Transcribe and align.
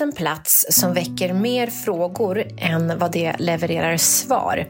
finns 0.00 0.16
en 0.16 0.24
plats 0.24 0.66
som 0.70 0.94
väcker 0.94 1.32
mer 1.32 1.66
frågor 1.66 2.44
än 2.58 2.98
vad 2.98 3.12
det 3.12 3.36
levererar 3.38 3.96
svar. 3.96 4.66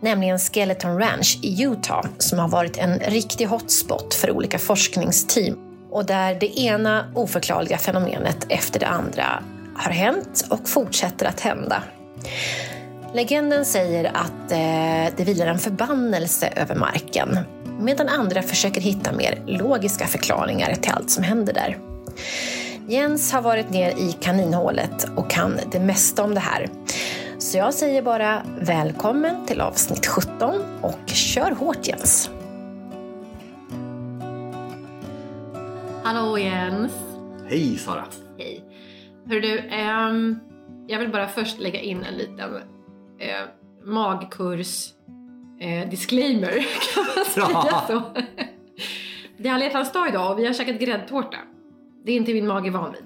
Nämligen 0.00 0.38
Skeleton 0.38 0.98
Ranch 0.98 1.38
i 1.42 1.62
Utah 1.62 2.04
som 2.18 2.38
har 2.38 2.48
varit 2.48 2.78
en 2.78 2.98
riktig 2.98 3.46
hotspot 3.46 4.14
för 4.14 4.30
olika 4.30 4.58
forskningsteam 4.58 5.56
och 5.90 6.06
där 6.06 6.34
det 6.40 6.58
ena 6.58 7.12
oförklarliga 7.14 7.78
fenomenet 7.78 8.46
efter 8.48 8.80
det 8.80 8.86
andra 8.86 9.42
har 9.76 9.92
hänt 9.92 10.46
och 10.50 10.68
fortsätter 10.68 11.26
att 11.26 11.40
hända. 11.40 11.82
Legenden 13.14 13.64
säger 13.64 14.04
att 14.04 14.52
eh, 14.52 15.16
det 15.16 15.24
vilar 15.24 15.46
en 15.46 15.58
förbannelse 15.58 16.52
över 16.56 16.74
marken 16.74 17.38
medan 17.80 18.08
andra 18.08 18.42
försöker 18.42 18.80
hitta 18.80 19.12
mer 19.12 19.42
logiska 19.46 20.06
förklaringar 20.06 20.74
till 20.74 20.92
allt 20.92 21.10
som 21.10 21.24
händer 21.24 21.52
där. 21.52 21.78
Jens 22.88 23.32
har 23.32 23.42
varit 23.42 23.70
ner 23.70 23.90
i 23.90 24.12
kaninhålet 24.20 25.06
och 25.16 25.30
kan 25.30 25.60
det 25.72 25.80
mesta 25.80 26.24
om 26.24 26.34
det 26.34 26.40
här. 26.40 26.68
Så 27.38 27.58
jag 27.58 27.74
säger 27.74 28.02
bara 28.02 28.42
välkommen 28.60 29.46
till 29.46 29.60
avsnitt 29.60 30.06
17 30.06 30.54
och 30.82 31.08
kör 31.08 31.50
hårt 31.50 31.88
Jens! 31.88 32.30
Hallå 36.02 36.38
Jens! 36.38 36.92
Hej 37.48 37.76
Sara! 37.76 38.04
Hej! 38.38 38.64
Hör 39.28 39.40
du, 39.40 39.58
ehm, 39.58 40.38
jag 40.86 40.98
vill 40.98 41.12
bara 41.12 41.28
först 41.28 41.58
lägga 41.58 41.80
in 41.80 42.04
en 42.04 42.14
liten 42.14 42.54
eh, 43.18 43.48
magkurs 43.84 44.88
eh, 45.60 45.88
disclaimer, 45.88 46.50
kan 46.94 47.04
man 47.16 47.24
säga 47.24 47.82
så? 47.86 48.02
Det 49.38 49.48
är 49.48 49.52
alla 49.52 49.64
hjärtans 49.64 49.92
dag 49.92 50.08
idag 50.08 50.32
och 50.32 50.38
vi 50.38 50.46
har 50.46 50.52
käkat 50.52 50.80
gräddtårta. 50.80 51.38
Det 52.04 52.12
är 52.12 52.16
inte 52.16 52.32
min 52.34 52.46
mage 52.46 52.70
van 52.70 52.92
vid. 52.92 53.04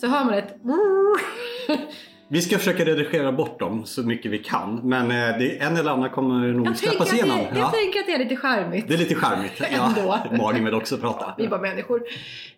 Så 0.00 0.06
hör 0.06 0.24
man 0.24 0.34
ett 0.34 0.54
Vi 2.28 2.42
ska 2.42 2.58
försöka 2.58 2.84
redigera 2.84 3.32
bort 3.32 3.60
dem 3.60 3.86
så 3.86 4.02
mycket 4.02 4.30
vi 4.30 4.38
kan 4.38 4.80
men 4.84 5.10
eh, 5.10 5.38
det, 5.38 5.58
en 5.58 5.76
eller 5.76 5.90
annan 5.90 6.10
kommer 6.10 6.48
nog 6.52 6.66
jag 6.66 6.76
släppas 6.76 7.12
igenom. 7.12 7.38
det, 7.52 7.58
jag 7.58 7.72
tänker 7.72 8.00
att 8.00 8.06
det 8.06 8.12
är 8.12 8.18
lite 8.18 8.36
charmigt. 8.36 8.88
Det 8.88 8.94
är 8.94 8.98
lite 8.98 9.14
charmigt. 9.14 9.60
Ändå. 9.70 10.18
Ja, 10.30 10.36
magen 10.36 10.64
vill 10.64 10.74
också 10.74 10.96
prata. 10.98 11.34
Vi 11.38 11.44
är 11.44 11.48
bara 11.48 11.60
människor. 11.60 12.02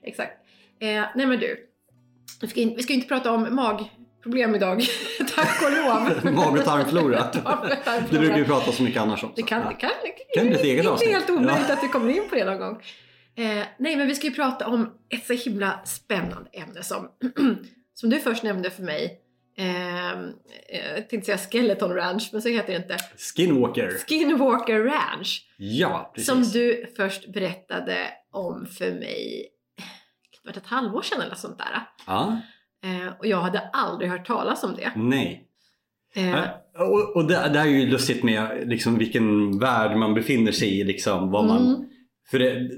Exakt. 0.03 0.33
Eh, 0.81 0.87
nej 1.15 1.27
men 1.27 1.39
du. 1.41 1.56
Vi 2.41 2.48
ska, 2.48 2.61
in, 2.61 2.75
vi 2.77 2.83
ska 2.83 2.93
inte 2.93 3.09
prata 3.09 3.33
om 3.33 3.55
magproblem 3.55 4.55
idag. 4.55 4.83
Tack 5.37 5.62
och 5.62 5.70
lov. 6.25 6.34
Mag 6.34 6.59
och 6.59 6.65
tarmflora. 6.65 7.25
Det 8.11 8.19
brukar 8.19 8.37
vi 8.39 8.45
prata 8.45 8.72
så 8.72 8.83
mycket 8.83 9.03
annars 9.03 9.25
om. 9.25 9.33
Det 9.37 9.43
kan, 9.43 9.61
Ja. 9.62 9.69
det 9.69 9.75
kan, 9.75 9.91
Kan 10.34 10.47
bli 10.47 10.55
ett 10.56 10.65
eget 10.65 10.78
inte 10.78 10.91
avsnitt. 10.91 11.11
helt 11.11 11.31
omöjligt 11.31 11.65
Ja. 11.69 11.75
att 11.75 11.84
vi 11.84 11.89
kommer 11.89 12.11
in 12.17 12.28
på 12.28 12.34
det 12.34 12.45
någon 12.45 12.59
gång. 12.59 12.78
Eh, 13.39 13.64
nej, 13.78 13.97
men 13.97 14.06
vi 14.06 14.14
ska 14.14 14.27
ju 14.27 14.33
prata 14.34 14.67
om 14.67 14.92
ett 15.08 15.27
så 15.27 15.33
himla 15.33 15.81
spännande 15.84 16.50
ämne 16.53 16.83
som, 16.83 17.08
som 17.94 18.11
du 18.11 18.19
först 18.19 18.42
nämnde 18.42 18.70
för 18.70 18.83
mig. 18.83 19.20
Eh, 19.58 20.12
eh, 20.12 20.19
jag 20.97 21.08
tänkte 21.08 21.22
säga 21.22 21.39
Skeleton 21.39 21.94
Ranch, 21.94 22.28
men 22.33 22.42
så 22.42 22.48
heter 22.48 22.72
det 22.72 22.77
inte. 22.77 22.97
Skinwalker. 23.36 23.91
Skinwalker 24.09 24.81
Ranch. 24.84 25.47
Ja, 25.56 26.12
precis. 26.14 26.28
Som 26.28 26.42
du 26.42 26.92
först 26.97 27.33
berättade 27.33 27.98
om 28.33 28.66
för 28.66 28.92
mig, 28.92 29.48
det 30.44 30.50
var 30.50 30.56
ett 30.56 30.66
halvår 30.66 31.03
sedan 31.03 31.20
eller 31.20 31.34
sånt 31.34 31.59
där. 31.59 31.81
Ja, 32.06 32.41
Eh, 32.84 33.12
och 33.19 33.26
jag 33.26 33.41
hade 33.41 33.60
aldrig 33.72 34.10
hört 34.10 34.26
talas 34.26 34.65
om 34.65 34.75
det. 34.75 34.93
nej. 34.97 35.44
Eh, 36.15 36.28
Ja, 36.31 36.65
Och, 36.78 37.16
och 37.16 37.28
det, 37.28 37.34
det 37.34 37.59
här 37.59 37.66
är 37.66 37.70
ju 37.70 37.87
lustigt 37.87 38.22
med 38.22 38.69
liksom 38.69 38.99
vilken 38.99 39.59
värld 39.59 39.97
man 39.97 40.15
befinner 40.15 40.53
sig 40.53 40.81
i. 40.81 40.84
Liksom, 40.84 41.31
vad 41.31 41.47
man, 41.47 41.66
Mm. 41.75 41.88
För 42.31 42.38
det, 42.38 42.70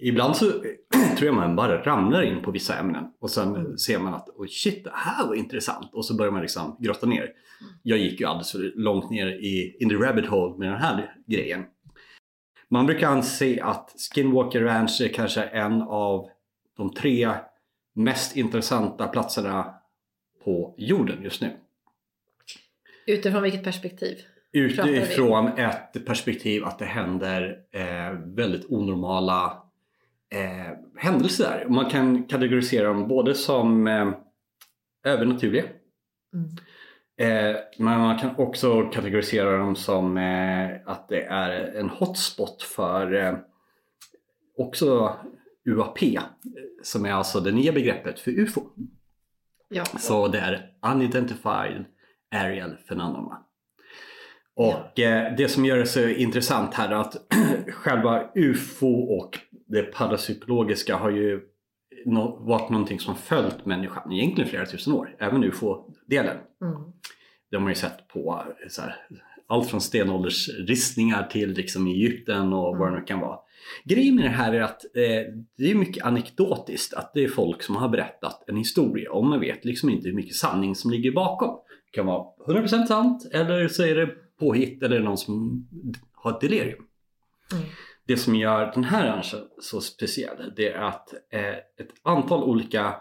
ibland 0.00 0.36
så 0.36 0.44
tror 1.16 1.26
jag 1.26 1.34
man 1.34 1.56
bara 1.56 1.82
ramlar 1.82 2.22
in 2.22 2.42
på 2.42 2.50
vissa 2.50 2.78
ämnen 2.78 3.04
och 3.20 3.30
sen 3.30 3.78
ser 3.78 3.98
man 3.98 4.14
att 4.14 4.28
oh 4.28 4.46
shit, 4.46 4.84
det 4.84 4.92
här 4.94 5.26
var 5.26 5.34
intressant 5.34 5.94
och 5.94 6.04
så 6.04 6.16
börjar 6.16 6.32
man 6.32 6.42
liksom 6.42 6.76
grotta 6.80 7.06
ner. 7.06 7.28
Jag 7.82 7.98
gick 7.98 8.20
ju 8.20 8.26
alldeles 8.26 8.52
för 8.52 8.72
långt 8.76 9.10
ner 9.10 9.26
i 9.26 9.76
in 9.80 9.88
the 9.88 9.94
rabbit 9.94 10.26
hole 10.26 10.58
med 10.58 10.68
den 10.68 10.80
här 10.80 11.14
grejen. 11.26 11.64
Man 12.68 12.86
brukar 12.86 13.08
anse 13.08 13.62
att 13.62 13.94
Skinwalker 14.14 14.60
Ranch 14.60 15.00
är 15.00 15.08
kanske 15.08 15.42
en 15.42 15.82
av 15.82 16.28
de 16.76 16.94
tre 16.94 17.28
mest 17.94 18.36
intressanta 18.36 19.08
platserna 19.08 19.74
på 20.44 20.74
jorden 20.78 21.22
just 21.22 21.40
nu. 21.40 21.50
utifrån 23.06 23.42
vilket 23.42 23.64
perspektiv? 23.64 24.18
Utifrån 24.52 25.48
ett 25.48 26.06
perspektiv 26.06 26.64
att 26.64 26.78
det 26.78 26.84
händer 26.84 27.56
eh, 27.72 28.12
väldigt 28.24 28.66
onormala 28.70 29.62
eh, 30.34 30.76
händelser. 30.96 31.66
Man 31.68 31.90
kan 31.90 32.24
kategorisera 32.24 32.88
dem 32.88 33.08
både 33.08 33.34
som 33.34 33.86
eh, 33.86 34.12
övernaturliga 35.04 35.64
Mm. 36.34 36.50
eh, 37.20 37.56
men 37.78 38.00
man 38.00 38.18
kan 38.18 38.36
också 38.36 38.82
kategorisera 38.82 39.58
dem 39.58 39.76
som 39.76 40.16
eh, 40.16 40.70
att 40.86 41.08
det 41.08 41.22
är 41.22 41.74
en 41.74 41.88
hotspot 41.88 42.62
för 42.62 43.14
eh, 43.14 43.34
också 44.58 45.16
UAP 45.64 45.98
som 46.82 47.06
är 47.06 47.12
alltså 47.12 47.40
det 47.40 47.52
nya 47.52 47.72
begreppet 47.72 48.20
för 48.20 48.30
UFO. 48.30 48.62
Ja. 49.68 49.84
Så 49.84 50.28
det 50.28 50.38
är 50.38 50.72
Unidentified 50.92 51.84
Aerial 52.34 52.76
Phenomena. 52.88 53.44
Och 54.54 55.00
eh, 55.00 55.34
det 55.36 55.48
som 55.48 55.64
gör 55.64 55.76
det 55.76 55.86
så 55.86 56.08
intressant 56.08 56.74
här 56.74 56.88
är 56.88 56.94
att 56.94 57.16
själva 57.72 58.30
UFO 58.34 59.18
och 59.18 59.38
det 59.70 59.82
parapsykologiska 59.82 60.96
har 60.96 61.10
ju 61.10 61.40
varit 62.38 62.70
någonting 62.70 63.00
som 63.00 63.16
följt 63.16 63.66
människan 63.66 64.12
egentligen 64.12 64.50
flera 64.50 64.66
tusen 64.66 64.92
år. 64.92 65.16
Även 65.18 65.44
UFO-delen. 65.44 66.36
Mm. 66.62 66.92
Det 67.50 67.56
har 67.56 67.60
man 67.60 67.70
ju 67.70 67.74
sett 67.74 68.08
på 68.08 68.44
eh, 68.64 68.82
här, 68.82 68.96
allt 69.46 69.70
från 69.70 69.80
stenåldersristningar 69.80 71.26
till 71.26 71.50
liksom 71.52 71.86
Egypten 71.86 72.52
och 72.52 72.76
vad 72.76 72.92
det 72.92 72.98
nu 72.98 73.04
kan 73.04 73.20
vara. 73.20 73.38
Grejen 73.84 74.14
med 74.14 74.24
det 74.24 74.28
här 74.28 74.52
är 74.52 74.60
att 74.60 74.84
eh, 74.84 75.34
det 75.56 75.70
är 75.70 75.74
mycket 75.74 76.04
anekdotiskt 76.04 76.94
att 76.94 77.14
det 77.14 77.24
är 77.24 77.28
folk 77.28 77.62
som 77.62 77.76
har 77.76 77.88
berättat 77.88 78.44
en 78.46 78.56
historia 78.56 79.12
och 79.12 79.24
man 79.24 79.40
vet 79.40 79.64
liksom 79.64 79.90
inte 79.90 80.08
hur 80.08 80.16
mycket 80.16 80.36
sanning 80.36 80.74
som 80.74 80.90
ligger 80.90 81.12
bakom. 81.12 81.58
Det 81.84 81.96
kan 81.96 82.06
vara 82.06 82.26
100% 82.46 82.86
sant 82.86 83.28
eller 83.32 83.68
så 83.68 83.82
är 83.82 83.94
det 83.94 84.08
påhitt 84.38 84.82
eller 84.82 85.00
någon 85.00 85.18
som 85.18 85.66
har 86.12 86.30
ett 86.30 86.40
delirium. 86.40 86.84
Mm. 87.52 87.64
Det 88.10 88.16
som 88.16 88.34
gör 88.34 88.72
den 88.74 88.84
här 88.84 89.06
ranchen 89.06 89.40
så 89.60 89.80
speciell 89.80 90.52
det 90.56 90.68
är 90.68 90.78
att 90.78 91.12
eh, 91.32 91.54
ett 91.54 91.90
antal 92.02 92.44
olika 92.44 92.96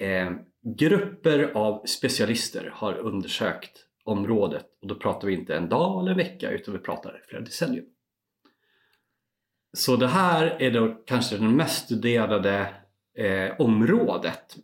eh, 0.00 0.30
grupper 0.78 1.52
av 1.54 1.86
specialister 1.86 2.70
har 2.74 2.94
undersökt 2.94 3.84
området 4.04 4.66
och 4.82 4.88
då 4.88 4.94
pratar 4.94 5.28
vi 5.28 5.34
inte 5.34 5.56
en 5.56 5.68
dag 5.68 6.00
eller 6.00 6.10
en 6.10 6.16
vecka 6.16 6.50
utan 6.50 6.74
vi 6.74 6.80
pratar 6.80 7.22
flera 7.28 7.42
decennier. 7.42 7.84
Så 9.76 9.96
det 9.96 10.08
här 10.08 10.62
är 10.62 10.70
då 10.70 11.02
kanske 11.06 11.36
det 11.36 11.48
mest 11.48 11.84
studerade 11.84 12.74
eh, 13.18 13.60
området 13.60 14.56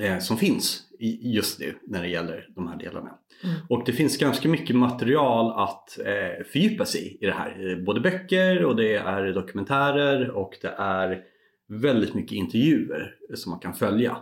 eh, 0.00 0.18
som 0.18 0.36
finns 0.36 0.82
i, 0.98 1.34
just 1.34 1.60
nu 1.60 1.78
när 1.86 2.02
det 2.02 2.08
gäller 2.08 2.48
de 2.54 2.68
här 2.68 2.76
delarna. 2.76 3.18
Mm. 3.44 3.56
Och 3.68 3.82
det 3.86 3.92
finns 3.92 4.18
ganska 4.18 4.48
mycket 4.48 4.76
material 4.76 5.64
att 5.68 5.98
eh, 5.98 6.44
fördjupa 6.52 6.84
sig 6.84 7.18
i 7.20 7.26
det 7.26 7.32
här. 7.32 7.70
Eh, 7.70 7.84
Både 7.84 8.00
böcker 8.00 8.64
och 8.64 8.76
det 8.76 8.94
är 8.94 9.32
dokumentärer 9.32 10.30
och 10.30 10.58
det 10.62 10.74
är 10.78 11.22
väldigt 11.68 12.14
mycket 12.14 12.32
intervjuer 12.32 13.14
som 13.34 13.50
man 13.50 13.60
kan 13.60 13.74
följa 13.74 14.16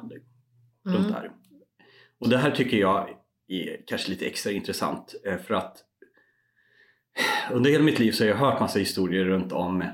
runt 0.84 0.96
Mm. 0.98 1.02
det 1.08 1.14
här. 1.14 1.30
Och 2.20 2.28
det 2.28 2.36
här 2.38 2.50
tycker 2.50 2.76
jag 2.76 3.08
är 3.48 3.80
kanske 3.86 4.10
lite 4.10 4.26
extra 4.26 4.52
intressant 4.52 5.14
eh, 5.24 5.38
för 5.38 5.54
att 5.54 5.76
under 7.52 7.70
hela 7.70 7.84
mitt 7.84 7.98
liv 7.98 8.12
så 8.12 8.24
har 8.24 8.28
jag 8.28 8.36
hört 8.36 8.60
massa 8.60 8.78
historier 8.78 9.24
runt 9.24 9.52
om 9.52 9.84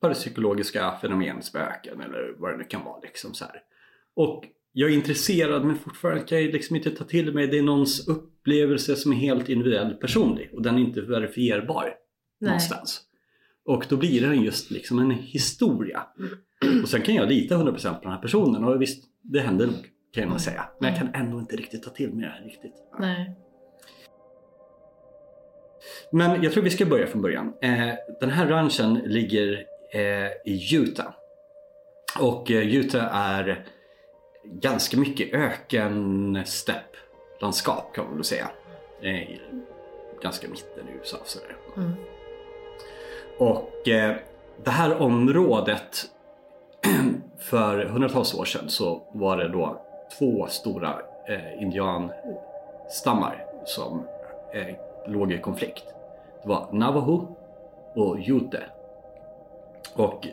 parapsykologiska 0.00 0.98
fenomen, 1.00 1.42
spöken 1.42 2.00
eller 2.00 2.34
vad 2.38 2.50
det 2.52 2.56
nu 2.56 2.64
kan 2.64 2.84
vara. 2.84 3.00
Liksom 3.00 3.34
så 3.34 3.44
här. 3.44 3.62
Och 4.14 4.44
jag 4.72 4.90
är 4.90 4.94
intresserad 4.94 5.64
men 5.64 5.76
fortfarande 5.76 6.22
kan 6.22 6.42
jag 6.42 6.52
liksom 6.52 6.76
inte 6.76 6.90
ta 6.90 7.04
till 7.04 7.34
mig 7.34 7.46
det 7.46 7.58
är 7.58 7.62
någons 7.62 8.08
upplevelse 8.08 8.96
som 8.96 9.12
är 9.12 9.16
helt 9.16 9.48
individuell 9.48 9.94
personlig 9.94 10.50
och 10.52 10.62
den 10.62 10.74
är 10.74 10.80
inte 10.80 11.00
verifierbar 11.00 11.84
Nej. 11.84 12.48
någonstans. 12.48 13.00
Och 13.64 13.86
då 13.88 13.96
blir 13.96 14.20
den 14.20 14.42
just 14.42 14.70
liksom 14.70 14.98
en 14.98 15.10
historia. 15.10 16.02
Och 16.82 16.88
sen 16.88 17.02
kan 17.02 17.14
jag 17.14 17.28
lita 17.28 17.54
100% 17.54 17.94
på 17.94 18.02
den 18.02 18.12
här 18.12 18.22
personen 18.22 18.64
och 18.64 18.82
visst, 18.82 19.04
det 19.22 19.40
händer 19.40 19.66
nog 19.66 19.88
kan 20.12 20.28
man 20.28 20.40
säga. 20.40 20.64
Men 20.80 20.90
jag 20.90 20.98
kan 20.98 21.14
ändå 21.14 21.38
inte 21.38 21.56
riktigt 21.56 21.82
ta 21.82 21.90
till 21.90 22.12
mig 22.12 22.24
det 22.24 22.30
här 22.30 22.44
riktigt. 22.44 22.74
Nej. 22.98 23.36
Men 26.12 26.42
jag 26.42 26.52
tror 26.52 26.64
vi 26.64 26.70
ska 26.70 26.86
börja 26.86 27.06
från 27.06 27.22
början. 27.22 27.54
Eh, 27.62 27.94
den 28.20 28.30
här 28.30 28.46
ranchen 28.46 28.94
ligger 28.94 29.64
eh, 29.94 30.52
i 30.52 30.74
Utah. 30.74 31.14
Och 32.20 32.50
eh, 32.50 32.76
Utah 32.76 33.16
är 33.16 33.66
ganska 34.44 34.96
mycket 34.96 35.34
ökenstepplandskap 35.34 37.94
kan 37.94 38.04
man 38.04 38.14
väl 38.14 38.24
säga. 38.24 38.50
Eh, 39.02 39.28
ganska 40.22 40.48
mitten 40.48 40.88
i 40.88 40.92
USA. 40.98 41.16
Sådär. 41.24 41.56
Mm. 41.76 41.92
Och 43.38 43.88
eh, 43.88 44.16
det 44.64 44.70
här 44.70 45.02
området 45.02 46.10
för 47.38 47.84
hundratals 47.84 48.34
år 48.34 48.44
sedan 48.44 48.68
så 48.68 49.02
var 49.12 49.36
det 49.36 49.48
då 49.48 49.82
två 50.18 50.46
stora 50.48 51.00
eh, 51.28 51.62
indianstammar 51.62 53.44
som 53.64 54.06
eh, 54.54 54.74
låg 55.06 55.32
i 55.32 55.38
konflikt. 55.38 55.84
Det 56.42 56.48
var 56.48 56.68
Navajo 56.72 57.36
och 57.94 58.16
Ute. 58.26 58.62
Och 59.94 60.26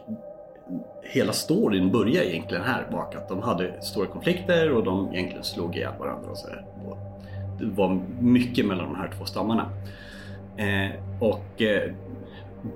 hela 1.04 1.34
storyn 1.34 1.92
börjar 1.92 2.24
egentligen 2.24 2.64
här 2.64 2.88
bak 2.92 3.16
att 3.16 3.30
de 3.30 3.42
hade 3.42 3.82
stora 3.82 4.08
konflikter 4.08 4.72
och 4.72 4.84
de 4.84 5.14
egentligen 5.14 5.44
slog 5.44 5.76
ihjäl 5.76 5.94
varandra 6.00 6.32
och 6.32 6.38
så. 6.38 6.48
Och 6.88 6.98
det 7.60 7.66
var 7.66 8.02
mycket 8.20 8.66
mellan 8.66 8.86
de 8.86 8.96
här 8.96 9.12
två 9.18 9.26
stammarna. 9.26 9.70
Eh, 10.58 10.92
och 11.20 11.62
eh, 11.62 11.92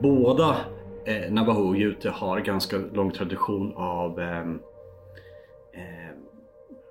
båda 0.02 0.58
eh, 1.06 1.32
Navajo 1.32 1.68
och 1.68 1.78
Jute 1.78 2.10
har 2.10 2.40
ganska 2.40 2.78
lång 2.78 3.12
tradition 3.12 3.74
av 3.76 4.20
eh, 4.20 4.50
eh, 5.74 6.16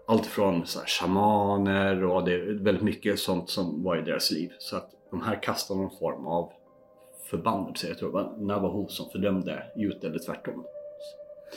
allt 0.07 0.27
från 0.27 0.67
så 0.67 0.79
här, 0.79 0.87
shamaner 0.87 2.05
och 2.05 2.25
det 2.25 2.35
är 2.35 2.65
väldigt 2.65 2.85
mycket 2.85 3.19
sånt 3.19 3.51
som 3.51 3.83
var 3.83 3.97
i 3.97 4.03
deras 4.03 4.31
liv. 4.31 4.53
Så 4.59 4.77
att 4.77 4.91
de 5.11 5.23
här 5.23 5.43
kastar 5.43 5.75
någon 5.75 5.91
form 5.99 6.27
av 6.27 6.53
förbannelse. 7.31 7.89
Jag 7.89 7.99
tror 7.99 8.09
det 8.09 8.15
var 8.15 8.33
Navajo 8.39 8.89
som 8.89 9.11
fördömde 9.11 9.63
Jute 9.77 10.07
eller 10.07 10.19
tvärtom. 10.19 10.65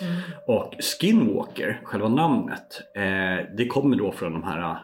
Mm. 0.01 0.15
Och 0.47 0.73
Skinwalker, 0.79 1.81
själva 1.83 2.07
namnet, 2.07 2.81
eh, 2.95 3.55
det 3.57 3.67
kommer 3.67 3.97
då 3.97 4.11
från 4.11 4.33
de 4.33 4.43
här, 4.43 4.77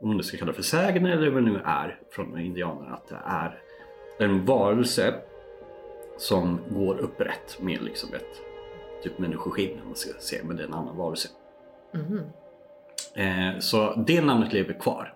om 0.00 0.08
man 0.08 0.22
ska 0.22 0.36
kalla 0.36 0.52
det 0.52 0.56
för 0.56 0.62
sägner 0.62 1.10
eller 1.10 1.30
vad 1.30 1.42
det 1.42 1.50
nu 1.50 1.60
är, 1.64 1.98
från 2.10 2.40
indianerna. 2.40 2.94
Att 2.94 3.08
det 3.08 4.24
är 4.24 4.28
en 4.28 4.44
varelse 4.44 5.14
som 6.18 6.60
går 6.70 6.98
upprätt 6.98 7.58
med 7.60 7.82
liksom 7.82 8.14
ett 8.14 8.42
typ 9.02 9.18
människoskinn 9.18 9.80
om 9.80 9.86
man 9.86 9.96
ska 9.96 10.10
se, 10.18 10.36
men 10.44 10.56
det 10.56 10.62
är 10.62 10.66
en 10.66 10.74
annan 10.74 10.96
varelse. 10.96 11.28
Mm. 11.94 12.22
Eh, 13.14 13.60
så 13.60 13.94
det 14.06 14.20
namnet 14.20 14.52
lever 14.52 14.72
kvar. 14.72 15.12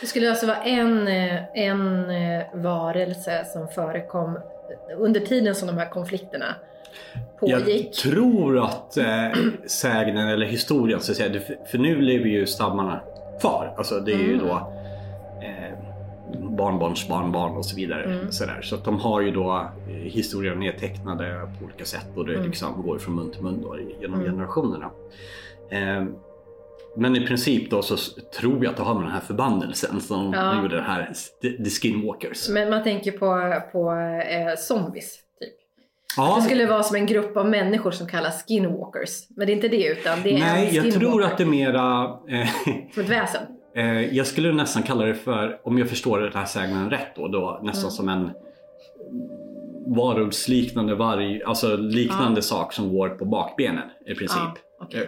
Det 0.00 0.06
skulle 0.06 0.30
alltså 0.30 0.46
vara 0.46 0.62
en, 0.62 1.08
eh, 1.08 1.44
en 1.54 2.10
eh, 2.10 2.46
varelse 2.54 3.44
som 3.44 3.68
förekom 3.68 4.38
under 4.96 5.20
tiden 5.20 5.54
som 5.54 5.68
de 5.68 5.78
här 5.78 5.90
konflikterna 5.90 6.54
pågick? 7.40 7.86
Jag 7.86 7.92
tror 7.92 8.58
att 8.64 8.96
eh, 8.96 9.28
sägnen 9.66 10.28
eller 10.28 10.46
historien, 10.46 11.00
så 11.00 11.12
att 11.12 11.18
säga, 11.18 11.40
för 11.70 11.78
nu 11.78 12.00
lever 12.00 12.26
ju 12.26 12.46
stammarna 12.46 13.00
kvar. 13.40 13.74
Alltså 13.76 14.00
det 14.00 14.12
är 14.12 14.18
ju 14.18 14.34
mm. 14.34 14.46
då 14.46 14.52
eh, 15.42 15.78
barnbarns 16.50 17.08
barnbarn 17.08 17.56
och 17.56 17.64
så 17.64 17.76
vidare. 17.76 18.04
Mm. 18.04 18.32
Så, 18.32 18.44
så 18.62 18.74
att 18.74 18.84
de 18.84 19.00
har 19.00 19.20
ju 19.20 19.30
då 19.30 19.70
eh, 19.88 19.94
historien 19.94 20.60
nedtecknade 20.60 21.48
på 21.58 21.64
olika 21.64 21.84
sätt 21.84 22.08
och 22.16 22.26
det 22.26 22.34
mm. 22.34 22.46
liksom 22.46 22.82
går 22.82 22.98
från 22.98 23.14
mun 23.14 23.30
till 23.30 23.42
mun 23.42 23.62
då, 23.62 23.76
genom 24.00 24.20
mm. 24.20 24.32
generationerna. 24.32 24.90
Eh, 25.70 26.04
men 26.96 27.16
i 27.16 27.26
princip 27.26 27.70
då 27.70 27.82
så 27.82 27.96
tror 28.40 28.64
jag 28.64 28.70
att 28.70 28.76
det 28.76 28.82
har 28.82 28.94
med 28.94 29.02
den 29.02 29.12
här 29.12 29.20
förbannelsen 29.20 30.00
som 30.00 30.32
ja. 30.32 30.62
gjorde 30.62 30.76
det 30.76 30.82
här, 30.82 31.12
The 31.42 31.70
Skinwalkers. 31.70 32.48
Men 32.48 32.70
man 32.70 32.82
tänker 32.82 33.12
på, 33.12 33.60
på 33.72 33.92
eh, 34.30 34.56
zombies. 34.58 35.18
Ja. 36.16 36.36
Det 36.36 36.42
skulle 36.42 36.66
vara 36.66 36.82
som 36.82 36.96
en 36.96 37.06
grupp 37.06 37.36
av 37.36 37.48
människor 37.48 37.90
som 37.90 38.06
kallas 38.06 38.44
skinwalkers. 38.46 39.10
Men 39.36 39.46
det 39.46 39.52
är 39.52 39.54
inte 39.54 39.68
det 39.68 39.86
utan 39.86 40.22
det 40.22 40.30
är 40.30 40.38
Nej, 40.38 40.68
en 40.68 40.74
jag 40.74 40.94
tror 40.94 41.24
att 41.24 41.38
det 41.38 41.44
är 41.44 41.46
mera... 41.46 42.04
Eh, 42.28 42.48
som 42.94 43.02
ett 43.02 43.08
väsen? 43.08 43.42
Eh, 43.76 44.16
jag 44.16 44.26
skulle 44.26 44.52
nästan 44.52 44.82
kalla 44.82 45.04
det 45.04 45.14
för, 45.14 45.60
om 45.64 45.78
jag 45.78 45.88
förstår 45.88 46.20
den 46.20 46.32
här 46.32 46.44
sägnen 46.44 46.90
rätt 46.90 47.16
då, 47.16 47.28
då 47.28 47.60
nästan 47.62 47.82
mm. 47.82 47.90
som 47.90 48.08
en 48.08 48.30
varulvsliknande 49.96 50.94
varg, 50.94 51.42
alltså 51.42 51.76
liknande 51.76 52.38
ja. 52.38 52.42
sak 52.42 52.72
som 52.72 52.94
går 52.94 53.08
på 53.08 53.24
bakbenen 53.24 53.88
i 54.06 54.14
princip. 54.14 54.38
Ja, 54.78 54.86
okay. 54.86 55.00
Eh, 55.00 55.06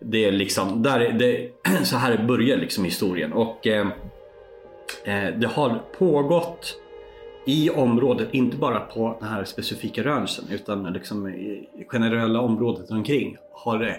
det 0.00 0.24
är 0.24 0.32
liksom, 0.32 0.82
där, 0.82 1.12
det, 1.18 1.50
så 1.84 1.96
här 1.96 2.24
börjar 2.24 2.56
liksom 2.56 2.84
historien 2.84 3.32
och 3.32 3.66
eh, 3.66 3.86
eh, 5.04 5.34
det 5.36 5.46
har 5.46 5.82
pågått 5.98 6.81
i 7.46 7.70
området, 7.70 8.28
inte 8.30 8.56
bara 8.56 8.80
på 8.80 9.16
den 9.20 9.28
här 9.28 9.44
specifika 9.44 10.04
ranchen 10.04 10.44
utan 10.50 10.92
liksom 10.92 11.28
i 11.28 11.68
generella 11.88 12.40
området 12.40 12.90
omkring 12.90 13.36
har 13.52 13.78
det 13.78 13.96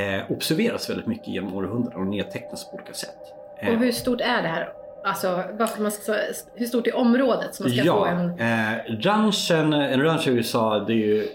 eh, 0.00 0.30
observerats 0.30 0.90
väldigt 0.90 1.06
mycket 1.06 1.28
genom 1.28 1.54
århundraden 1.54 2.00
och 2.00 2.06
nedtecknats 2.06 2.70
på 2.70 2.76
olika 2.76 2.92
sätt. 2.92 3.16
Eh, 3.60 3.74
och 3.74 3.78
hur 3.78 3.92
stort 3.92 4.20
är 4.20 4.42
det 4.42 4.48
här? 4.48 4.68
Alltså, 5.04 5.42
man 5.78 5.90
ska, 5.90 6.14
hur 6.54 6.66
stort 6.66 6.86
är 6.86 6.96
området? 6.96 7.54
Så 7.54 7.62
man 7.62 7.72
ska 7.72 7.82
ja, 7.82 7.94
få 7.94 8.04
en... 8.04 8.40
eh, 8.40 8.78
ranchen, 9.00 9.72
en 9.72 10.02
ranch 10.02 10.28
i 10.28 10.30
USA 10.30 10.78
det 10.78 10.92
är 10.92 10.96
ju, 10.96 11.28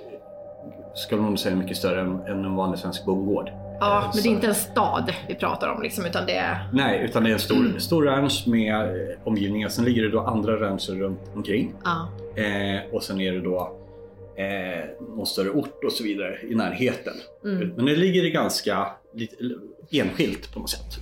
ska 0.94 1.18
man 1.18 1.38
säga, 1.38 1.56
mycket 1.56 1.78
större 1.78 2.02
än, 2.02 2.22
än 2.28 2.46
en 2.46 2.56
vanlig 2.56 2.80
svensk 2.80 3.06
bondgård. 3.06 3.52
Ja, 3.82 4.12
men 4.14 4.24
det 4.24 4.30
är 4.30 4.32
inte 4.32 4.48
en 4.48 4.56
stad 4.56 5.14
vi 5.28 5.36
pratar 5.36 5.70
om 5.70 5.82
liksom, 5.82 6.06
utan 6.06 6.26
det 6.26 6.36
är... 6.36 6.70
Nej, 6.74 7.02
utan 7.06 7.24
det 7.24 7.30
är 7.30 7.34
en 7.34 7.40
stor, 7.40 7.80
stor 7.80 8.04
ranch 8.04 8.44
med 8.48 8.76
eh, 8.76 9.18
omgivningar. 9.24 9.70
Sen 9.70 9.86
ligger 9.86 10.02
det 10.02 10.10
då 10.10 10.20
andra 10.20 10.60
rancher 10.60 10.94
runt 10.94 11.20
omkring. 11.36 11.74
Ja. 11.84 12.10
Eh, 12.42 12.94
och 12.94 13.04
sen 13.04 13.22
är 13.22 13.32
det 13.32 13.42
då 13.42 13.78
eh, 14.36 15.06
någon 15.16 15.26
större 15.26 15.50
ort 15.50 15.84
och 15.84 15.92
så 15.92 16.04
vidare 16.04 16.38
i 16.50 16.56
närheten. 16.56 17.14
Mm. 17.44 17.74
Men 17.76 17.86
det 17.86 17.96
ligger 17.96 18.30
ganska 18.30 18.88
lite, 19.14 19.36
enskilt 19.92 20.54
på 20.54 20.60
något 20.60 20.70
sätt. 20.70 21.00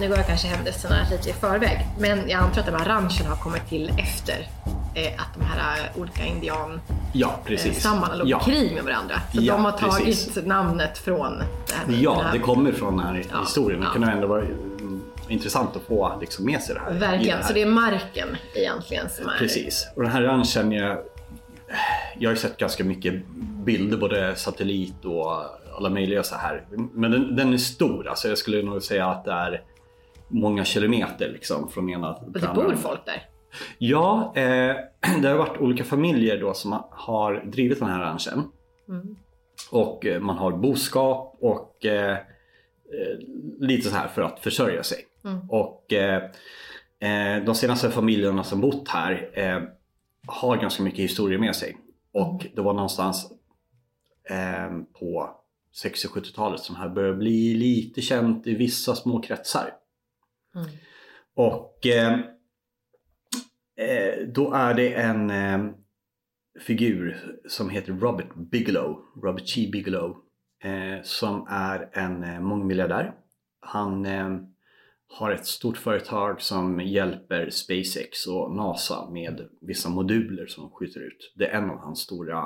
Nu 0.00 0.08
går 0.08 0.16
jag 0.16 0.26
kanske 0.26 0.48
händelserna 0.48 1.06
lite 1.10 1.30
i 1.30 1.32
förväg, 1.32 1.86
men 1.98 2.28
jag 2.28 2.40
antar 2.40 2.60
att 2.60 2.66
de 2.66 2.74
här 2.74 2.84
ranchen 2.84 3.26
har 3.26 3.36
kommit 3.36 3.68
till 3.68 3.92
efter 3.98 4.48
eh, 4.94 5.20
att 5.20 5.34
de 5.38 5.44
här 5.44 5.78
eh, 5.78 6.00
olika 6.00 6.24
indian 6.24 6.80
ja, 7.12 7.40
precis. 7.44 7.84
Eh, 7.84 8.16
låg 8.18 8.28
ja. 8.28 8.40
krig 8.40 8.74
med 8.74 8.84
varandra. 8.84 9.14
Så 9.32 9.40
ja, 9.40 9.52
de 9.52 9.64
har 9.64 9.72
tagit 9.72 10.04
precis. 10.04 10.46
namnet 10.46 10.98
från 10.98 11.38
det 11.38 11.74
här. 11.74 12.02
Ja, 12.02 12.20
här. 12.22 12.32
det 12.32 12.38
kommer 12.38 12.72
från 12.72 12.96
den 12.96 13.06
här 13.06 13.24
ja, 13.32 13.40
historien. 13.40 13.80
Det 13.80 13.86
ja. 13.86 13.92
kan 13.92 14.02
ändå 14.02 14.26
vara 14.26 14.42
mm, 14.42 15.02
intressant 15.28 15.76
att 15.76 15.82
få 15.82 16.18
liksom 16.20 16.44
med 16.44 16.62
sig 16.62 16.74
det 16.74 16.80
här. 16.80 16.92
Verkligen, 16.92 17.36
det 17.36 17.42
här. 17.42 17.48
så 17.48 17.52
det 17.54 17.62
är 17.62 17.66
marken 17.66 18.28
egentligen 18.54 19.10
som 19.10 19.28
är... 19.28 19.38
Precis, 19.38 19.88
och 19.96 20.02
den 20.02 20.12
här 20.12 20.22
ranchen, 20.22 20.72
jag, 20.72 20.98
jag 22.18 22.30
har 22.30 22.36
sett 22.36 22.56
ganska 22.56 22.84
mycket 22.84 23.26
bilder, 23.64 23.96
både 23.96 24.36
satellit 24.36 25.04
och 25.04 25.44
alla 25.76 25.90
möjliga 25.90 26.22
så 26.22 26.36
här. 26.36 26.64
Men 26.92 27.10
den, 27.10 27.36
den 27.36 27.52
är 27.52 27.58
stor, 27.58 28.08
alltså 28.08 28.28
jag 28.28 28.38
skulle 28.38 28.62
nog 28.62 28.82
säga 28.82 29.06
att 29.06 29.24
det 29.24 29.32
är 29.32 29.62
många 30.28 30.64
kilometer 30.64 31.28
liksom 31.28 31.68
från 31.68 31.90
ena 31.90 32.14
Och 32.14 32.32
det 32.32 32.52
bor 32.54 32.74
folk 32.74 33.04
där? 33.04 33.28
Ja, 33.78 34.32
eh, 34.36 34.76
det 35.22 35.28
har 35.28 35.36
varit 35.36 35.60
olika 35.60 35.84
familjer 35.84 36.40
då 36.40 36.54
som 36.54 36.82
har 36.90 37.44
drivit 37.44 37.78
den 37.78 37.88
här 37.88 38.00
ranchen. 38.00 38.42
Mm. 38.88 39.16
Och 39.70 40.06
eh, 40.06 40.20
man 40.20 40.36
har 40.36 40.52
boskap 40.52 41.36
och 41.40 41.84
eh, 41.84 42.12
eh, 42.12 43.18
lite 43.58 43.88
så 43.88 43.96
här 43.96 44.08
för 44.08 44.22
att 44.22 44.40
försörja 44.40 44.82
sig. 44.82 44.98
Mm. 45.24 45.50
Och 45.50 45.92
eh, 45.92 46.22
eh, 47.00 47.44
de 47.44 47.54
senaste 47.54 47.90
familjerna 47.90 48.44
som 48.44 48.60
bott 48.60 48.88
här 48.88 49.30
har 50.26 50.56
ganska 50.56 50.82
mycket 50.82 51.00
historia 51.00 51.38
med 51.38 51.56
sig. 51.56 51.76
Och 52.12 52.40
mm. 52.40 52.52
det 52.54 52.62
var 52.62 52.72
någonstans 52.72 53.30
på 55.00 55.30
60 55.74 56.08
70-talet 56.08 56.60
som 56.60 56.76
här 56.76 56.88
började 56.88 57.16
bli 57.16 57.54
lite 57.54 58.02
känt 58.02 58.46
i 58.46 58.54
vissa 58.54 58.94
små 58.94 59.22
kretsar. 59.22 59.74
Mm. 60.54 60.68
Och 61.34 61.86
eh, 61.86 62.12
eh, 63.76 64.26
då 64.26 64.52
är 64.52 64.74
det 64.74 64.94
en 64.94 65.30
eh, 65.30 65.70
figur 66.60 67.36
som 67.48 67.70
heter 67.70 67.92
Robert 67.92 68.34
Bigelow, 68.34 69.04
Robert 69.22 69.54
G 69.54 69.68
Bigelow, 69.72 70.16
eh, 70.62 71.02
som 71.02 71.46
är 71.50 71.90
en 71.92 72.24
eh, 72.24 72.40
mångmiljardär. 72.40 73.14
Han 73.60 74.06
eh, 74.06 74.38
har 75.08 75.30
ett 75.30 75.46
stort 75.46 75.76
företag 75.76 76.42
som 76.42 76.80
hjälper 76.80 77.50
SpaceX 77.50 78.26
och 78.26 78.56
NASA 78.56 79.10
med 79.10 79.48
vissa 79.60 79.88
moduler 79.88 80.46
som 80.46 80.62
de 80.62 80.70
skjuter 80.70 81.00
ut. 81.00 81.32
Det 81.34 81.46
är 81.46 81.58
en 81.58 81.70
av 81.70 81.78
hans 81.78 82.00
stora 82.00 82.38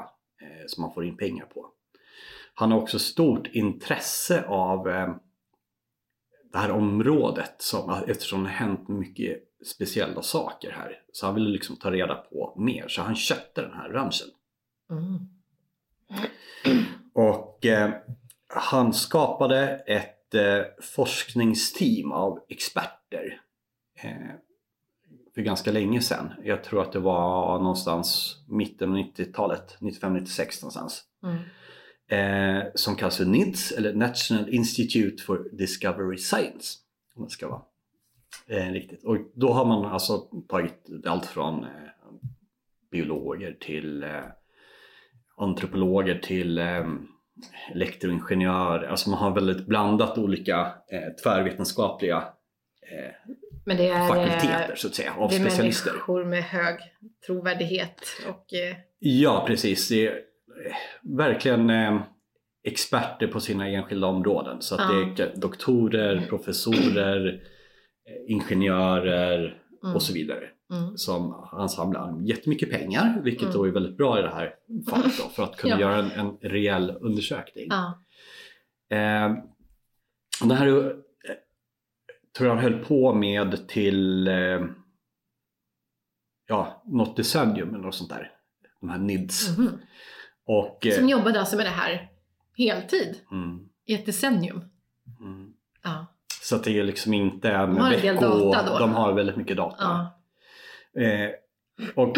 eh, 0.42 0.64
som 0.66 0.82
man 0.82 0.94
får 0.94 1.04
in 1.04 1.16
pengar 1.16 1.44
på. 1.44 1.66
Han 2.54 2.72
har 2.72 2.80
också 2.80 2.98
stort 2.98 3.46
intresse 3.46 4.44
av 4.46 4.88
eh, 4.88 5.14
det 6.52 6.58
här 6.58 6.70
området 6.70 7.54
som, 7.58 8.02
eftersom 8.06 8.42
det 8.42 8.48
har 8.48 8.56
hänt 8.56 8.88
mycket 8.88 9.42
speciella 9.66 10.22
saker 10.22 10.70
här. 10.70 11.02
Så 11.12 11.26
han 11.26 11.34
ville 11.34 11.48
liksom 11.48 11.76
ta 11.76 11.90
reda 11.90 12.14
på 12.14 12.54
mer 12.56 12.88
så 12.88 13.02
han 13.02 13.16
köpte 13.16 13.62
den 13.62 13.72
här 13.72 13.88
ranchen. 13.88 14.28
Mm. 14.90 15.28
Och 17.12 17.66
eh, 17.66 17.90
han 18.48 18.92
skapade 18.92 19.68
ett 19.86 20.34
eh, 20.34 20.62
forskningsteam 20.82 22.12
av 22.12 22.44
experter 22.48 23.40
eh, 24.02 24.12
för 25.34 25.42
ganska 25.42 25.72
länge 25.72 26.00
sedan. 26.00 26.32
Jag 26.44 26.64
tror 26.64 26.82
att 26.82 26.92
det 26.92 26.98
var 26.98 27.58
någonstans 27.58 28.36
mitten 28.48 28.90
av 28.90 28.96
90-talet, 28.96 29.76
95-96 29.80 30.62
någonstans. 30.62 31.04
Mm 31.22 31.38
eh, 32.08 32.62
som 32.74 32.96
kallas 32.96 33.16
för 33.16 33.24
NIDS 33.24 33.72
eller 33.72 33.94
National 33.94 34.48
Institute 34.48 35.22
for 35.22 35.48
Discovery 35.52 36.18
Science. 36.18 36.78
Om 37.14 37.24
det 37.24 37.30
ska 37.30 37.48
vara 37.48 37.62
Eh, 38.46 38.72
riktigt. 38.72 39.04
Och 39.04 39.16
då 39.34 39.52
har 39.52 39.64
man 39.64 39.84
alltså 39.84 40.18
tagit 40.48 40.86
allt 41.06 41.26
från 41.26 41.64
eh, 41.64 41.70
biologer 42.90 43.56
till 43.60 44.02
eh, 44.02 44.10
antropologer 45.36 46.18
till 46.18 46.58
eh, 46.58 46.86
elektroingenjörer. 47.72 48.88
Alltså 48.88 49.10
man 49.10 49.18
har 49.18 49.34
väldigt 49.34 49.66
blandat 49.66 50.18
olika 50.18 50.60
eh, 50.92 51.14
tvärvetenskapliga 51.22 52.24
Men 53.64 53.76
det 53.76 53.88
är, 53.88 54.08
fakulteter 54.08 54.74
så 54.76 54.86
att 54.86 54.94
säga 54.94 55.14
av 55.14 55.30
det 55.30 55.36
är 55.36 55.40
specialister. 55.40 55.90
människor 55.90 56.24
med 56.24 56.42
hög 56.42 56.76
trovärdighet 57.26 58.00
och 58.28 58.54
eh, 58.54 58.76
Ja, 58.98 59.44
precis. 59.46 59.88
Det 59.88 60.12
verkligen 61.02 61.70
eh, 61.70 62.00
experter 62.64 63.26
på 63.26 63.40
sina 63.40 63.68
enskilda 63.68 64.06
områden. 64.06 64.62
Så 64.62 64.74
att 64.74 64.80
Ja. 64.80 65.12
det 65.16 65.22
är 65.22 65.36
doktorer, 65.36 66.26
professorer, 66.28 67.26
eh, 68.08 68.32
ingenjörer 68.32 69.62
Mm. 69.82 69.94
och 69.94 70.02
så 70.02 70.12
vidare 70.12 70.44
mm. 70.72 70.96
som 70.96 71.48
ensemblar 71.60 72.20
jättemycket 72.28 72.70
pengar, 72.70 73.20
vilket 73.24 73.42
Mm. 73.42 73.54
då 73.54 73.64
är 73.66 73.70
väldigt 73.70 73.96
bra 73.96 74.18
i 74.18 74.22
det 74.22 74.30
här 74.34 74.54
fallet 74.90 75.18
då, 75.18 75.28
för 75.28 75.42
att 75.42 75.56
kunna 75.56 75.74
Ja. 75.80 75.80
göra 75.80 75.96
en, 75.96 76.10
en 76.10 76.36
rejäl 76.50 76.98
undersökning. 77.00 77.66
Ja. 77.70 78.02
Eh, 78.96 79.36
det 80.48 80.54
här 80.54 80.66
eh, 80.66 80.92
tror 82.36 82.48
jag 82.48 82.54
han 82.54 82.64
höll 82.64 82.84
på 82.84 83.14
med 83.14 83.68
till 83.68 84.28
eh, 84.28 84.60
ja, 86.46 86.82
något 86.86 87.16
decennium 87.16 87.68
eller 87.68 87.84
något 87.84 87.94
sånt 87.94 88.10
där. 88.10 88.30
De 88.80 88.88
här 88.90 88.98
NIDS. 88.98 89.58
Mhm. 89.58 89.68
Och, 90.48 90.86
eh, 90.86 90.94
Som 90.94 91.08
jobbade 91.08 91.40
alltså 91.40 91.56
med 91.56 91.66
det 91.66 91.70
här 91.70 92.08
heltid 92.56 93.20
mm, 93.30 93.68
i 93.86 93.94
ett 93.94 94.06
decennium. 94.06 94.64
mm. 95.20 95.52
Ja. 95.84 96.06
Så 96.42 96.56
att 96.56 96.64
det 96.64 96.78
är 96.78 96.84
liksom 96.84 97.14
inte 97.14 97.50
en 97.50 97.74
De 97.74 97.80
har 97.80 97.92
en 97.92 98.00
del 98.00 98.16
data 98.16 98.72
då. 98.72 98.78
De 98.78 98.92
har 98.92 99.12
väldigt 99.12 99.36
mycket 99.36 99.56
data. 99.56 100.10
Ja. 100.92 101.02
Eh, 101.02 101.30
och 101.94 102.16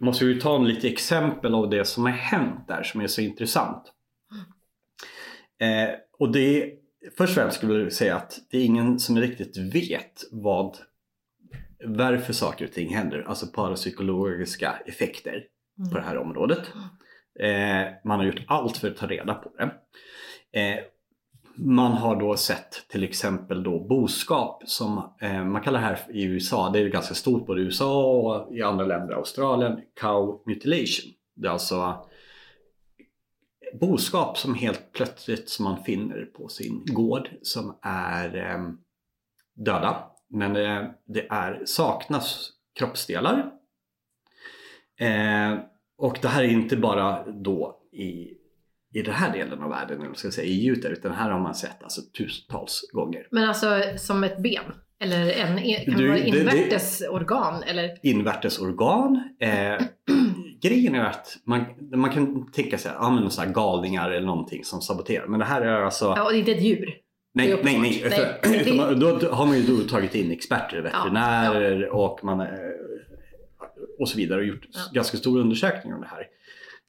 måste 0.00 0.24
vi 0.24 0.40
ta 0.40 0.56
en 0.56 0.68
lite 0.68 0.88
exempel 0.88 1.54
av 1.54 1.70
det 1.70 1.84
som 1.84 2.04
har 2.04 2.12
hänt 2.12 2.68
där 2.68 2.82
som 2.82 3.00
är 3.00 3.06
så 3.06 3.20
intressant. 3.20 3.92
Eh, 5.60 5.94
och 6.18 6.32
det 6.32 6.62
är, 6.62 6.70
först 7.18 7.30
och 7.30 7.34
främst 7.42 7.56
skulle 7.56 7.82
jag 7.82 7.92
säga 7.92 8.16
att 8.16 8.38
det 8.50 8.58
är 8.58 8.64
ingen 8.64 8.98
som 8.98 9.18
riktigt 9.18 9.56
vet 9.74 10.24
vad 10.30 10.76
varför 11.84 12.32
saker 12.32 12.64
och 12.64 12.72
ting 12.72 12.94
händer, 12.94 13.24
alltså 13.28 13.46
parapsykologiska 13.46 14.72
effekter 14.86 15.44
Mm. 15.78 15.90
på 15.90 15.98
det 15.98 16.04
här 16.04 16.16
området. 16.18 16.72
Eh, 17.40 17.86
man 18.04 18.18
har 18.18 18.26
gjort 18.26 18.44
allt 18.46 18.76
för 18.76 18.88
att 18.88 18.96
ta 18.96 19.06
reda 19.06 19.34
på 19.34 19.50
det. 19.58 19.70
Eh, 20.60 20.78
man 21.58 21.92
har 21.92 22.16
då 22.20 22.36
sett 22.36 22.88
till 22.88 23.04
exempel 23.04 23.62
då 23.62 23.80
boskap 23.80 24.62
som 24.66 25.14
eh, 25.20 25.44
man 25.44 25.62
kallar 25.62 25.80
här 25.80 25.98
i 26.10 26.24
USA, 26.24 26.70
det 26.70 26.78
är 26.78 26.88
ganska 26.88 27.14
stort 27.14 27.46
både 27.46 27.60
i 27.60 27.64
USA 27.64 28.04
och 28.04 28.56
i 28.56 28.62
andra 28.62 28.84
länder, 28.84 29.14
Australien, 29.14 29.80
cow 30.00 30.42
mutilation. 30.46 31.12
Det 31.34 31.48
är 31.48 31.52
alltså 31.52 32.06
boskap 33.80 34.38
som 34.38 34.54
helt 34.54 34.92
plötsligt 34.92 35.48
som 35.48 35.64
man 35.64 35.84
finner 35.84 36.24
på 36.24 36.48
sin 36.48 36.82
gård 36.86 37.28
som 37.42 37.78
är 37.82 38.36
eh, 38.36 38.70
döda. 39.54 40.10
Men 40.28 40.56
eh, 40.56 40.90
det 41.06 41.26
är, 41.30 41.62
saknas 41.64 42.50
kroppsdelar. 42.78 43.52
Eh, 45.00 45.58
och 45.98 46.18
det 46.22 46.28
här 46.28 46.42
är 46.44 46.48
inte 46.48 46.76
bara 46.76 47.24
då 47.26 47.76
i, 47.92 48.06
i 48.94 49.02
den 49.04 49.14
här 49.14 49.32
delen 49.32 49.62
av 49.62 49.70
världen, 49.70 50.02
eller 50.02 50.14
ska 50.14 50.26
jag 50.26 50.34
säga, 50.34 50.46
i 50.46 50.66
Utah, 50.66 50.90
utan 50.92 51.12
här 51.12 51.30
har 51.30 51.40
man 51.40 51.54
sett 51.54 51.82
alltså 51.82 52.00
tusentals 52.18 52.80
gånger. 52.92 53.28
Men 53.30 53.48
alltså 53.48 53.80
som 53.96 54.24
ett 54.24 54.38
ben? 54.42 54.62
Eller 55.00 55.30
en, 55.30 55.56
kan 55.84 55.94
Du, 55.94 56.02
det 56.02 56.08
vara 56.08 56.18
det- 56.18 56.30
det- 56.30 56.38
invärtes 56.40 57.02
organ? 57.10 57.62
Eller? 57.62 57.98
invärtes 58.02 58.58
organ. 58.60 59.22
Eh, 59.40 59.86
grejen 60.62 60.94
är 60.94 61.04
att 61.04 61.36
man, 61.44 61.64
man 61.94 62.10
kan 62.10 62.50
tänka 62.52 62.78
sig 62.78 62.92
ja, 63.00 63.10
men 63.10 63.30
sån 63.30 63.44
här 63.46 63.52
galningar 63.52 64.10
eller 64.10 64.26
någonting 64.26 64.64
som 64.64 64.80
saboterar. 64.80 65.26
Men 65.26 65.38
det 65.38 65.44
här 65.46 65.60
är 65.62 65.82
alltså... 65.82 66.04
Ja, 66.04 66.24
och 66.24 66.30
det 66.30 66.36
är 66.36 66.38
inte 66.38 66.52
ett 66.52 66.62
djur. 66.62 66.94
nej, 67.34 67.60
nej, 67.64 67.78
nej. 67.80 68.02
Nej, 68.10 68.10
För, 68.64 68.72
utan 68.72 69.00
då 69.00 69.28
har 69.28 69.46
man 69.46 69.56
ju 69.56 69.62
då 69.62 69.88
tagit 69.88 70.14
in 70.14 70.30
experter, 70.30 70.80
veterinärer 70.82 71.88
och 71.88 72.24
man 72.24 72.40
och 73.98 74.08
så 74.08 74.16
vidare 74.16 74.40
och 74.40 74.46
gjort 74.46 74.66
Ja. 74.72 74.80
ganska 74.92 75.16
stora 75.16 75.40
undersökningar 75.40 75.96
om 75.96 76.02
det 76.02 76.08
här. 76.08 76.26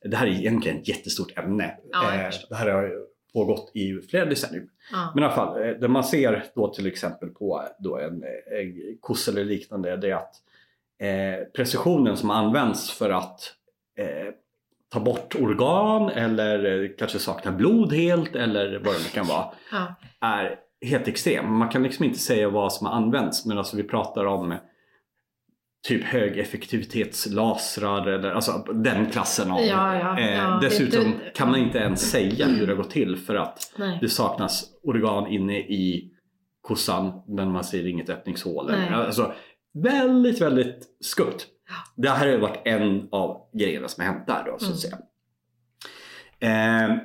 Det 0.10 0.16
här 0.18 0.28
är 0.28 0.32
egentligen 0.32 0.78
ett 0.78 0.88
jättestort 0.88 1.38
ämne. 1.38 1.78
Ja, 1.92 2.14
Eh, 2.14 2.30
det 2.50 2.56
här 2.56 2.70
har 2.70 2.92
pågått 3.34 3.72
i 3.74 4.02
flera 4.10 4.26
decennier. 4.26 4.64
Ja. 4.92 5.12
Men 5.16 5.24
i 5.24 5.28
alla 5.28 5.36
fall, 5.36 5.62
eh, 5.62 5.70
det 5.70 5.88
man 5.88 6.04
ser 6.04 6.44
då 6.56 6.74
till 6.74 6.88
exempel 6.88 7.30
på 7.30 7.64
då 7.80 7.98
en, 8.00 8.24
en 8.60 8.98
kossa 9.00 9.32
eller 9.32 9.46
liknande, 9.46 9.98
det 9.98 10.10
är 10.12 10.16
att 10.16 10.34
eh, 11.02 11.46
precisionen 11.56 12.18
som 12.18 12.30
används 12.32 12.92
för 12.92 13.10
att 13.10 13.40
eh, 14.00 14.34
ta 14.90 15.00
bort 15.00 15.36
organ 15.36 16.10
eller 16.10 16.84
eh, 16.84 16.90
kanske 16.98 17.20
sakna 17.20 17.52
blod 17.52 17.94
helt 17.94 18.36
eller 18.36 18.80
vad 18.80 18.94
det 18.96 19.00
nu 19.00 19.10
kan 19.14 19.26
vara, 19.28 19.46
Ja. 19.72 19.96
är 20.22 20.60
helt 20.82 21.08
extrem. 21.08 21.54
Man 21.54 21.70
kan 21.70 21.84
liksom 21.84 22.06
inte 22.06 22.20
säga 22.20 22.50
vad 22.50 22.74
som 22.74 22.88
har 22.88 22.94
använts 22.94 23.46
men 23.46 23.58
alltså 23.58 23.78
vi 23.78 23.84
pratar 23.84 24.26
om 24.26 24.56
typ 25.88 26.04
högeffektivitetslasrar 26.04 28.08
eller 28.08 28.32
alltså 28.32 28.52
den 28.74 29.06
klassen 29.12 29.52
av. 29.52 29.62
Ja, 29.62 29.96
ja, 29.96 30.20
eh, 30.20 30.36
ja. 30.36 30.60
dessutom 30.62 31.14
kan 31.36 31.50
man 31.52 31.60
inte 31.60 31.78
ens 31.78 32.12
säga 32.12 32.46
hur 32.46 32.68
det 32.68 32.74
har 32.74 32.78
gått 32.78 32.92
till 32.92 33.18
för 33.18 33.36
att 33.36 33.74
Nej. 33.78 33.98
det 34.02 34.10
saknas 34.10 34.66
organ 34.84 35.28
inne 35.28 35.58
i 35.60 36.12
kossan 36.62 37.22
men 37.28 37.52
man 37.52 37.64
ser 37.64 37.88
inget 37.88 38.10
öppningshål. 38.10 38.72
Alltså, 38.94 39.34
väldigt, 39.74 40.42
väldigt 40.42 40.88
skumt. 41.02 41.38
Det 41.96 42.10
här 42.10 42.32
har 42.32 42.38
varit 42.38 42.62
en 42.66 43.08
av 43.12 43.50
grejerna 43.54 43.88
som 43.88 44.06
har 44.06 44.14
hänt 44.14 44.28
där 44.28 44.44
då 44.46 44.58
så 44.60 44.66
Mm. 44.66 44.74
att 44.74 44.80
säga. 44.80 44.98
Eh, 46.40 46.96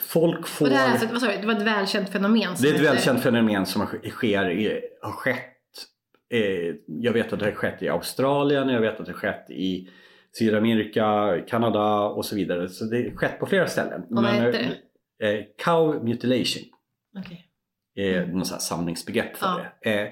folk 0.00 0.46
får... 0.46 0.64
Och 0.66 0.70
det, 0.70 0.76
här, 0.76 0.88
är 0.88 0.92
alltså, 1.12 1.26
du, 1.26 1.36
det 1.40 1.46
var 1.46 1.54
ett 1.54 1.62
välkänt 1.62 2.12
fenomen? 2.12 2.54
Det 2.62 2.68
är 2.70 2.74
ett 2.74 2.80
välkänt 2.80 3.22
fenomen 3.22 3.66
som 3.66 3.86
sker, 4.10 4.50
i- 4.50 4.80
har 5.02 5.12
skett. 5.12 5.44
Eh, 6.30 6.74
jag 6.86 7.12
vet 7.12 7.32
att 7.32 7.38
det 7.38 7.44
har 7.44 7.52
skett 7.52 7.82
i 7.82 7.88
Australien, 7.88 8.68
jag 8.68 8.80
vet 8.80 9.00
att 9.00 9.06
det 9.06 9.12
har 9.12 9.18
skett 9.18 9.50
i 9.50 9.88
Sydamerika, 10.32 11.38
Kanada 11.48 12.00
och 12.00 12.24
så 12.24 12.36
vidare. 12.36 12.68
Så 12.68 12.84
det 12.84 13.02
har 13.10 13.16
skett 13.16 13.38
på 13.40 13.46
flera 13.46 13.66
ställen. 13.66 14.00
Och 14.02 14.22
vad 14.22 14.26
heter 14.34 14.74
det? 15.18 15.38
Eh, 15.38 15.44
cow 15.64 16.04
mutilation 16.04 16.62
är 17.94 18.22
Mm. 18.22 18.38
något 18.38 18.46
sånt 18.46 18.62
samlingsbegrepp 18.62 19.36
för 19.36 19.46
Ja. 19.46 19.60
det. 19.82 19.90
Eh, 20.02 20.08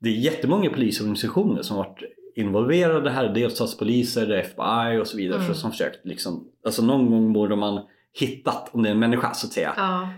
det 0.00 0.08
är 0.08 0.12
jättemånga 0.12 0.70
polisorganisationer 0.70 1.62
som 1.62 1.76
har 1.76 1.84
varit 1.84 2.02
involverade 2.36 3.10
här, 3.10 3.28
delstatspoliser, 3.34 4.30
FBI 4.30 4.98
och 5.02 5.06
så 5.06 5.16
vidare, 5.16 5.36
Mm. 5.36 5.46
för, 5.46 5.54
som 5.54 5.70
försökt 5.70 6.06
liksom, 6.06 6.48
alltså 6.64 6.82
någon 6.84 7.10
gång 7.10 7.32
borde 7.32 7.56
man 7.56 7.80
hittat, 8.20 8.74
om 8.74 8.82
det 8.82 8.88
är 8.88 8.92
en 8.92 8.98
människa 8.98 9.34
så 9.34 9.46
att 9.46 9.52
säga, 9.52 9.72
Ja. 9.76 10.08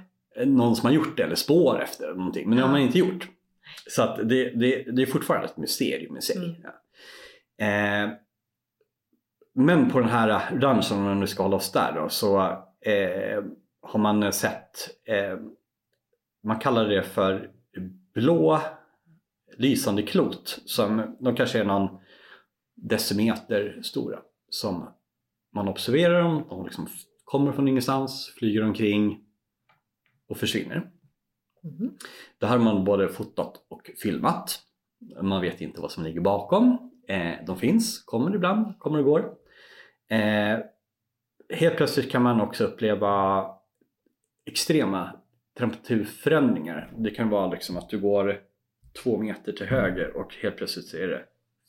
någon 0.44 0.76
som 0.76 0.86
har 0.86 0.92
gjort 0.92 1.16
det 1.16 1.22
eller 1.22 1.34
spår 1.34 1.82
efter 1.82 2.14
någonting. 2.14 2.48
Men 2.48 2.56
det 2.56 2.62
har 2.62 2.68
Ja. 2.68 2.72
man 2.72 2.80
inte 2.82 2.98
gjort. 2.98 3.28
Så 3.86 4.02
att 4.02 4.28
det, 4.28 4.50
det, 4.50 4.82
det 4.92 5.02
är 5.02 5.06
fortfarande 5.06 5.46
ett 5.46 5.56
mysterium 5.56 6.16
i 6.16 6.22
sig. 6.22 6.36
Mm. 6.36 8.10
Eh, 8.10 8.16
men 9.54 9.90
på 9.90 10.00
den 10.00 10.08
här 10.08 10.58
ranchen, 10.60 10.98
om 10.98 11.08
vi 11.08 11.14
nu 11.14 11.26
ska 11.26 11.42
hålla 11.42 11.56
oss 11.56 11.72
där 11.72 11.92
då, 11.92 12.08
så 12.08 12.40
eh, 12.80 13.44
har 13.82 13.98
man 13.98 14.32
sett, 14.32 14.90
eh, 15.04 15.38
man 16.42 16.58
kallar 16.58 16.88
det 16.88 17.02
för 17.02 17.50
blå 18.14 18.60
lysande 19.56 20.02
klot. 20.02 20.60
Som, 20.64 21.16
de 21.20 21.36
kanske 21.36 21.60
är 21.60 21.64
någon 21.64 21.98
decimeter 22.74 23.80
stora. 23.82 24.18
Som 24.48 24.88
man 25.54 25.68
observerar 25.68 26.22
dem, 26.22 26.46
de 26.48 26.64
liksom 26.64 26.88
kommer 27.24 27.52
från 27.52 27.68
ingenstans, 27.68 28.34
flyger 28.38 28.64
omkring 28.64 29.24
och 30.28 30.36
försvinner. 30.36 30.90
Mhm. 31.62 31.98
Det 32.38 32.46
här 32.46 32.58
har 32.58 32.64
man 32.64 32.84
både 32.84 33.08
fotat 33.08 33.66
och 33.68 33.90
filmat. 34.02 34.60
Man 35.22 35.42
vet 35.42 35.60
inte 35.60 35.80
vad 35.80 35.90
som 35.90 36.04
ligger 36.04 36.20
bakom. 36.20 36.90
Eh, 37.08 37.32
de 37.46 37.56
finns, 37.56 38.02
kommer 38.04 38.34
ibland, 38.34 38.78
kommer 38.78 38.98
och 38.98 39.04
går. 39.04 39.34
Eh, 40.08 40.58
helt 41.48 41.76
plötsligt 41.76 42.10
kan 42.10 42.22
man 42.22 42.40
också 42.40 42.64
uppleva 42.64 43.46
extrema 44.46 45.12
temperaturförändringar. 45.58 46.92
Det 46.96 47.10
kan 47.10 47.28
vara 47.28 47.50
liksom 47.50 47.76
att 47.76 47.88
du 47.88 48.00
går 48.00 48.40
två 49.02 49.18
meter 49.18 49.52
till 49.52 49.66
höger 49.66 50.16
och 50.16 50.34
helt 50.34 50.56
plötsligt 50.56 50.86
så 50.86 50.96
är 50.96 51.08
det 51.08 51.24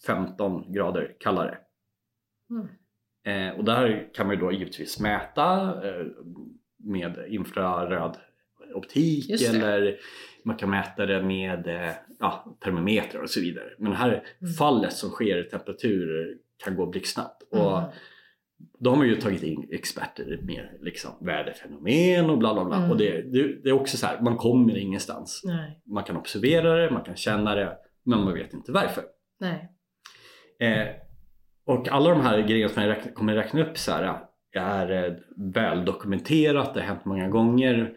15 0.08 0.74
grader 0.74 1.16
kallare. 1.20 1.58
Mm. 2.50 2.68
Eh, 3.26 3.58
och 3.58 3.66
där 3.66 4.10
kan 4.14 4.28
man 4.28 4.36
ju 4.36 4.42
då 4.42 4.52
givetvis 4.52 5.00
mäta 5.00 5.62
eh, 5.88 6.06
med 6.78 7.26
infraröd 7.28 8.18
optik 8.74 9.30
eller 9.50 9.98
man 10.46 10.56
kan 10.58 10.70
mäta 10.70 11.06
det 11.06 11.24
med 11.24 11.68
eh, 11.68 11.92
ja, 12.20 12.58
termometrar 12.63 13.22
och 13.22 13.30
så 13.30 13.39
vidare. 13.42 13.70
Men 13.77 13.92
det 13.92 13.98
här 13.98 14.10
Mm. 14.42 14.53
fallet 14.53 14.94
som 14.94 15.10
sker 15.10 15.38
i 15.38 15.44
temperaturer 15.50 16.36
kan 16.63 16.75
gå 16.75 16.86
blixtsnabbt. 16.86 17.44
Och 17.51 17.77
Mm. 17.77 17.89
då 18.80 18.89
har 18.89 19.03
ju 19.03 19.15
tagit 19.15 19.44
in 19.44 19.68
experter 19.72 20.39
med 20.42 20.70
liksom, 20.82 21.12
väderfenomen 21.22 22.30
och 22.30 22.38
bla 22.38 22.53
bla 22.53 22.65
bla. 22.65 22.77
Mm. 22.77 22.92
Och 22.92 22.98
det, 22.98 23.22
det, 23.22 23.63
det 23.63 23.70
är 23.70 23.74
också 23.74 23.98
så 23.98 24.06
här, 24.06 24.22
man 24.22 24.38
kommer 24.38 24.77
ingenstans. 24.77 25.42
Nej. 25.44 25.82
Man 25.86 26.03
kan 26.03 26.18
observera 26.18 26.75
det, 26.75 26.92
man 26.92 27.03
kan 27.03 27.15
känna 27.15 27.56
det, 27.56 27.77
men 28.06 28.20
man 28.24 28.34
vet 28.34 28.53
inte 28.53 28.72
varför. 28.72 29.03
Eh, 30.60 30.88
och 31.65 31.88
alla 31.88 32.10
de 32.10 32.22
här 32.22 32.39
grejerna 32.48 32.74
som 32.74 32.84
jag 32.84 32.89
räkna, 32.89 33.12
kommer 33.12 33.36
räkna 33.36 33.62
upp 33.63 33.77
så 33.77 33.92
här, 33.92 34.20
är 34.56 35.06
eh, 35.06 35.13
väl 35.38 35.86
dokumenterat, 35.86 36.74
det 36.74 36.80
har 36.80 36.88
hänt 36.88 37.06
många 37.06 37.30
gånger. 37.30 37.94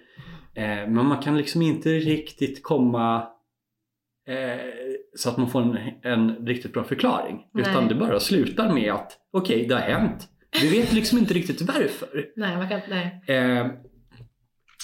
Eh, 0.57 0.89
men 0.89 1.07
man 1.07 1.23
kan 1.23 1.37
liksom 1.37 1.63
inte 1.63 1.89
riktigt 1.89 2.63
komma 2.63 3.17
eh, 4.29 4.61
så 5.17 5.29
att 5.31 5.37
man 5.37 5.51
får 5.51 5.61
en, 5.63 5.79
en 6.03 6.47
riktigt 6.47 6.73
bra 6.73 6.85
förklaring. 6.85 7.47
Nej. 7.55 7.65
Utan 7.71 7.89
det 7.89 7.95
bara 7.95 8.21
slutar 8.21 8.73
med 8.75 8.93
att 8.93 9.19
okej, 9.33 9.67
det 9.69 9.75
har 9.75 9.83
hänt. 9.83 10.29
Vi 10.63 10.69
vet 10.81 10.93
liksom 10.93 11.19
inte 11.19 11.35
riktigt 11.35 11.63
varför. 11.63 12.27
Nej, 12.37 12.57
man 12.57 12.69
kan 12.69 12.81
nej. 12.89 13.23
Eh, 13.27 13.67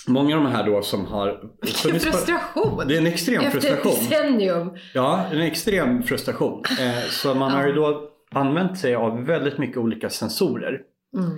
många 0.08 0.36
av 0.36 0.42
de 0.44 0.52
här 0.52 0.66
då 0.66 0.82
som 0.82 1.06
har... 1.06 1.30
på- 1.32 1.48
Frustration! 1.66 2.88
Det 2.88 2.94
är 2.94 2.98
en 3.00 3.06
extrem 3.06 3.42
Efter 3.42 3.58
ett 3.58 3.64
frustration. 3.64 3.92
decennium. 4.10 4.70
Ja, 4.94 5.24
en 5.32 5.40
extrem 5.40 6.02
frustration. 6.02 6.62
Eh, 6.80 7.02
så 7.10 7.34
man 7.34 7.50
har 7.52 7.66
ju 7.66 7.72
då 7.72 8.08
använt 8.30 8.78
sig 8.78 8.94
av 8.94 9.24
väldigt 9.26 9.58
mycket 9.58 9.76
olika 9.76 10.10
sensorer 10.10 10.80
Mm. 11.16 11.30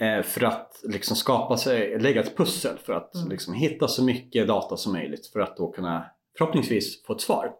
Eh, 0.00 0.22
för 0.22 0.44
att 0.44 0.80
liksom 0.84 1.16
skapa 1.16 1.56
sig, 1.56 1.98
lägga 1.98 2.20
ett 2.20 2.36
pussel 2.36 2.78
för 2.78 2.92
att 2.92 3.14
Mm. 3.14 3.28
liksom 3.28 3.54
hitta 3.54 3.88
så 3.88 4.04
mycket 4.04 4.48
data 4.48 4.76
som 4.76 4.92
möjligt 4.92 5.26
för 5.26 5.40
att 5.40 5.56
då 5.56 5.72
kunna 5.72 6.04
förhoppningsvis 6.38 7.04
få 7.06 7.12
ett 7.12 7.20
svar. 7.20 7.50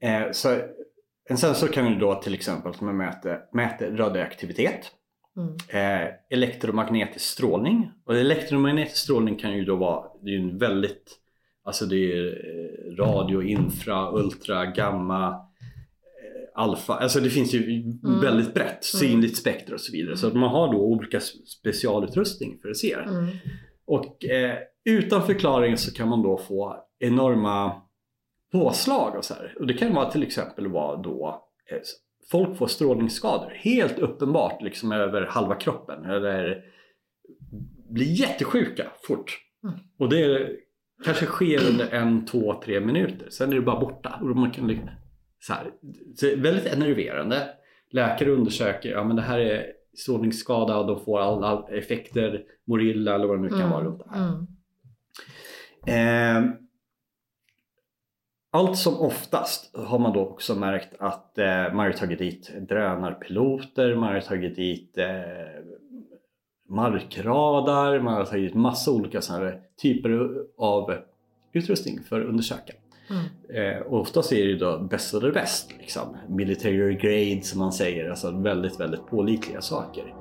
Mm. 0.00 0.22
Eh, 0.26 0.32
så 0.32 0.58
en 1.28 1.38
sensor 1.38 1.68
kan 1.68 1.88
ju 1.92 1.94
då 1.98 2.14
till 2.14 2.34
exempel 2.34 2.72
man 2.80 2.96
mäter, 2.96 3.38
mäter 3.52 3.96
radioaktivitet, 3.96 4.90
Mm. 5.36 5.54
eh, 5.68 6.08
elektromagnetisk 6.30 7.24
strålning. 7.24 7.90
Och 8.06 8.16
elektromagnetisk 8.16 8.96
strålning 8.96 9.36
kan 9.36 9.56
ju 9.56 9.64
då 9.64 9.76
vara, 9.76 10.06
det 10.22 10.30
är 10.30 10.32
ju 10.32 10.50
en 10.50 10.58
väldigt, 10.58 11.18
alltså 11.64 11.86
det 11.86 11.96
är 12.12 12.26
eh, 12.26 12.96
radio, 13.04 13.42
infra, 13.42 14.12
ultra, 14.12 14.66
gamma, 14.66 15.46
alfa, 16.54 16.94
alltså 16.94 17.20
det 17.20 17.30
finns 17.30 17.54
ju 17.54 17.84
väldigt 18.22 18.54
brett, 18.54 18.84
synligt 18.84 19.36
spektra 19.36 19.74
och 19.74 19.80
så 19.80 19.92
vidare. 19.92 20.16
Så 20.16 20.26
att 20.26 20.34
man 20.34 20.50
har 20.50 20.72
då 20.72 20.78
olika 20.78 21.20
specialutrustning 21.60 22.58
för 22.62 22.68
att 22.68 22.76
se 22.76 22.96
det. 22.96 23.02
Mm. 23.02 23.26
Och 23.86 24.24
eh, 24.24 24.58
utan 24.84 25.26
förklaring 25.26 25.76
så 25.76 25.94
kan 25.94 26.08
man 26.08 26.22
då 26.22 26.38
få 26.38 26.76
enorma 26.98 27.82
påslag 28.52 29.16
och 29.16 29.24
så 29.24 29.34
här. 29.34 29.54
Och 29.60 29.66
det 29.66 29.74
kan 29.74 29.94
vara 29.94 30.10
till 30.10 30.22
exempel 30.22 30.68
vara 30.68 30.96
då 30.96 31.44
eh, 31.70 31.78
folk 32.30 32.58
får 32.58 32.66
strålningsskador 32.66 33.50
helt 33.50 33.98
uppenbart 33.98 34.62
liksom 34.62 34.92
över 34.92 35.26
halva 35.26 35.54
kroppen 35.54 36.04
eller 36.04 36.64
blir 37.90 38.20
jättesjuka 38.20 38.86
fort. 39.02 39.38
Mm. 39.64 39.78
Och 39.98 40.08
det 40.08 40.50
kanske 41.04 41.26
sker 41.26 41.70
under 41.70 41.94
en, 41.94 42.26
två, 42.26 42.60
tre 42.64 42.80
minuter. 42.80 43.30
Sen 43.30 43.50
är 43.50 43.54
det 43.54 43.62
bara 43.62 43.80
borta. 43.80 44.18
Och 44.20 44.36
man 44.36 44.50
kan 44.50 44.66
så 45.42 45.52
här, 45.52 45.70
så 46.16 46.36
väldigt 46.36 46.66
enerverande. 46.66 47.48
Läkare 47.90 48.30
undersöker, 48.30 48.90
ja 48.90 49.04
men 49.04 49.16
det 49.16 49.22
här 49.22 49.38
är 49.38 49.66
strålningsskada 49.98 50.78
och 50.78 50.86
de 50.86 51.04
får 51.04 51.20
alla 51.20 51.68
effekter, 51.70 52.44
morilla 52.64 53.14
eller 53.14 53.26
vad 53.26 53.38
det 53.38 53.42
nu 53.42 53.48
kan 53.48 53.70
vara 53.70 53.84
runt 53.84 53.98
det 53.98 54.10
här. 54.10 54.28
Mm. 55.86 56.46
Eh, 56.46 56.52
allt 58.52 58.78
som 58.78 59.00
oftast 59.00 59.76
har 59.76 59.98
man 59.98 60.12
då 60.12 60.20
också 60.20 60.54
märkt 60.54 60.94
att 60.98 61.38
eh, 61.38 61.74
man 61.74 61.78
har 61.86 61.92
tagit 61.92 62.18
dit 62.18 62.52
drönarpiloter, 62.68 63.94
man 63.94 64.14
har 64.14 64.20
tagit 64.20 64.56
dit 64.56 64.98
eh, 64.98 65.06
markradar, 66.68 68.00
man 68.00 68.14
har 68.14 68.24
tagit 68.24 68.44
dit 68.44 68.54
massa 68.54 68.90
olika 68.90 69.20
sådana 69.20 69.52
typer 69.82 70.30
av 70.58 70.94
utrustning 71.52 72.00
för 72.02 72.20
att 72.20 72.26
undersöka. 72.26 72.72
Mm. 73.12 73.76
Eh, 73.76 73.82
och 73.82 74.00
oftast 74.00 74.32
är 74.32 74.46
det 74.46 74.56
då 74.56 74.78
bäst 74.78 75.14
och 75.14 75.20
det 75.20 75.32
bäst. 75.32 75.70
Liksom. 75.78 76.16
Military 76.28 76.94
grade 76.94 77.42
som 77.42 77.58
man 77.58 77.72
säger, 77.72 78.10
alltså 78.10 78.30
väldigt, 78.30 78.80
väldigt 78.80 79.06
pålitliga 79.06 79.60
saker. 79.60 80.14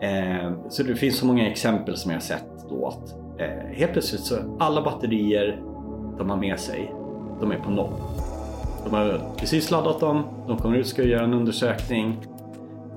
Eh, 0.00 0.52
så 0.68 0.82
det 0.82 0.96
finns 0.96 1.18
så 1.18 1.26
många 1.26 1.50
exempel 1.50 1.96
som 1.96 2.10
jag 2.10 2.16
har 2.16 2.22
sett 2.22 2.68
då 2.68 2.86
att 2.86 3.14
eh, 3.40 3.76
helt 3.76 3.92
plötsligt 3.92 4.20
så 4.20 4.36
alla 4.58 4.82
batterier 4.82 5.62
de 6.18 6.30
har 6.30 6.36
med 6.36 6.60
sig, 6.60 6.92
de 7.40 7.52
är 7.52 7.58
på 7.58 7.70
noll. 7.70 7.92
De 8.84 8.94
har 8.94 9.20
precis 9.36 9.70
laddat 9.70 10.00
dem, 10.00 10.22
de 10.46 10.58
kommer 10.58 10.76
ut 10.76 10.84
och 10.84 10.90
ska 10.90 11.02
göra 11.02 11.24
en 11.24 11.34
undersökning. 11.34 12.16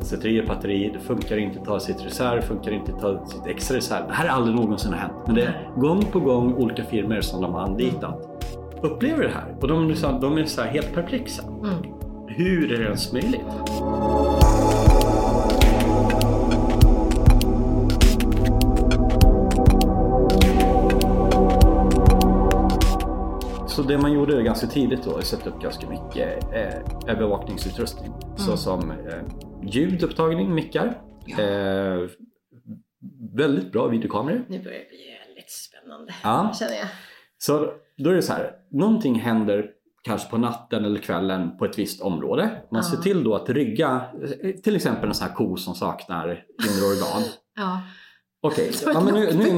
Sätter 0.02 0.30
i 0.30 0.40
ett 0.40 0.48
batteri, 0.48 0.92
det 0.94 1.00
funkar 1.00 1.38
inte 1.38 1.60
att 1.60 1.66
ta 1.66 1.80
sitt 1.80 2.06
reserv, 2.06 2.42
funkar 2.42 2.72
inte 2.72 2.94
att 2.94 3.02
ta 3.02 3.26
sitt 3.26 3.46
extra 3.48 3.78
reserv. 3.78 4.08
Det 4.08 4.14
här 4.14 4.28
har 4.28 4.36
aldrig 4.38 4.56
någonsin 4.56 4.94
hänt. 4.94 5.14
Men 5.26 5.36
det 5.36 5.42
är 5.42 5.70
gång 5.76 6.02
på 6.02 6.20
gång 6.20 6.54
olika 6.54 6.84
firmor 6.84 7.22
som 7.22 7.42
de 7.42 7.54
har 7.54 7.62
anlitat 7.62 8.37
upplever 8.82 9.24
det 9.24 9.30
här. 9.30 9.56
Och 9.62 9.68
de, 9.68 9.84
är 9.84 9.88
liksom, 9.88 10.22
de 10.22 10.38
är 10.38 10.46
så 10.46 10.62
här 10.62 10.70
helt 10.70 10.94
perplexa. 10.94 11.44
Mm. 11.44 11.84
Hur 12.28 12.72
är 12.74 12.78
det 12.78 12.84
ens 12.84 13.14
möjligt? 13.14 13.42
Så 23.68 23.84
det 23.84 23.98
man 23.98 24.14
gjorde 24.14 24.44
ganska 24.44 24.68
tidigt 24.68 25.04
då 25.04 25.14
är 25.14 25.18
att 25.18 25.26
sätta 25.26 25.50
upp 25.50 25.62
ganska 25.62 25.90
mycket 25.90 26.44
eh, 26.54 27.14
övervakningsutrustning. 27.16 28.12
Såsom 28.38 28.92
eh, 28.92 29.22
ljudupptagning, 29.64 30.56
mickar. 30.56 31.02
Eh, 31.40 32.10
väldigt 33.36 33.72
bra 33.72 33.88
videokameror. 33.88 34.46
Nu 34.48 34.64
börjar 34.64 34.80
det 34.80 34.90
bli 34.90 35.18
väldigt 35.28 35.52
spännande. 35.52 36.14
Ja. 36.24 36.54
Känner 36.60 36.76
jag. 36.76 36.88
Så 37.38 37.74
då 37.98 38.10
är 38.10 38.14
det 38.14 38.22
så 38.22 38.34
här, 38.34 38.52
någonting 38.72 39.16
händer 39.20 39.70
kanske 40.04 40.30
på 40.30 40.38
natten 40.38 40.86
eller 40.86 41.00
kvällen 41.00 41.58
på 41.58 41.66
ett 41.66 41.80
visst 41.80 42.02
område. 42.02 42.62
Man 42.72 42.84
ser 42.84 42.98
till 42.98 43.24
då 43.24 43.36
att 43.36 43.50
rygga 43.50 44.02
eh, 44.44 44.52
till 44.52 44.76
exempel 44.76 45.10
en 45.10 45.16
sån 45.16 45.28
här 45.28 45.36
ko 45.36 45.56
som 45.58 45.76
saknar 45.76 46.28
inre 46.28 46.86
organ. 46.86 47.22
Ja. 47.60 47.82
Okej, 48.42 48.68
ett 48.70 48.84
ja, 48.86 49.02
men 49.02 49.14
nu, 49.14 49.20
nu, 49.20 49.44
nu, 49.44 49.52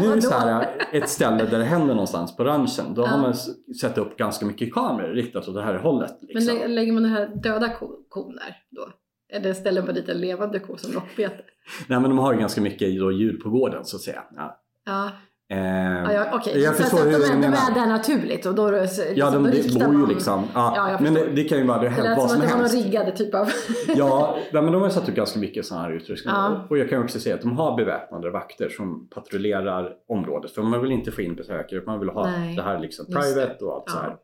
nu 0.00 0.12
är 0.12 0.14
det 0.16 0.22
så 0.22 0.34
här, 0.34 0.68
ett 0.92 1.08
ställe 1.08 1.44
där 1.44 1.58
det 1.58 1.64
händer 1.64 1.94
någonstans 1.94 2.36
på 2.36 2.44
ranchen. 2.44 2.94
Då 2.94 3.02
har 3.06 3.16
Ja. 3.16 3.22
man 3.22 3.30
s- 3.30 3.78
satt 3.80 3.98
upp 3.98 4.16
ganska 4.16 4.46
mycket 4.46 4.72
kameror 4.74 5.14
riktat 5.14 5.48
åt 5.48 5.54
det 5.54 5.62
här 5.62 5.74
hållet. 5.74 6.10
Men 6.20 6.28
Liksom. 6.28 6.56
lä- 6.58 6.68
lägger 6.68 6.92
man 6.92 7.02
den 7.02 7.12
här 7.12 7.26
döda 7.42 7.68
ko- 7.68 7.96
kon 8.08 8.34
där 8.36 8.56
då? 8.70 8.88
Eller 9.32 9.52
ställer 9.54 9.82
man 9.82 9.94
dit 9.94 10.08
en 10.08 10.20
levande 10.20 10.58
ko 10.58 10.76
som 10.76 10.92
lockbete? 10.92 11.36
Nej 11.88 12.00
men 12.00 12.10
de 12.10 12.18
har 12.18 12.34
ganska 12.34 12.60
mycket 12.60 12.98
då 12.98 13.12
djur 13.12 13.40
på 13.42 13.50
gården 13.50 13.84
så 13.84 13.96
att 13.96 14.02
säga. 14.02 14.22
Ja. 14.36 14.60
Ja, 14.86 15.10
Eh, 15.48 15.58
ja, 15.58 16.12
ja 16.12 16.26
okej. 16.32 16.60
Jag 16.62 16.76
så, 16.76 16.82
förstår 16.82 16.98
så 16.98 17.02
att 17.02 17.08
hur 17.08 17.12
de, 17.12 17.18
du 17.18 17.24
är, 17.26 17.32
de 17.32 17.38
menar. 17.40 17.70
är 17.70 17.74
där 17.74 17.86
naturligt 17.86 18.46
och 18.46 18.54
då, 18.54 18.86
så, 18.88 19.02
Ja, 19.14 19.30
de, 19.30 19.42
de 19.50 19.78
bor 19.84 19.94
ju 20.00 20.06
liksom. 20.14 20.44
Ja, 20.54 20.72
Ja, 20.90 20.98
men 21.00 21.14
det, 21.14 21.26
det 21.30 21.44
kan 21.44 21.58
ju 21.58 21.64
vara 21.66 21.78
det 21.78 21.84
Det 21.84 21.90
hänt 21.90 22.04
lät 22.08 22.18
vad 22.18 22.30
som 22.30 22.40
som 22.40 22.40
att 22.42 22.48
det 22.48 22.54
var 22.54 22.62
någon 22.62 22.70
helst. 22.70 22.84
riggade 22.86 23.10
typ 23.12 23.34
av... 23.34 23.50
Ja, 23.96 24.36
nej, 24.52 24.62
men 24.62 24.72
de 24.72 24.82
har 24.82 24.88
satt 24.90 25.08
upp 25.08 25.14
ganska 25.14 25.38
mycket 25.38 25.66
sådana 25.66 25.84
här 25.86 25.92
utrustning. 25.92 26.34
Ja. 26.34 26.66
Och 26.70 26.78
jag 26.78 26.88
kan 26.90 27.02
också 27.02 27.20
säga 27.20 27.34
att 27.34 27.40
de 27.42 27.56
har 27.58 27.76
beväpnade 27.76 28.30
vakter 28.30 28.68
som 28.68 29.08
patrullerar 29.08 29.92
området. 30.08 30.50
För 30.50 30.62
man 30.62 30.82
vill 30.82 30.92
inte 30.92 31.12
få 31.12 31.22
in 31.22 31.34
besökare, 31.34 31.82
man 31.86 32.00
vill 32.00 32.08
ha 32.08 32.26
Nej, 32.30 32.56
det 32.56 32.62
här 32.62 32.78
liksom 32.78 33.06
private 33.06 33.64
och 33.64 33.74
allt 33.74 33.84
Ja. 33.86 33.92
så 33.92 33.98
här. 33.98 34.16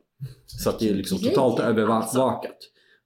Så 0.46 0.70
att 0.70 0.78
det 0.78 0.90
är 0.90 0.94
liksom 0.94 1.18
totalt 1.18 1.60
övervakat. 1.60 2.02
alltså. 2.16 2.48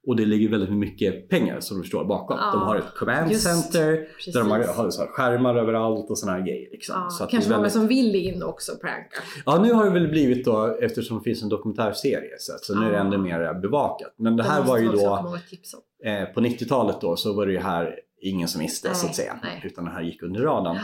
Och 0.07 0.15
det 0.15 0.25
ligger 0.25 0.49
väldigt 0.49 0.69
mycket 0.71 1.29
pengar 1.29 1.59
som 1.59 1.77
du 1.77 1.83
förstår 1.83 2.05
bakom. 2.05 2.37
Ja, 2.39 2.51
de 2.51 2.61
har 2.61 2.75
ett 2.75 2.95
command 2.95 3.31
just 3.31 3.43
center 3.43 4.07
Precis. 4.15 4.33
där 4.33 4.39
de 4.41 4.51
har, 4.51 4.89
så 4.89 5.01
skärmar 5.01 5.55
överallt 5.55 6.09
och 6.09 6.17
sådana 6.17 6.37
här 6.37 6.45
grejer. 6.45 6.69
Liksom. 6.71 6.95
ja, 7.03 7.09
så 7.09 7.23
att 7.23 7.29
kanske 7.29 7.47
är 7.47 7.51
många 7.51 7.57
väldigt... 7.61 7.73
som 7.73 7.87
vill 7.87 8.15
in 8.15 8.43
också 8.43 8.71
pranka. 8.81 9.17
Ja, 9.45 9.59
nu 9.63 9.73
har 9.73 9.85
det 9.85 9.91
väl 9.91 10.07
blivit 10.07 10.45
då, 10.45 10.77
eftersom 10.81 11.17
det 11.17 11.23
finns 11.23 11.43
en 11.43 11.49
dokumentärserie, 11.49 12.35
så, 12.39 12.53
att- 12.55 12.63
så 12.63 12.79
nu 12.79 12.85
är 12.85 12.89
det 12.91 12.95
Ja. 12.97 13.01
ännu 13.03 13.17
mer 13.17 13.53
bevakat. 13.61 14.13
Men 14.17 14.35
det 14.37 14.43
Det 14.43 14.49
här 14.49 14.63
var 14.63 14.77
ju 14.77 14.87
då... 14.87 15.37
Eh, 16.05 16.25
på 16.25 16.39
90-talet 16.41 17.01
då 17.01 17.15
så 17.15 17.33
var 17.33 17.45
det 17.45 17.51
ju 17.51 17.59
här 17.59 17.99
ingen 18.21 18.47
som 18.47 18.61
visste 18.61 18.95
så 18.95 19.01
Nej, 19.03 19.09
att 19.09 19.15
säga. 19.15 19.39
nej. 19.43 19.61
Utan 19.65 19.85
det 19.85 19.91
här 19.91 20.01
gick 20.01 20.23
under 20.23 20.41
radarn 20.41 20.77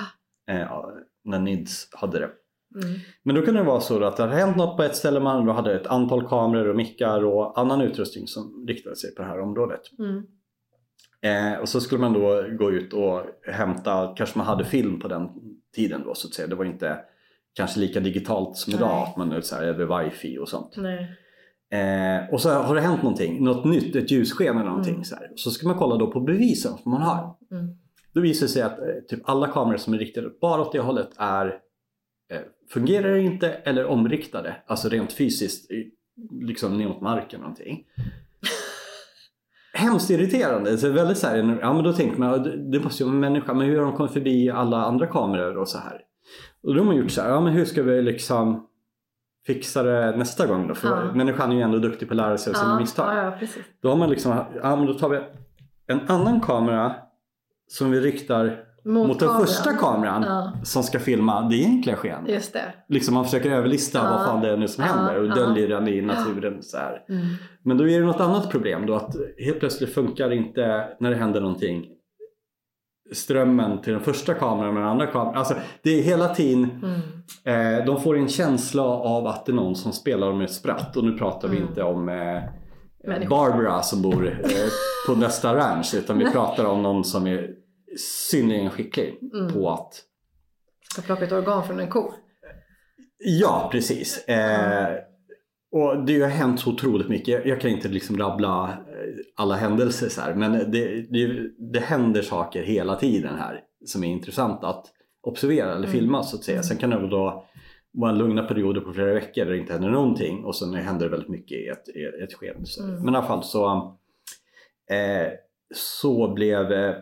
eh, 0.50 0.60
ja, 0.60 0.92
när 1.26 1.40
NIDS 1.40 1.88
hade 1.92 2.20
det. 2.20 2.30
Mm. 2.76 3.00
Men 3.24 3.36
då 3.36 3.42
kunde 3.42 3.60
det 3.60 3.66
vara 3.66 3.82
så 3.82 4.04
att 4.04 4.18
det 4.18 4.24
hade 4.24 4.36
hänt 4.36 4.58
något 4.58 4.78
på 4.78 4.84
ett 4.84 4.96
ställe, 4.96 5.20
man 5.20 5.46
då 5.46 5.52
hade 5.52 5.76
ett 5.76 5.88
antal 5.88 6.28
kameror 6.28 6.70
och 6.70 6.76
mickar 6.76 7.26
och 7.26 7.60
annan 7.60 7.82
utrustning 7.82 8.28
som 8.28 8.66
riktade 8.68 8.96
sig 8.96 9.16
på 9.16 9.22
det 9.22 9.28
här 9.28 9.42
området. 9.42 9.82
Mm. 10.00 10.24
Eh, 11.24 11.60
och 11.60 11.70
så 11.70 11.82
skulle 11.82 12.02
man 12.02 12.14
då 12.14 12.46
gå 12.60 12.72
ut 12.72 12.94
och 12.94 13.22
hämta, 13.54 14.14
kanske 14.18 14.38
man 14.38 14.48
hade 14.48 14.66
film 14.66 15.00
på 15.00 15.08
den 15.08 15.30
tiden 15.76 16.02
då 16.06 16.16
så 16.16 16.28
att 16.28 16.34
säga. 16.34 16.48
Det 16.48 16.56
var 16.56 16.66
inte 16.66 16.98
kanske 17.54 17.80
lika 17.80 18.00
digitalt 18.00 18.58
som 18.58 18.74
idag, 18.74 18.90
Nej. 18.90 19.04
att 19.04 19.18
man 19.18 19.32
är 19.32 19.42
så 19.42 19.56
här 19.56 19.64
över 19.64 20.04
wifi 20.04 20.38
och 20.38 20.50
sånt. 20.50 20.78
Eh, 21.74 22.34
och 22.34 22.42
så 22.42 22.50
har 22.50 22.76
det 22.76 22.82
hänt 22.82 23.04
någonting, 23.04 23.44
något 23.44 23.66
nytt, 23.66 23.96
ett 23.96 24.12
ljussken 24.12 24.58
eller 24.58 24.70
någonting. 24.70 24.94
Mm. 24.94 25.04
Så, 25.04 25.16
här. 25.16 25.30
så 25.36 25.52
ska 25.52 25.68
man 25.68 25.78
kolla 25.78 25.96
då 25.98 26.12
på 26.12 26.20
bevisen 26.20 26.78
som 26.78 26.92
man 26.92 27.02
har. 27.02 27.36
Mm. 27.52 27.76
Då 28.14 28.22
visar 28.22 28.46
det 28.46 28.52
sig 28.52 28.62
att 28.62 28.80
eh, 28.80 28.86
typ 29.08 29.20
alla 29.24 29.48
kameror 29.48 29.78
som 29.78 29.94
är 29.94 29.98
riktade 29.98 30.30
bara 30.42 30.62
åt 30.62 30.72
det 30.72 30.80
hållet 30.80 31.10
är 31.18 31.60
fungerar 32.70 33.16
inte 33.16 33.50
eller 33.50 33.86
omriktade, 33.86 34.56
alltså 34.68 34.90
rent 34.90 35.14
fysiskt, 35.14 35.72
liksom 36.32 36.78
ner 36.78 36.88
mot 36.88 37.02
marken 37.02 37.40
någonting. 37.40 37.84
hemskt 39.74 40.10
irriterande. 40.10 40.78
Så 40.78 40.90
väldigt 40.90 41.18
så 41.18 41.28
här, 41.28 41.58
ja 41.62 41.74
men 41.74 41.84
då 41.84 41.94
tänker 41.94 42.20
man, 42.20 42.72
det 42.72 42.80
måste 42.80 43.04
ju 43.04 43.08
vara 43.08 43.16
en 43.16 43.20
människa, 43.20 43.54
men 43.54 43.68
hur 43.68 43.78
har 43.78 43.86
de 43.86 43.96
kommit 43.96 44.14
förbi 44.14 44.50
alla 44.50 44.78
andra 44.86 45.08
kameror 45.08 45.58
och 45.58 45.68
så 45.68 45.78
här? 45.78 46.02
Och 46.64 46.74
då 46.74 46.80
har 46.80 46.86
man 46.86 46.96
gjort 46.96 47.12
så 47.12 47.22
här, 47.22 47.30
ja 47.30 47.42
men 47.42 47.54
hur 47.54 47.66
ska 47.66 47.84
vi 47.84 48.02
liksom 48.02 48.68
fixa 49.46 49.84
det 49.84 50.18
nästa 50.18 50.48
gång 50.48 50.68
då? 50.68 50.76
För 50.76 50.88
Ja. 50.88 51.14
människan 51.14 51.52
är 51.52 51.56
ju 51.56 51.62
ändå 51.62 51.78
duktig 51.80 52.08
på 52.08 52.14
att 52.14 52.18
lära 52.18 52.38
sig 52.38 52.52
av 52.52 52.56
sina 52.56 52.80
misstag. 52.80 53.18
Ja, 53.18 53.24
ja, 53.24 53.32
precis. 53.40 53.64
Då 53.82 53.90
har 53.90 53.96
man 53.96 54.10
liksom, 54.10 54.46
ja 54.64 54.76
men 54.76 54.86
då 54.86 54.94
tar 54.94 55.10
vi 55.10 55.20
en 55.88 56.00
annan 56.08 56.42
kamera 56.42 56.96
som 57.68 57.92
vi 57.92 58.00
riktar 58.00 58.64
Mot, 58.86 59.08
mot 59.08 59.20
den 59.20 59.38
första 59.40 59.74
kameran 59.74 60.24
Ja. 60.28 60.52
som 60.64 60.84
ska 60.84 61.00
filma 61.00 61.42
det 61.42 61.56
egentliga 61.56 61.96
skeendet. 61.96 62.34
Just 62.34 62.54
det. 62.54 62.74
Liksom 62.90 63.14
man 63.14 63.26
försöker 63.26 63.52
överlista 63.52 63.98
Ja. 64.00 64.04
vad 64.10 64.26
fan 64.26 64.42
det 64.42 64.50
är 64.50 64.58
nu 64.58 64.68
som 64.68 64.84
Ja, 64.84 64.92
händer 64.94 65.22
och 65.22 65.30
döljer 65.36 65.68
den 65.68 65.88
i 65.88 66.02
naturen. 66.02 66.64
Så. 66.64 66.78
Mm. 66.78 67.26
Men 67.64 67.78
då 67.78 67.88
är 67.90 68.00
det 68.00 68.06
något 68.06 68.20
annat 68.22 68.50
problem 68.50 68.86
då 68.86 68.96
att 68.96 69.16
helt 69.46 69.60
plötsligt 69.60 69.94
funkar 69.94 70.32
inte 70.32 70.88
när 71.00 71.10
det 71.10 71.16
händer 71.16 71.42
någonting 71.42 71.86
strömmen 73.14 73.82
till 73.82 73.94
den 73.94 74.02
första 74.02 74.34
kameran 74.34 74.70
och 74.70 74.76
den 74.82 74.90
andra 74.90 75.08
kameran. 75.08 75.36
Alltså 75.38 75.54
det 75.84 76.00
är 76.00 76.04
hela 76.04 76.28
tiden 76.36 76.70
Mm. 77.46 77.80
eh, 77.80 77.86
de 77.86 78.02
får 78.02 78.18
en 78.18 78.28
känsla 78.28 78.84
av 78.84 79.28
att 79.28 79.46
det 79.46 79.52
är 79.52 79.56
någon 79.56 79.76
som 79.76 79.92
spelar 79.92 80.34
med 80.34 80.46
ett 80.46 80.54
spratt 80.54 80.98
och 80.98 81.04
nu 81.04 81.18
pratar 81.18 81.48
vi 81.48 81.58
Mm. 81.58 81.70
inte 81.70 81.84
om 81.84 82.10
eh, 82.10 82.16
Människor. 83.08 83.30
Barbara 83.30 83.82
som 83.82 84.02
bor 84.02 84.28
eh, 84.28 84.50
på 85.08 85.16
nästa 85.16 85.56
ranch 85.56 85.94
utan 85.96 86.18
vi 86.18 86.26
pratar 86.32 86.66
om 86.66 86.84
någon 86.84 87.04
som 87.04 87.28
är 87.28 87.50
synnerligen 87.98 88.70
skicklig 88.72 89.20
Mm. 89.34 89.54
på 89.54 89.70
att 89.70 90.02
Ska 90.94 91.02
plocka 91.02 91.26
ett 91.26 91.32
organ 91.32 91.68
från 91.68 91.80
en 91.80 91.90
ko. 91.90 92.12
Ja, 93.18 93.70
precis. 93.72 94.28
Eh, 94.28 94.96
och 95.72 96.06
det 96.06 96.22
har 96.22 96.30
hänt 96.30 96.60
så 96.60 96.72
otroligt 96.74 97.10
mycket. 97.10 97.46
Jag 97.46 97.62
kan 97.62 97.72
inte 97.72 97.88
liksom 97.88 98.18
rabbla 98.18 98.70
eh, 98.70 98.76
alla 99.36 99.56
händelser 99.56 100.10
så 100.10 100.22
här, 100.22 100.34
men 100.34 100.72
det, 100.72 101.02
det, 101.10 101.50
det 101.74 101.80
händer 101.80 102.22
saker 102.22 102.64
hela 102.64 102.96
tiden 102.96 103.36
här 103.36 103.62
som 103.86 104.04
är 104.04 104.08
intressant 104.08 104.64
att 104.64 104.86
observera 105.22 105.66
eller 105.72 105.78
Mm. 105.88 105.92
filma 105.92 106.24
så 106.24 106.36
att 106.38 106.44
säga. 106.44 106.64
Sen 106.64 106.78
kan 106.78 106.90
det 106.90 107.08
då 107.08 107.46
vara 107.92 108.12
lugna 108.12 108.44
perioder 108.44 108.82
på 108.82 108.94
flera 108.94 109.14
veckor 109.14 109.46
där 109.46 109.52
det 109.52 109.58
inte 109.58 109.74
händer 109.74 109.90
någonting 109.90 110.44
och 110.46 110.56
sen 110.56 110.74
händer 110.74 111.06
det 111.06 111.12
väldigt 111.12 111.30
mycket 111.30 111.58
i 111.58 111.68
ett, 111.68 111.90
i 111.90 112.24
ett 112.24 112.34
skede. 112.34 112.60
Mm. 112.80 113.04
Men 113.04 113.14
i 113.14 113.18
alla 113.18 113.28
fall 113.28 113.44
så, 113.44 113.66
eh, 114.92 115.32
så 115.76 116.34
blev 116.34 116.72
eh, 116.72 116.96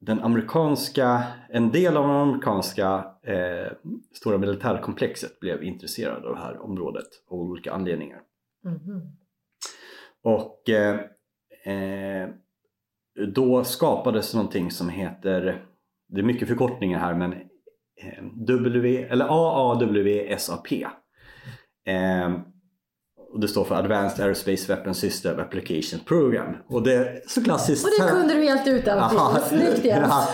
den 0.00 0.20
amerikanska, 0.20 1.22
en 1.48 1.70
del 1.70 1.96
av 1.96 2.08
det 2.08 2.14
amerikanska 2.14 3.04
eh, 3.22 3.72
stora 4.14 4.38
militärkomplexet 4.38 5.40
blev 5.40 5.62
intresserad 5.62 6.24
av 6.24 6.34
det 6.34 6.40
här 6.40 6.64
området 6.64 7.08
av 7.30 7.38
olika 7.38 7.72
anledningar. 7.72 8.20
Mhm. 8.64 9.16
Och 10.22 10.68
eh, 10.68 11.00
eh, 11.74 12.28
då 13.34 13.64
skapades 13.64 14.34
någonting 14.34 14.70
som 14.70 14.88
heter, 14.88 15.64
det 16.08 16.20
är 16.20 16.24
mycket 16.24 16.48
förkortningar 16.48 16.98
här 16.98 17.14
men 17.14 17.32
eh, 17.32 18.24
W, 18.46 19.02
eller 19.02 19.24
AAWSAP. 19.24 20.72
Eh, 21.86 22.40
och 23.32 23.40
det 23.40 23.48
står 23.48 23.64
för 23.64 23.74
Advanced 23.74 24.24
Aerospace 24.24 24.74
Weapon 24.74 24.94
System 24.94 25.40
Application 25.40 26.00
Program. 26.06 26.56
Och 26.68 26.82
det 26.82 26.94
är 26.94 27.20
så 27.26 27.44
klassiskt. 27.44 27.84
Och 27.84 27.90
det 28.00 28.08
kunde 28.12 28.34
du 28.34 28.42
helt 28.42 28.68
utan 28.68 28.98
Aha. 28.98 29.40
Snyggt 29.48 29.84
ja, 29.84 30.28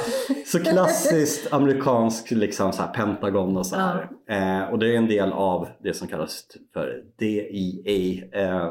så 0.46 0.58
klassiskt 0.60 1.52
amerikansk 1.52 2.30
liksom 2.30 2.72
så 2.72 2.82
här 2.82 2.92
Pentagon 2.94 3.56
och 3.56 3.66
så 3.66 3.76
här. 3.76 4.08
Eh, 4.28 4.70
och 4.72 4.78
det 4.78 4.92
är 4.94 4.96
en 4.96 5.08
del 5.08 5.32
av 5.32 5.68
det 5.82 5.94
som 5.94 6.08
kallas 6.08 6.44
för 6.72 7.02
DEA, 7.18 8.22
eh, 8.42 8.70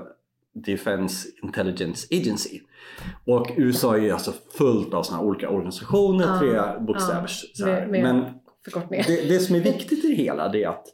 Defense 0.66 1.28
Intelligence 1.44 2.08
Agency. 2.12 2.60
Och 3.26 3.52
USA 3.58 3.96
är 3.98 4.02
ju 4.02 4.12
alltså 4.12 4.34
fullt 4.58 4.94
av 4.94 5.04
sådana 5.04 5.24
olika 5.24 5.50
organisationer, 5.50 6.26
Ja, 6.28 6.40
tre 6.40 6.84
bokstävers. 6.86 7.44
ja, 7.56 7.66
med- 7.66 7.90
med- 7.90 8.04
Men 8.04 8.24
det, 8.90 9.30
det 9.30 9.40
som 9.40 9.56
är 9.56 9.60
viktigt 9.60 10.06
i 10.06 10.08
det 10.08 10.16
hela 10.16 10.50
det 10.50 10.64
är 10.64 10.70
att, 10.70 10.86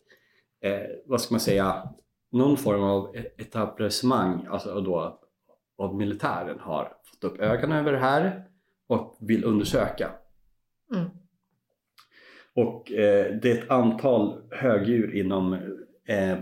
eh, 0.63 0.71
vad 1.05 1.21
ska 1.21 1.33
man 1.33 1.39
säga, 1.39 1.83
någon 2.31 2.57
form 2.57 2.83
av 2.83 3.15
etablissemang, 3.37 4.47
alltså 4.49 4.81
då 4.81 5.19
av 5.77 5.95
militären 5.95 6.59
har 6.59 6.93
fått 7.03 7.23
upp 7.23 7.39
ögonen 7.39 7.77
över 7.77 7.91
det 7.91 7.97
här 7.97 8.43
och 8.87 9.17
vill 9.19 9.43
undersöka. 9.43 10.11
Mm. 10.95 11.09
Och 12.53 12.91
eh, 12.91 13.39
det 13.41 13.51
är 13.51 13.63
ett 13.63 13.71
antal 13.71 14.43
högdjur 14.51 15.15
inom 15.15 15.53
eh, 16.07 16.37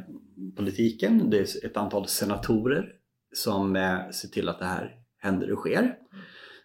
politiken, 0.55 1.29
det 1.29 1.37
är 1.37 1.65
ett 1.65 1.77
antal 1.77 2.07
senatorer 2.07 2.93
som 3.33 3.75
eh, 3.75 4.09
ser 4.09 4.27
till 4.27 4.49
att 4.49 4.59
det 4.59 4.65
här 4.65 4.95
händer 5.17 5.51
och 5.51 5.59
sker 5.59 5.95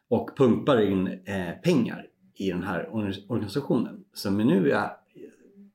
och 0.08 0.36
pumpar 0.36 0.80
in 0.80 1.06
eh, 1.06 1.52
pengar 1.62 2.06
i 2.34 2.50
den 2.50 2.62
här 2.62 2.88
or- 2.92 3.24
organisationen 3.28 4.04
som 4.12 4.38
nu 4.38 4.70
är, 4.70 4.90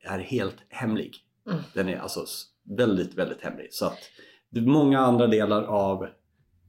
är 0.03 0.19
helt 0.19 0.57
hemlig. 0.69 1.15
Mm. 1.47 1.59
Den 1.73 1.89
är 1.89 1.97
alltså 1.99 2.25
väldigt, 2.77 3.15
väldigt 3.15 3.41
hemlig. 3.41 3.67
Så 3.71 3.85
att 3.85 3.97
många 4.49 4.99
andra 4.99 5.27
delar 5.27 5.63
av 5.63 6.07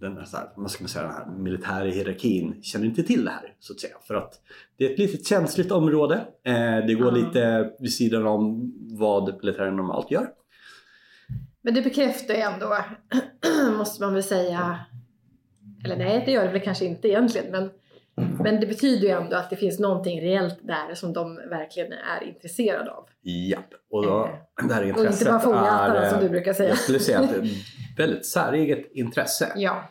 den, 0.00 0.16
här, 0.16 0.26
här, 0.32 0.68
ska 0.68 0.82
man 0.82 0.88
säga, 0.88 1.04
den 1.04 1.12
här 1.14 1.26
militära 1.38 1.84
hierarkin 1.84 2.62
känner 2.62 2.86
inte 2.86 3.02
till 3.02 3.24
det 3.24 3.30
här 3.30 3.54
så 3.60 3.72
att 3.72 3.80
säga. 3.80 3.94
För 4.06 4.14
att 4.14 4.40
det 4.76 4.86
är 4.86 4.92
ett 4.92 4.98
litet 4.98 5.26
känsligt 5.26 5.72
område. 5.72 6.14
Eh, 6.44 6.86
det 6.86 6.94
går 6.94 7.18
Ja. 7.18 7.26
lite 7.26 7.70
vid 7.78 7.92
sidan 7.92 8.26
om 8.26 8.72
vad 8.98 9.34
militären 9.42 9.76
normalt 9.76 10.10
gör. 10.10 10.28
Men 11.62 11.74
det 11.74 11.82
bekräftar 11.82 12.34
ju 12.34 12.40
ändå, 12.40 12.76
måste 13.78 14.02
man 14.02 14.14
väl 14.14 14.22
säga, 14.22 14.80
eller 15.84 15.96
nej 15.96 16.22
det 16.26 16.32
gör 16.32 16.44
det 16.44 16.52
väl 16.52 16.60
kanske 16.60 16.84
inte 16.84 17.08
egentligen, 17.08 17.50
men, 17.52 17.70
men 18.42 18.60
det 18.60 18.66
betyder 18.66 19.08
ju 19.08 19.14
ändå 19.14 19.36
att 19.36 19.50
det 19.50 19.56
finns 19.56 19.78
någonting 19.78 20.20
reellt 20.20 20.58
där 20.62 20.94
som 20.94 21.12
de 21.12 21.36
verkligen 21.36 21.92
är 21.92 22.24
intresserade 22.28 22.90
av. 22.90 23.06
Japp, 23.22 23.64
och 23.90 24.02
då, 24.02 24.28
det 24.68 24.74
här 24.74 24.82
Och 24.82 24.88
inte 24.88 25.00
intresset 25.00 25.28
bara 25.28 25.40
fågeljättarna 25.40 26.04
är, 26.04 26.08
som 26.10 26.18
eh, 26.18 26.24
du 26.24 26.28
brukar 26.28 26.52
säga. 26.52 26.68
jag 26.68 26.78
skulle 26.78 26.98
säga 26.98 27.18
att 27.20 27.30
det 27.30 27.36
är 27.36 27.42
ett 27.42 27.50
väldigt 27.98 28.26
säreget 28.26 28.86
intresse. 28.92 29.52
Ja, 29.56 29.84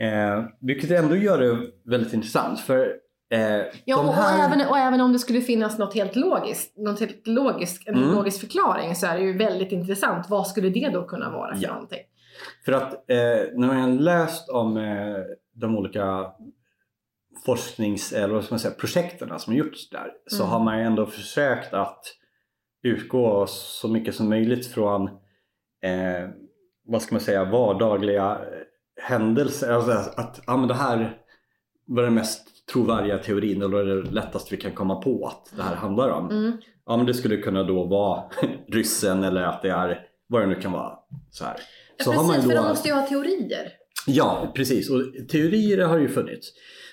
Eh, 0.00 0.44
vilket 0.60 0.90
ändå 0.90 1.16
gör 1.16 1.38
det 1.40 1.58
väldigt 1.90 2.12
intressant 2.12 2.60
för 2.60 2.92
eh, 3.34 3.56
ja 3.84 4.00
och, 4.00 4.14
här... 4.14 4.46
även, 4.52 4.68
och 4.68 4.78
även 4.78 5.00
om 5.00 5.12
det 5.12 5.18
skulle 5.18 5.40
finnas 5.40 5.78
något 5.78 5.94
helt 5.94 6.16
logiskt, 6.16 6.76
något 6.76 7.00
helt 7.00 7.26
logisk, 7.26 7.86
en 7.86 7.94
Mm. 7.94 8.10
logisk 8.14 8.40
förklaring 8.40 8.94
så 8.94 9.06
är 9.06 9.18
det 9.18 9.24
ju 9.24 9.38
väldigt 9.38 9.72
intressant. 9.72 10.26
Vad 10.30 10.46
skulle 10.46 10.68
det 10.70 10.90
då 10.92 11.04
kunna 11.04 11.30
vara 11.30 11.54
för 11.56 11.62
Ja. 11.62 11.72
någonting? 11.72 11.98
För 12.64 12.72
att 12.72 12.92
eh, 12.92 13.16
när 13.54 13.66
man 13.66 13.96
läst 13.96 14.48
om 14.48 14.76
eh, 14.76 15.16
de 15.54 15.76
olika 15.78 16.26
forsknings 17.46 18.12
eller 18.12 18.34
vad 18.34 18.44
ska 18.44 18.52
man 18.54 18.60
säga, 18.60 18.74
projekten 18.74 19.38
som 19.38 19.54
gjorts 19.54 19.90
där 19.90 20.10
så 20.26 20.42
Mm. 20.42 20.50
har 20.50 20.60
man 20.60 20.78
ju 20.78 20.84
ändå 20.84 21.06
försökt 21.06 21.74
att 21.74 22.04
utgå 22.82 23.46
så 23.46 23.88
mycket 23.88 24.14
som 24.14 24.28
möjligt 24.28 24.66
från 24.66 25.02
eh, 25.82 26.28
vad 26.86 27.02
ska 27.02 27.14
man 27.14 27.20
säga, 27.22 27.44
vardagliga 27.44 28.30
eh, 28.32 29.02
händelser. 29.04 29.72
Alltså 29.72 29.92
att 30.20 30.40
ja, 30.46 30.56
men 30.56 30.68
det 30.68 30.74
här 30.74 31.16
var 31.86 32.02
den 32.02 32.14
mest 32.14 32.66
trovärdiga 32.72 33.18
teorin 33.18 33.62
eller 33.62 33.84
det 33.84 34.10
lättaste 34.10 34.54
vi 34.56 34.62
kan 34.62 34.72
komma 34.72 34.94
på 35.02 35.26
att 35.26 35.52
det 35.56 35.62
här 35.62 35.74
handlar 35.76 36.08
om. 36.10 36.30
Mm. 36.30 36.52
Ja 36.86 36.96
men 36.96 37.06
det 37.06 37.14
skulle 37.14 37.36
kunna 37.36 37.62
då 37.62 37.84
vara 37.84 38.22
ryssen 38.68 39.24
eller 39.24 39.42
att 39.42 39.62
det 39.62 39.70
är 39.70 40.06
vad 40.26 40.42
det 40.42 40.46
nu 40.46 40.54
kan 40.54 40.72
vara. 40.72 40.98
Så 41.30 41.44
här. 41.44 41.56
Ja, 41.96 42.04
Så 42.04 42.10
har 42.12 42.16
precis, 42.16 42.28
man 42.28 42.36
ju 42.36 42.42
för 42.42 42.56
då- 42.56 42.62
de 42.62 42.68
måste 42.68 42.88
ju 42.88 42.94
ha 42.94 43.06
teorier. 43.06 43.72
Ja, 44.06 44.52
precis. 44.54 44.90
Och 44.90 45.02
teorier 45.30 45.86
har 45.86 45.98
ju 45.98 46.08
funnits. 46.08 46.48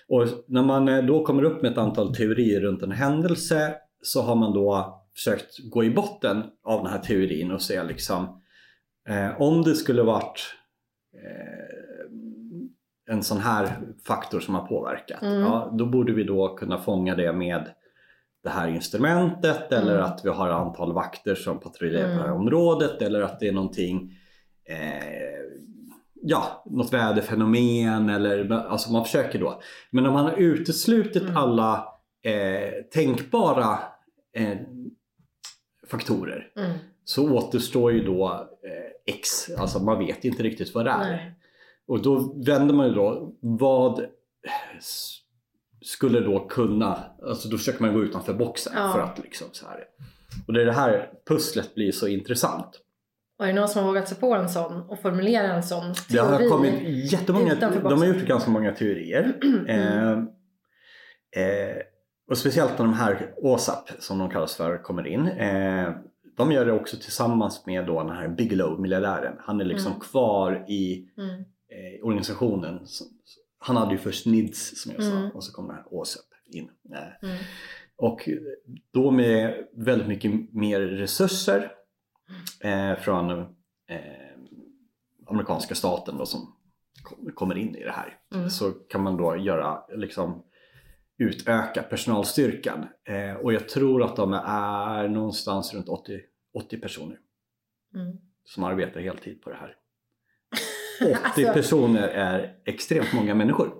Och 0.09 0.27
när 0.47 0.63
man 0.63 0.87
eh, 0.87 1.05
då 1.05 1.25
kommer 1.25 1.43
upp 1.43 1.61
med 1.61 1.71
ett 1.71 1.77
antal 1.77 2.15
teorier 2.15 2.61
runt 2.61 2.83
en 2.83 2.91
händelse 2.91 3.75
så 4.01 4.21
har 4.21 4.35
man 4.35 4.53
då 4.53 4.95
försökt 5.13 5.57
gå 5.69 5.83
i 5.83 5.89
botten 5.89 6.43
av 6.63 6.83
den 6.83 6.91
här 6.91 6.99
teorin 6.99 7.51
och 7.51 7.61
se 7.61 7.83
liksom 7.83 8.41
eh, 9.09 9.41
om 9.41 9.61
det 9.63 9.75
skulle 9.75 10.03
varit 10.03 10.55
eh, 11.13 13.13
en 13.15 13.23
sån 13.23 13.37
här 13.37 13.79
faktor 14.07 14.39
som 14.39 14.55
har 14.55 14.67
påverkat. 14.67 15.21
Mm. 15.21 15.39
Ja, 15.41 15.73
då 15.77 15.85
borde 15.85 16.13
vi 16.13 16.23
då 16.23 16.55
kunna 16.55 16.77
fånga 16.77 17.15
det 17.15 17.33
med 17.33 17.69
det 18.43 18.49
här 18.49 18.67
instrumentet 18.67 19.71
eller 19.71 19.93
Mm. 19.95 20.05
att 20.05 20.21
vi 20.25 20.29
har 20.29 20.49
antal 20.49 20.93
vakter 20.93 21.35
som 21.35 21.59
patrullerar 21.59 22.03
på 22.03 22.09
det 22.09 22.15
här 22.21 22.27
Mm. 22.27 22.37
området 22.41 23.01
eller 23.01 23.21
att 23.21 23.39
det 23.39 23.47
är 23.47 23.53
någonting 23.53 24.13
eh, 24.65 25.39
ja, 26.21 26.63
något 26.65 26.93
väderfenomen 26.93 28.09
eller 28.09 28.51
alltså 28.51 28.91
man 28.91 29.05
försöker 29.05 29.39
då. 29.39 29.61
Men 29.91 30.05
om 30.05 30.13
man 30.13 30.25
har 30.25 30.33
uteslutit 30.37 31.23
Mm. 31.23 31.37
alla 31.37 31.87
eh, 32.23 32.73
tänkbara 32.93 33.79
eh, 34.35 34.57
faktorer 35.87 36.51
Mm. 36.57 36.71
så 37.03 37.31
återstår 37.31 37.91
ju 37.91 38.03
då 38.05 38.27
eh, 38.63 39.13
X, 39.15 39.49
alltså 39.57 39.79
man 39.79 39.99
vet 39.99 40.25
inte 40.25 40.43
riktigt 40.43 40.75
vad 40.75 40.85
det 40.85 40.91
är. 40.91 41.11
Nej. 41.11 41.35
Och 41.87 42.01
då 42.01 42.33
vänder 42.45 42.73
man 42.73 42.87
ju 42.87 42.93
då, 42.93 43.33
vad 43.41 44.05
skulle 45.81 46.19
då 46.19 46.39
kunna, 46.47 47.03
alltså 47.27 47.49
då 47.49 47.57
försöker 47.57 47.81
man 47.81 47.93
gå 47.93 48.03
utanför 48.03 48.33
boxen 48.33 48.73
Ja. 48.75 48.91
för 48.93 48.99
att 48.99 49.19
liksom 49.19 49.47
så 49.51 49.65
här. 49.67 49.83
Och 50.47 50.53
det 50.53 50.61
är 50.61 50.65
det 50.65 50.71
här 50.73 51.09
pusslet 51.27 51.75
blir 51.75 51.91
så 51.91 52.07
intressant. 52.07 52.81
Och 53.39 53.45
är 53.45 53.53
det 53.53 53.59
någon 53.59 53.69
som 53.69 53.81
har 53.83 53.87
vågat 53.89 54.07
sig 54.07 54.17
på 54.17 54.33
en 54.33 54.49
sån 54.49 54.81
och 54.81 54.99
formulera 55.01 55.53
en 55.53 55.63
sån 55.63 55.81
teori? 55.93 55.95
Det 56.09 56.19
har 56.19 56.49
kommit 56.49 56.73
jättemånga, 57.11 57.55
de 57.55 57.99
har 57.99 58.05
gjort 58.05 58.25
ganska 58.25 58.51
många 58.51 58.71
teorier. 58.71 59.33
Eh, 59.67 60.11
eh, 61.43 61.77
och 62.29 62.37
speciellt 62.37 62.71
när 62.79 62.85
de 62.85 62.93
här 62.93 63.33
OSAP 63.37 63.89
som 63.99 64.19
de 64.19 64.29
kallas 64.29 64.55
för 64.55 64.77
kommer 64.83 65.07
in. 65.07 65.27
Eh, 65.27 65.89
de 66.37 66.51
gör 66.51 66.65
det 66.65 66.71
också 66.71 66.97
tillsammans 66.97 67.65
med 67.65 67.85
då 67.85 68.03
den 68.03 68.15
här 68.15 68.27
Bigelow, 68.27 68.79
miljardären. 68.81 69.33
Han 69.39 69.61
är 69.61 69.65
liksom 69.65 69.91
Mm. 69.91 69.99
kvar 70.01 70.65
i 70.69 71.09
Mm. 71.17 71.29
eh, 71.39 72.05
organisationen. 72.05 72.79
Han 73.59 73.77
hade 73.77 73.91
ju 73.91 73.97
först 73.97 74.25
NIDS 74.25 74.81
som 74.83 74.91
jag 74.95 75.03
sa 75.03 75.11
Mm. 75.17 75.31
och 75.31 75.43
så 75.43 75.51
kom 75.53 75.67
den 75.67 75.75
här 75.75 75.85
OSAP 75.91 76.25
in. 76.53 76.69
Eh, 76.93 77.29
Mm. 77.29 77.37
och 77.97 78.29
då 78.93 79.11
med 79.11 79.53
väldigt 79.77 80.07
mycket 80.07 80.53
mer 80.53 80.79
resurser 80.79 81.71
eh, 82.59 82.95
från 82.95 83.29
eh, 83.87 83.97
amerikanska 85.27 85.75
staten 85.75 86.17
då, 86.17 86.25
som 86.25 86.55
kom- 87.03 87.31
kommer 87.35 87.57
in 87.57 87.75
i 87.75 87.83
det 87.83 87.91
här. 87.91 88.17
Mm. 88.35 88.49
Så 88.49 88.71
kan 88.71 89.03
man 89.03 89.17
då 89.17 89.37
göra, 89.37 89.83
liksom, 89.95 90.43
utöka 91.17 91.83
personalstyrkan. 91.83 92.85
Eh, 93.05 93.33
och 93.33 93.53
jag 93.53 93.69
tror 93.69 94.03
att 94.03 94.15
de 94.15 94.33
är 94.45 95.07
någonstans 95.07 95.73
runt 95.73 95.89
80, 95.89 96.19
80 96.53 96.77
personer 96.77 97.17
Mm. 97.95 98.17
som 98.43 98.63
arbetar 98.63 98.99
heltid 98.99 99.41
på 99.41 99.49
det 99.49 99.55
här. 99.55 99.75
80 101.11 101.15
Alltså- 101.45 101.53
personer 101.53 102.07
är 102.07 102.55
extremt 102.65 103.13
många 103.13 103.35
människor. 103.35 103.73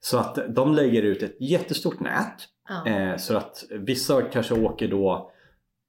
Så 0.00 0.18
att 0.18 0.38
de 0.54 0.74
lägger 0.74 1.02
ut 1.02 1.22
ett 1.22 1.36
jättestort 1.40 2.00
nät 2.00 2.48
Ja. 2.68 2.86
Eh, 2.86 3.16
så 3.16 3.36
att 3.36 3.64
vissa 3.70 4.22
kanske 4.22 4.54
åker 4.54 4.88
då 4.88 5.32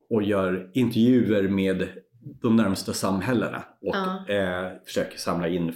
och 0.09 0.23
gör 0.23 0.69
intervjuer 0.73 1.43
med 1.47 1.87
de 2.41 2.55
närmsta 2.55 2.93
samhällena 2.93 3.57
och 3.81 3.95
Ja. 3.95 4.33
eh, 4.35 4.71
försöker 4.85 5.17
samla 5.17 5.47
in, 5.47 5.73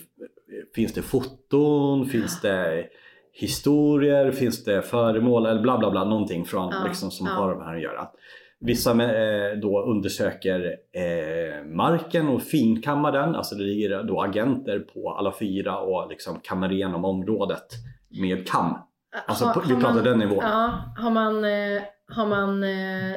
finns 0.76 0.94
det 0.94 1.02
foton, 1.02 2.06
finns 2.06 2.42
det 2.42 2.86
historier, 3.34 4.32
finns 4.32 4.64
det 4.64 4.82
föremål 4.82 5.46
eller 5.46 5.62
bla 5.62 5.78
bla 5.78 5.92
bla, 5.92 6.04
någonting 6.04 6.46
från, 6.46 6.70
Ja. 6.74 6.84
liksom, 6.88 7.12
som 7.12 7.28
har 7.28 7.48
med 7.56 7.58
det 7.58 7.66
här 7.66 7.76
att 7.76 7.82
göra. 7.82 8.08
Vissa 8.60 8.92
eh, 8.92 9.58
då 9.58 9.82
undersöker 9.84 10.76
eh, 10.94 11.66
marken 11.66 12.28
och 12.28 12.42
finkammar 12.42 13.12
den, 13.12 13.36
alltså 13.36 13.56
det 13.56 13.64
ligger 13.64 14.04
då 14.04 14.22
agenter 14.22 14.80
på 14.80 15.10
alla 15.12 15.34
fyra 15.40 15.78
och 15.80 16.10
liksom 16.10 16.40
kammar 16.44 16.72
igenom 16.72 17.06
området 17.06 17.66
med 18.22 18.48
kam. 18.48 18.78
Alltså 19.28 19.46
Har- 19.46 19.54
på, 19.54 19.60
vi 19.68 19.76
pratar 19.76 19.94
man- 19.94 20.04
den 20.04 20.20
nivån. 20.20 20.40
Ja, 20.42 20.72
har 20.98 21.10
man, 21.10 21.36
eh, 21.46 21.82
har 22.08 22.28
man 22.28 22.64
eh, 22.64 23.16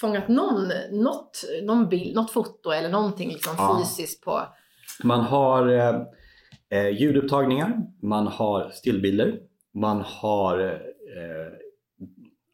fångat 0.00 0.28
någon, 0.28 0.68
något, 0.92 1.44
någon 1.62 1.88
bild, 1.88 2.14
något 2.14 2.30
foto 2.30 2.70
eller 2.70 2.88
någonting 2.88 3.28
liksom 3.28 3.54
Ja. 3.58 3.78
fysiskt 3.80 4.24
på... 4.24 4.40
Man 5.04 5.20
har 5.20 5.68
eh, 5.68 6.00
eh, 6.70 6.88
ljudupptagningar, 7.00 7.76
man 8.02 8.26
har 8.26 8.70
stillbilder, 8.70 9.38
man 9.74 10.00
har 10.06 10.58
eh, 10.64 11.52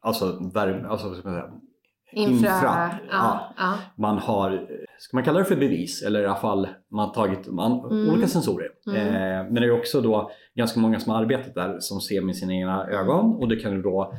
alltså 0.01 0.49
värme, 0.53 0.87
alltså 0.87 1.07
vad 1.09 1.17
ska 1.17 1.29
man 1.29 1.37
säga? 1.41 1.51
Infra... 2.11 2.33
Infra, 2.55 2.89
Ja, 3.11 3.53
ja. 3.57 3.73
Man 3.97 4.17
har, 4.17 4.67
ska 4.97 5.17
man 5.17 5.23
kalla 5.23 5.39
det 5.39 5.45
för 5.45 5.55
bevis 5.55 6.03
eller 6.03 6.21
i 6.21 6.25
alla 6.25 6.35
fall 6.35 6.67
man 6.91 7.07
har 7.07 7.13
tagit 7.13 7.47
man, 7.47 7.71
Mm. 7.91 8.09
olika 8.13 8.27
sensorer. 8.27 8.69
Mm. 8.87 9.07
Eh, 9.07 9.43
men 9.51 9.53
det 9.55 9.65
är 9.65 9.79
också 9.79 10.01
då 10.01 10.31
ganska 10.55 10.79
många 10.79 10.99
som 10.99 11.11
har 11.11 11.19
arbetat 11.21 11.55
där 11.55 11.79
som 11.79 12.01
ser 12.01 12.21
med 12.21 12.35
sina 12.35 12.53
egna 12.53 12.87
ögon 12.87 13.35
och 13.35 13.47
det 13.47 13.55
kan 13.55 13.81
då 13.81 14.13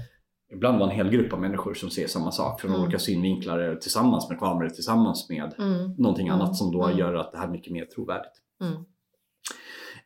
ibland 0.57 0.79
vara 0.79 0.91
en 0.91 0.97
hel 0.97 1.11
grupp 1.11 1.33
av 1.33 1.41
människor 1.41 1.75
som 1.75 1.91
ser 1.91 2.07
samma 2.07 2.33
sak 2.33 2.61
från 2.61 2.71
Mm. 2.71 2.83
olika 2.83 2.99
synvinklar 2.99 3.75
tillsammans 3.75 4.29
med 4.31 4.39
kameror 4.39 4.69
tillsammans 4.69 5.29
med 5.31 5.53
Mm. 5.59 5.91
någonting 5.99 6.27
Mm. 6.29 6.41
annat 6.41 6.57
som 6.57 6.73
då 6.73 6.85
Mm. 6.85 6.99
gör 6.99 7.15
att 7.15 7.33
det 7.33 7.39
här 7.39 7.47
är 7.47 7.51
mycket 7.53 7.73
mer 7.73 7.85
trovärdigt. 7.85 8.33
Mm. 8.61 8.75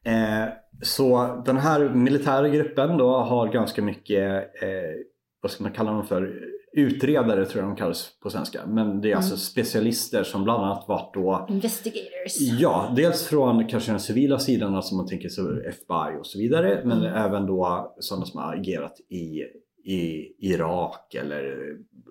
Eh, 0.04 0.48
så 0.82 1.42
den 1.46 1.56
här 1.56 1.88
militära 1.94 2.48
gruppen 2.48 2.96
då 2.98 3.16
har 3.18 3.48
ganska 3.52 3.82
mycket, 3.82 4.42
eh, 4.62 4.68
vad 5.42 5.50
ska 5.52 5.62
man 5.62 5.72
kalla 5.72 5.92
dem 5.92 6.06
för, 6.06 6.34
utredare 6.72 7.44
tror 7.46 7.62
jag 7.64 7.70
de 7.72 7.76
kallas 7.76 8.10
på 8.22 8.30
svenska. 8.30 8.66
Men 8.66 9.00
det 9.00 9.08
är 9.08 9.12
Mm. 9.12 9.16
alltså 9.16 9.36
specialister 9.36 10.22
som 10.24 10.44
bland 10.44 10.64
annat 10.64 10.84
varit 10.88 11.14
då 11.14 11.46
Investigators. 11.48 12.40
Ja, 12.60 12.92
dels 12.96 13.26
från 13.26 13.66
kanske 13.68 13.90
den 13.90 14.00
civila 14.00 14.38
sidan, 14.38 14.74
alltså 14.74 14.94
man 14.94 15.06
tänker 15.06 15.28
så 15.28 15.60
FBI 15.68 16.18
och 16.20 16.26
så 16.26 16.38
vidare, 16.38 16.82
men 16.84 16.98
Mm. 16.98 17.14
även 17.14 17.46
då 17.46 17.94
sådana 17.98 18.26
som 18.26 18.40
har 18.40 18.54
agerat 18.56 19.00
i, 19.00 19.40
i 19.84 20.34
Irak 20.38 21.14
eller 21.14 21.56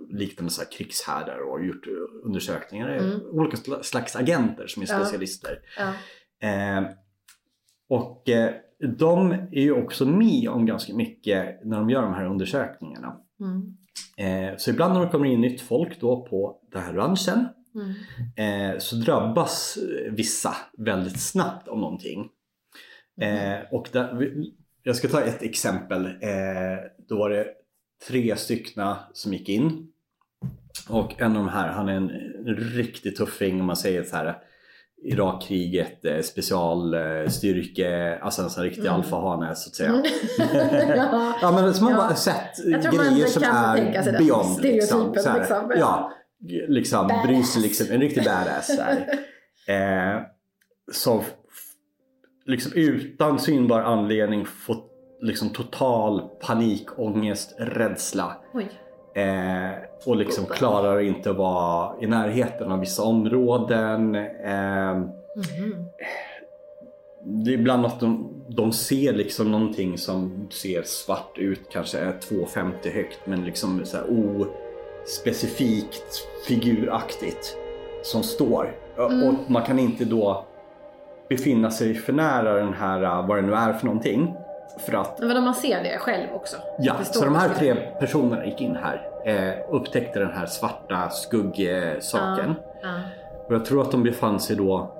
liknande 0.10 0.51
så 0.51 0.62
här 0.62 0.71
krigshärdar 0.71 1.39
och 1.51 1.65
gjort 1.65 1.88
undersökningar. 2.23 2.89
Mm. 2.89 3.21
Olika 3.32 3.58
sl- 3.58 3.82
slags 3.82 4.15
agenter 4.15 4.67
som 4.67 4.82
är 4.84 4.88
Ja. 4.89 4.99
specialister. 4.99 5.60
Ja. 5.77 5.93
Eh, 6.47 6.86
och 7.89 8.29
eh, 8.29 8.51
de 8.97 9.32
är 9.32 9.62
ju 9.62 9.71
också 9.71 10.05
med 10.05 10.49
om 10.49 10.65
ganska 10.65 10.95
mycket 10.95 11.65
när 11.65 11.77
de 11.77 11.89
gör 11.89 12.01
de 12.01 12.13
här 12.13 12.25
undersökningarna. 12.25 13.15
Mm. 13.39 13.75
Eh, 14.51 14.58
så 14.58 14.69
ibland 14.69 14.93
när 14.93 15.01
det 15.05 15.12
kommer 15.12 15.25
in 15.25 15.41
nytt 15.41 15.62
folk 15.62 15.99
då 15.99 16.25
på 16.29 16.60
den 16.71 16.82
här 16.82 16.93
ranchen 16.93 17.47
Mm. 17.75 18.79
så 18.79 18.95
drabbas 18.95 19.77
vissa 20.12 20.55
väldigt 20.77 21.19
snabbt 21.21 21.67
av 21.67 21.77
någonting. 21.79 22.29
Mm. 23.21 23.65
Och 23.71 23.89
där, 23.91 24.34
jag 24.84 24.95
ska 24.95 25.08
ta 25.08 25.21
ett 25.21 25.41
exempel. 25.43 26.10
Då 27.10 27.17
var 27.17 27.29
det 27.29 27.47
tre 28.07 28.35
styckna 28.35 28.97
som 29.13 29.33
gick 29.33 29.49
in. 29.49 29.88
Och 30.89 31.21
en 31.21 31.31
av 31.31 31.38
de 31.43 31.49
här, 31.49 31.67
han 31.67 31.89
är 31.89 31.93
en, 31.93 32.09
riktig 32.75 33.15
tuffing 33.15 33.59
om 33.59 33.65
man 33.65 33.75
säger 33.75 34.03
så 34.03 34.15
här. 34.15 34.38
Irakkriget, 35.03 36.05
eh, 36.05 36.21
specialstyrke, 36.21 38.19
alltså 38.21 38.41
en 38.41 38.49
sån 38.49 38.63
riktig 38.63 38.81
Mm. 38.81 38.93
alfahane 38.93 39.55
så 39.55 39.69
att 39.69 39.75
säga. 39.75 39.89
Mm. 39.89 40.03
ja. 40.97 41.35
Ja 41.41 41.51
men 41.51 41.73
som 41.73 41.83
man 41.85 41.93
Ja. 41.93 41.99
bara 41.99 42.15
sett 42.15 42.57
grejer 42.65 43.25
som 43.27 43.43
är 43.43 44.17
beyond. 44.17 44.57
stereotypen, 44.57 45.23
så 45.23 45.29
här, 45.29 45.39
liksom. 45.39 45.71
Ja, 45.75 46.12
liksom 46.67 47.07
Badass. 47.07 47.27
bryr 47.27 47.43
sig 47.43 47.62
liksom, 47.62 47.88
en 47.91 48.01
riktig 48.01 48.23
badass. 48.23 48.75
Så. 48.75 48.81
Eh, 49.71 50.21
som 50.91 51.21
liksom 52.45 52.71
utan 52.75 53.39
synbar 53.39 53.81
anledning 53.81 54.45
fått 54.45 54.88
liksom 55.21 55.49
total 55.49 56.21
panikångest, 56.47 57.55
rädsla. 57.58 58.36
Eh, 59.15 59.71
och 60.05 60.15
liksom 60.15 60.45
klarar 60.45 60.99
inte 60.99 61.29
att 61.29 61.36
vara 61.38 61.93
i 62.01 62.08
närheten 62.08 62.71
av 62.71 62.79
vissa 62.79 63.03
områden. 63.03 64.15
Eh, 64.15 64.97
Mhm. 65.36 65.86
det 67.23 67.51
är 67.51 67.53
ibland 67.53 67.86
att 67.86 67.99
de, 67.99 68.29
de 68.47 68.71
ser 68.71 69.13
liksom 69.13 69.51
någonting 69.51 69.97
som 69.97 70.47
ser 70.51 70.84
svart 70.84 71.38
ut, 71.38 71.62
kanske 71.71 71.99
är 71.99 72.12
2,50 72.19 72.89
högt 72.93 73.19
men 73.25 73.45
liksom 73.45 73.86
så 73.86 73.97
här 73.97 74.05
ospecifikt 75.03 76.27
figuraktigt 76.47 77.58
som 78.03 78.23
står. 78.23 78.75
Mm. 78.97 79.23
Och 79.27 79.34
man 79.51 79.63
kan 79.63 79.79
inte 79.79 80.05
då 80.05 80.45
befinna 81.29 81.71
sig 81.71 81.93
för 81.95 82.13
nära 82.13 82.53
den 82.53 82.73
här, 82.73 83.27
vad 83.27 83.38
det 83.38 83.41
nu 83.41 83.53
är 83.53 83.73
för 83.73 83.86
någonting. 83.86 84.34
För 84.77 84.93
att, 84.93 85.19
Men 85.19 85.43
man 85.43 85.55
ser 85.55 85.84
det 85.84 85.97
själv 85.99 86.27
också? 86.34 86.58
ja, 86.79 86.95
så 87.03 87.25
de 87.25 87.36
här 87.36 87.49
tre 87.49 87.75
personerna 87.99 88.45
gick 88.45 88.62
in 88.62 88.75
här, 88.75 89.01
eh, 89.25 89.75
upptäckte 89.75 90.19
den 90.19 90.32
här 90.32 90.45
svarta 90.45 91.10
skuggsaken. 91.10 92.55
Ja. 92.82 92.89
Och 93.47 93.53
jag 93.55 93.65
tror 93.65 93.82
att 93.82 93.91
de 93.91 94.03
befann 94.03 94.39
sig 94.39 94.55
då 94.55 94.91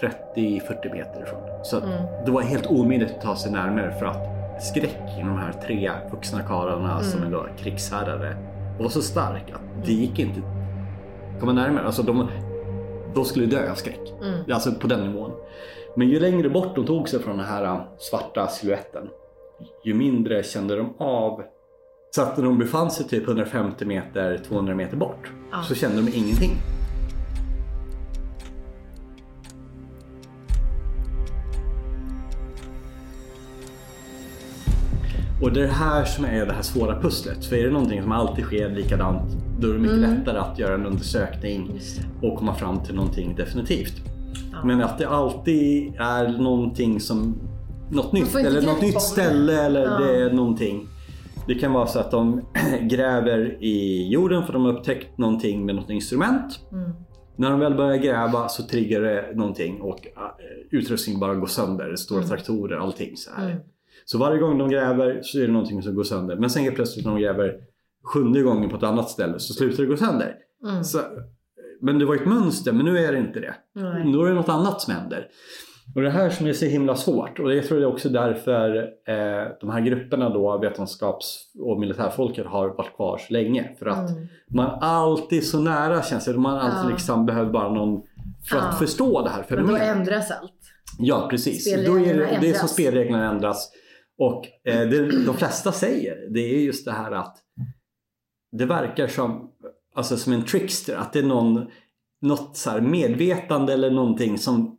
30-40 0.00 0.92
meter 0.92 1.22
ifrån. 1.22 1.40
Så 1.62 1.76
Mm. 1.76 1.90
det 2.26 2.30
var 2.30 2.42
helt 2.42 2.66
omöjligt 2.66 3.10
att 3.10 3.20
ta 3.20 3.36
sig 3.36 3.52
närmare 3.52 3.92
för 3.98 4.06
att 4.06 4.22
skräck 4.62 5.00
i 5.18 5.20
de 5.20 5.38
här 5.38 5.52
tre 5.66 5.90
vuxna 6.10 6.42
karlarna 6.42 6.90
Mm. 6.92 7.02
som 7.04 7.22
är 7.22 7.30
då 7.30 7.46
krigshärdare 7.58 8.36
var 8.80 8.88
så 8.88 9.02
stark 9.02 9.50
att 9.54 9.86
det 9.86 9.92
gick 9.92 10.18
inte 10.18 10.40
att 11.34 11.40
komma 11.40 11.52
närmare. 11.52 11.86
Alltså 11.86 12.02
de, 12.02 12.28
de 13.14 13.24
skulle 13.24 13.46
dö 13.46 13.70
av 13.70 13.74
skräck. 13.74 14.00
Mm. 14.22 14.52
Alltså 14.52 14.72
på 14.72 14.86
den 14.86 15.00
nivån. 15.00 15.32
Men 15.98 16.08
ju 16.08 16.20
längre 16.20 16.48
bort 16.48 16.74
de 16.76 16.86
tog 16.86 17.08
sig 17.08 17.20
från 17.20 17.36
den 17.36 17.46
här 17.46 17.64
äh, 17.64 17.80
svarta 17.98 18.48
siluetten 18.48 19.08
ju 19.84 19.94
mindre 19.94 20.42
kände 20.42 20.76
de 20.76 20.94
av 20.98 21.42
så 22.10 22.22
att 22.22 22.36
när 22.36 22.44
de 22.44 22.58
befann 22.58 22.90
sig 22.90 23.08
typ 23.08 23.28
150 23.28 23.84
meter, 23.84 24.38
200 24.48 24.74
meter 24.74 24.96
bort 24.96 25.30
Ja. 25.52 25.62
så 25.62 25.74
kände 25.74 25.96
de 26.02 26.08
ingenting. 26.18 26.50
Och 35.42 35.52
det 35.52 35.60
är 35.60 35.64
det 35.66 35.72
här 35.72 36.04
som 36.04 36.24
är 36.24 36.46
det 36.46 36.52
här 36.52 36.62
svåra 36.62 37.00
pusslet. 37.00 37.44
För 37.44 37.56
är 37.56 37.64
det 37.64 37.70
någonting 37.70 38.02
som 38.02 38.12
alltid 38.12 38.44
sker 38.44 38.68
likadant 38.70 39.36
då 39.60 39.68
är 39.68 39.72
det 39.72 39.78
mycket 39.78 39.96
Mm. 39.96 40.10
lättare 40.18 40.38
att 40.38 40.58
göra 40.58 40.74
en 40.74 40.86
undersökning 40.86 41.80
och 42.22 42.38
komma 42.38 42.54
fram 42.54 42.82
till 42.82 42.94
någonting 42.94 43.34
definitivt. 43.36 44.07
Men 44.64 44.80
att 44.82 44.98
det 44.98 45.08
alltid 45.08 45.94
är 45.98 46.28
någonting 46.38 47.00
som 47.00 47.34
något 47.90 48.12
nytt 48.12 48.34
eller 48.34 48.62
något 48.62 48.82
nytt 48.82 48.94
det. 48.94 49.00
ställe 49.00 49.62
eller 49.62 49.82
Ja. 49.84 49.98
det 49.98 50.22
är 50.22 50.32
någonting. 50.32 50.86
Det 51.46 51.54
kan 51.54 51.72
vara 51.72 51.86
så 51.86 51.98
att 51.98 52.10
de 52.10 52.40
gräver 52.82 53.56
i 53.64 54.08
jorden 54.12 54.46
för 54.46 54.52
de 54.52 54.64
har 54.64 54.72
upptäckt 54.72 55.18
någonting 55.18 55.66
med 55.66 55.74
något 55.74 55.90
instrument. 55.90 56.60
Mm. 56.72 56.90
När 57.36 57.50
de 57.50 57.60
väl 57.60 57.74
börjar 57.74 57.96
gräva 57.96 58.48
så 58.48 58.62
triggar 58.62 59.00
det 59.00 59.32
någonting 59.34 59.80
och 59.80 60.06
uh, 60.16 60.78
utrustningen 60.78 61.20
bara 61.20 61.34
går 61.34 61.46
sönder. 61.46 61.96
Stora 61.96 62.18
Mm. 62.18 62.28
traktorer, 62.28 62.76
allting 62.76 63.16
så 63.16 63.30
här. 63.36 63.50
Mm. 63.50 63.62
Så 64.04 64.18
varje 64.18 64.38
gång 64.40 64.58
de 64.58 64.68
gräver 64.70 65.20
så 65.22 65.38
är 65.38 65.42
det 65.46 65.52
någonting 65.52 65.82
som 65.82 65.94
går 65.94 66.04
sönder. 66.04 66.36
Men 66.36 66.50
sen 66.50 66.62
helt 66.62 66.76
plötsligt 66.76 67.04
när 67.06 67.12
de 67.12 67.20
gräver 67.20 67.54
sjunde 68.04 68.42
gången 68.42 68.70
på 68.70 68.76
ett 68.76 68.82
annat 68.82 69.10
ställe 69.10 69.38
så 69.38 69.54
slutar 69.54 69.82
det 69.82 69.88
gå 69.88 69.96
sönder. 69.96 70.34
Mm. 70.68 70.84
Så, 70.84 70.98
men 71.80 71.98
det 71.98 72.04
var 72.04 72.14
ett 72.14 72.26
mönster, 72.26 72.72
men 72.72 72.84
nu 72.86 72.98
är 72.98 73.12
det 73.12 73.18
inte 73.18 73.40
det. 73.40 73.54
Nej. 73.74 74.12
Då 74.12 74.24
är 74.24 74.28
det 74.28 74.34
något 74.34 74.48
annat 74.48 74.80
som 74.80 74.94
händer. 74.94 75.26
Och 75.94 76.02
det 76.02 76.10
här 76.10 76.30
som 76.30 76.46
är 76.46 76.52
så 76.52 76.64
himla 76.64 76.96
svårt 76.96 77.38
och 77.38 77.54
jag 77.54 77.64
tror 77.66 77.78
det 77.78 77.84
är 77.84 77.92
också 77.92 78.08
därför 78.08 78.76
eh, 79.08 79.48
de 79.60 79.70
här 79.70 79.80
grupperna 79.80 80.28
då, 80.30 80.58
vetenskaps 80.58 81.52
och 81.60 81.80
militärfolket 81.80 82.46
har 82.46 82.68
varit 82.68 82.96
kvar 82.96 83.18
så 83.18 83.32
länge. 83.32 83.70
För 83.78 83.86
att 83.86 84.10
Mm. 84.10 84.26
man 84.50 84.66
är 84.66 84.78
alltid 84.82 85.46
så 85.46 85.60
nära 85.60 86.02
känns 86.02 86.24
det. 86.24 86.32
Man 86.38 86.58
alltid 86.58 86.90
Ja. 86.90 86.94
liksom 86.94 87.26
behöver 87.26 87.50
bara 87.52 87.72
någon 87.72 88.02
för 88.48 88.56
att 88.56 88.64
Ja. 88.72 88.78
förstå 88.78 89.22
det 89.22 89.30
här 89.30 89.44
Men 89.48 89.58
då 89.58 89.66
fenomenet. 89.66 89.96
ändras 89.96 90.30
allt. 90.30 90.52
Ja 90.98 91.26
precis. 91.30 91.86
Då 91.86 91.98
är 91.98 92.14
det, 92.14 92.38
det 92.40 92.50
är 92.50 92.54
så 92.54 92.68
spelreglerna 92.68 93.30
ändras. 93.30 93.70
Och 94.18 94.44
eh, 94.64 94.80
det 94.88 95.24
de 95.26 95.34
flesta 95.36 95.72
säger 95.72 96.30
det 96.34 96.40
är 96.40 96.58
just 96.60 96.84
det 96.84 96.92
här 96.92 97.12
att 97.12 97.36
det 98.52 98.64
verkar 98.66 99.06
som, 99.06 99.50
alltså 99.98 100.16
som 100.16 100.32
en 100.32 100.44
trickster. 100.44 100.96
Att 100.96 101.12
det 101.12 101.18
är 101.18 101.22
någon, 101.22 101.66
något 102.22 102.56
så 102.56 102.80
medvetande 102.80 103.72
eller 103.72 103.90
någonting 103.90 104.38
som, 104.38 104.76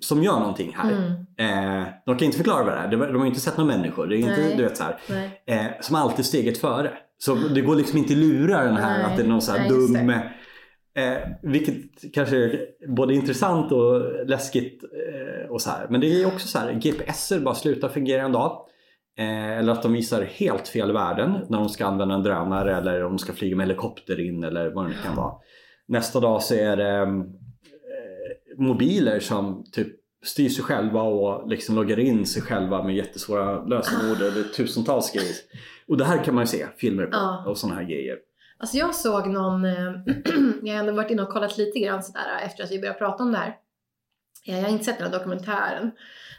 som 0.00 0.22
gör 0.22 0.38
någonting 0.38 0.74
här. 0.76 0.92
Mm. 0.92 1.82
Eh, 1.82 1.88
de 2.06 2.18
kan 2.18 2.26
inte 2.26 2.36
förklara 2.36 2.64
vad 2.64 2.74
det 2.74 2.78
är. 2.78 2.90
De, 2.90 2.96
de 2.96 3.16
har 3.16 3.26
inte 3.26 3.40
sett 3.40 3.56
några 3.56 3.76
människor. 3.76 4.06
Det 4.06 4.16
är 4.16 4.18
inte, 4.18 4.40
Nej. 4.40 4.56
du 4.56 4.62
vet, 4.62 4.76
så 4.76 4.84
här, 4.84 4.98
eh, 5.46 5.66
som 5.80 5.96
alltid 5.96 6.24
steget 6.24 6.58
före. 6.58 6.92
Så 7.18 7.34
det 7.34 7.60
går 7.60 7.76
liksom 7.76 7.98
inte 7.98 8.12
att 8.12 8.18
lura 8.18 8.64
den 8.64 8.76
här 8.76 8.98
Nej. 8.98 9.04
att 9.04 9.16
det 9.16 9.22
är 9.22 9.28
någon 9.28 9.42
så 9.42 9.52
här 9.52 9.58
Nej, 9.58 9.68
dum 9.68 10.12
Eh, 10.94 11.18
vilket 11.42 12.14
kanske 12.14 12.36
är 12.36 12.66
både 12.88 13.14
intressant 13.14 13.72
och 13.72 14.26
läskigt 14.26 14.84
eh, 14.84 15.50
och 15.50 15.60
så 15.60 15.70
här. 15.70 15.86
Men 15.90 16.00
det 16.00 16.22
är 16.22 16.26
också 16.26 16.48
så 16.48 16.58
här, 16.58 16.72
GPSer 16.72 17.40
bara 17.40 17.54
slutar 17.54 17.88
fungera 17.88 18.22
en 18.22 18.32
dag. 18.32 18.66
Eh, 19.18 19.58
eller 19.58 19.72
att 19.72 19.82
de 19.82 19.92
visar 19.92 20.22
helt 20.22 20.68
fel 20.68 20.92
värden 20.92 21.46
när 21.48 21.58
de 21.58 21.68
ska 21.68 21.86
använda 21.86 22.14
en 22.14 22.22
drönare 22.22 22.76
eller 22.76 23.04
om 23.04 23.12
de 23.12 23.18
ska 23.18 23.32
flyga 23.32 23.56
med 23.56 23.66
helikopter 23.66 24.20
in 24.20 24.44
eller 24.44 24.70
vad 24.70 24.84
det 24.84 24.88
nu 24.88 24.94
kan 25.04 25.16
vara. 25.16 25.34
Nästa 25.88 26.20
dag 26.20 26.42
så 26.42 26.54
är 26.54 26.76
det 26.76 26.98
eh, 26.98 27.08
mobiler 28.58 29.20
som 29.20 29.64
typ 29.72 29.88
styr 30.24 30.48
sig 30.48 30.64
själva 30.64 31.02
och 31.02 31.48
liksom 31.48 31.74
loggar 31.76 31.98
in 31.98 32.26
sig 32.26 32.42
själva 32.42 32.82
med 32.82 32.96
jättesvåra 32.96 33.64
lösenord 33.64 34.16
eller 34.22 34.42
tusentals 34.42 35.12
grejer. 35.12 35.34
Och 35.88 35.96
det 35.96 36.04
här 36.04 36.24
kan 36.24 36.34
man 36.34 36.42
ju 36.42 36.46
se 36.48 36.66
filmer 36.76 37.04
på 37.06 37.10
Ja. 37.16 37.44
och 37.46 37.58
sådana 37.58 37.76
här 37.76 37.84
grejer. 37.84 38.18
Alltså 38.58 38.76
jag 38.76 38.94
såg 38.94 39.26
någon, 39.26 39.64
eh, 39.64 39.72
jag 40.62 40.74
har 40.74 40.80
ändå 40.80 40.92
varit 40.92 41.10
inne 41.10 41.22
och 41.22 41.28
kollat 41.28 41.58
lite 41.58 41.78
grann 41.78 42.02
sådär 42.02 42.20
efter 42.44 42.64
att 42.64 42.70
vi 42.70 42.78
började 42.78 42.98
prata 42.98 43.22
om 43.22 43.32
det 43.32 43.38
här. 43.38 43.56
Jag 44.44 44.62
har 44.62 44.68
inte 44.68 44.84
sett 44.84 44.98
den 44.98 45.10
här 45.12 45.18
dokumentären. 45.18 45.90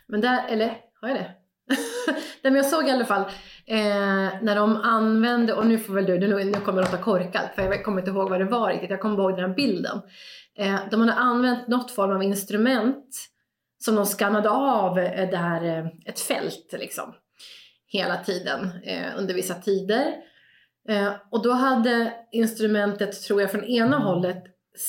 Men 0.08 0.22
där, 0.22 0.48
eller 0.50 0.68
har 1.02 1.10
jag 1.10 1.18
det? 1.18 1.32
Nej 2.42 2.52
men 2.52 2.56
jag 2.56 2.66
såg 2.66 2.88
i 2.88 2.92
alla 2.92 3.06
fall 3.06 3.22
eh, 3.66 4.42
när 4.42 4.56
de 4.56 4.76
använde, 4.78 5.54
och 5.54 5.68
nu 5.68 5.80
får 5.80 5.94
väl 5.94 6.06
du, 6.06 6.20
nu, 6.20 6.44
nu 6.44 6.54
kommer 6.54 6.82
jag 6.82 6.92
låta 6.92 7.04
korkad 7.04 7.50
för 7.56 7.62
jag 7.62 7.84
kommer 7.84 8.02
inte 8.02 8.12
ihåg 8.12 8.30
vad 8.30 8.40
det 8.40 8.46
var 8.46 8.70
riktigt, 8.70 8.90
jag 8.90 9.02
kommer 9.02 9.18
ihåg 9.18 9.36
den 9.36 9.50
här 9.50 9.56
bilden. 9.56 10.02
Eh, 10.58 10.80
de 10.92 11.00
hade 11.00 11.14
använt 11.14 11.68
något 11.68 11.92
form 11.92 12.12
av 12.12 12.24
instrument 12.24 13.30
som 13.84 13.96
de 13.96 14.06
skannade 14.06 14.50
av 14.50 15.00
eh, 15.00 15.30
där, 15.30 15.64
eh, 15.64 15.86
ett 16.06 16.20
fält 16.20 16.74
liksom. 16.80 17.14
Hela 17.88 18.18
tiden, 18.18 18.70
eh, 18.84 19.18
under 19.18 19.34
vissa 19.34 19.54
tider. 19.54 20.14
Eh, 20.90 21.12
och 21.32 21.44
då 21.44 21.52
hade 21.52 22.14
instrumentet, 22.32 23.22
tror 23.22 23.42
jag, 23.42 23.52
från 23.52 23.64
ena 23.64 23.98
hållet 23.98 24.44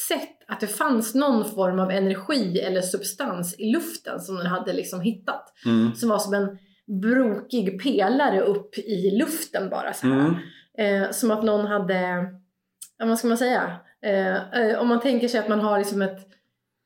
sett 0.08 0.34
att 0.48 0.60
det 0.60 0.66
fanns 0.66 1.14
någon 1.14 1.50
form 1.50 1.80
av 1.80 1.90
energi 1.90 2.58
eller 2.58 2.80
substans 2.80 3.54
i 3.58 3.70
luften 3.70 4.20
som 4.20 4.36
den 4.36 4.46
hade 4.46 4.72
liksom 4.72 5.00
hittat. 5.00 5.52
Mm. 5.66 5.94
Som 5.94 6.08
var 6.08 6.18
som 6.18 6.34
en 6.34 6.58
brokig 6.86 7.82
pelare 7.82 8.40
upp 8.40 8.78
i 8.78 9.10
luften 9.10 9.70
bara 9.70 9.92
så. 9.92 10.06
Mm. 10.06 10.34
Eh, 10.78 11.10
som 11.10 11.30
att 11.30 11.42
någon 11.42 11.66
hade, 11.66 12.00
ja, 12.98 13.06
vad 13.06 13.18
ska 13.18 13.28
man 13.28 13.38
säga? 13.38 13.76
Eh, 14.02 14.60
eh, 14.60 14.80
om 14.80 14.88
man 14.88 15.00
tänker 15.00 15.28
sig 15.28 15.40
att 15.40 15.48
man 15.48 15.60
har 15.60 15.78
liksom 15.78 16.02
ett, 16.02 16.18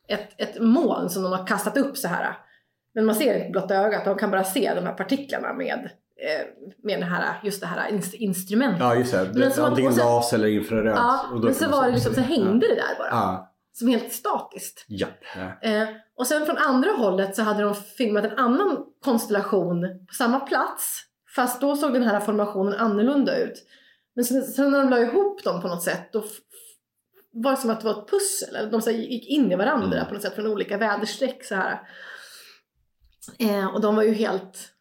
ett, 0.08 0.28
ett 0.40 0.60
moln 0.60 1.10
som 1.10 1.22
de 1.22 1.32
har 1.32 1.46
kastat 1.46 1.76
upp 1.76 1.96
så 1.96 2.08
här. 2.08 2.36
Men 2.94 3.04
man 3.06 3.14
ser 3.14 3.38
inte 3.38 3.50
blotta 3.50 3.74
ögat, 3.76 4.04
de 4.04 4.18
kan 4.18 4.30
bara 4.30 4.44
se 4.44 4.72
de 4.74 4.80
här 4.86 4.92
partiklarna 4.92 5.52
med, 5.52 5.90
eh, 6.16 6.46
med 6.82 7.00
det 7.00 7.04
här, 7.06 7.40
just 7.42 7.60
det 7.60 7.66
här 7.66 7.90
ins- 7.90 8.14
instrumentet. 8.14 8.80
Ja 8.80 8.94
just 8.94 9.12
det, 9.12 9.30
Men 9.34 9.52
antingen 9.64 9.92
sen- 9.92 10.04
gas 10.06 10.32
eller 10.32 10.48
infrarött. 10.48 10.96
Ja, 10.96 11.20
Och 11.32 11.40
då 11.40 11.44
men 11.44 11.54
så 11.54 11.68
var 11.70 11.86
det 11.86 11.92
liksom, 11.92 12.14
så 12.14 12.20
hängde 12.20 12.66
det 12.68 12.74
där 12.74 12.98
bara. 12.98 13.08
Ja, 13.10 13.52
Som 13.78 13.88
helt 13.88 14.12
statiskt. 14.12 14.84
ja. 14.88 15.06
Eh, 15.62 15.88
och 16.16 16.26
sen 16.26 16.46
från 16.46 16.56
andra 16.58 16.90
hållet 16.90 17.36
så 17.36 17.42
hade 17.42 17.62
de 17.62 17.74
filmat 17.74 18.24
en 18.24 18.38
annan 18.38 18.84
konstellation 19.04 19.82
på 20.08 20.14
samma 20.14 20.40
plats. 20.40 21.00
Fast 21.36 21.60
då 21.60 21.76
såg 21.76 21.92
den 21.92 22.02
här 22.02 22.20
formationen 22.20 22.74
annorlunda 22.74 23.38
ut. 23.38 23.54
Men 24.14 24.24
sen, 24.24 24.42
sen 24.42 24.70
när 24.70 24.78
de 24.78 24.90
la 24.90 24.98
ihop 25.00 25.44
dem 25.44 25.60
på 25.62 25.68
något 25.68 25.82
sätt 25.82 26.12
då 26.12 26.24
var 27.32 27.50
det 27.50 27.56
som 27.56 27.70
att 27.70 27.80
det 27.80 27.86
var 27.86 28.02
ett 28.02 28.10
pussel. 28.10 28.56
Eller 28.56 28.70
de 28.70 28.82
så 28.82 28.90
gick 28.90 29.28
in 29.28 29.52
i 29.52 29.56
varandra 29.56 29.96
Mm. 29.96 30.08
på 30.08 30.14
något 30.14 30.22
sätt 30.22 30.34
från 30.34 30.46
olika 30.46 30.78
väderstreck 30.78 31.44
så 31.44 31.54
här. 31.54 31.80
Eh, 33.38 33.66
och 33.74 33.80
de 33.80 33.96
var 33.96 34.02
ju 34.02 34.12
helt... 34.12 34.72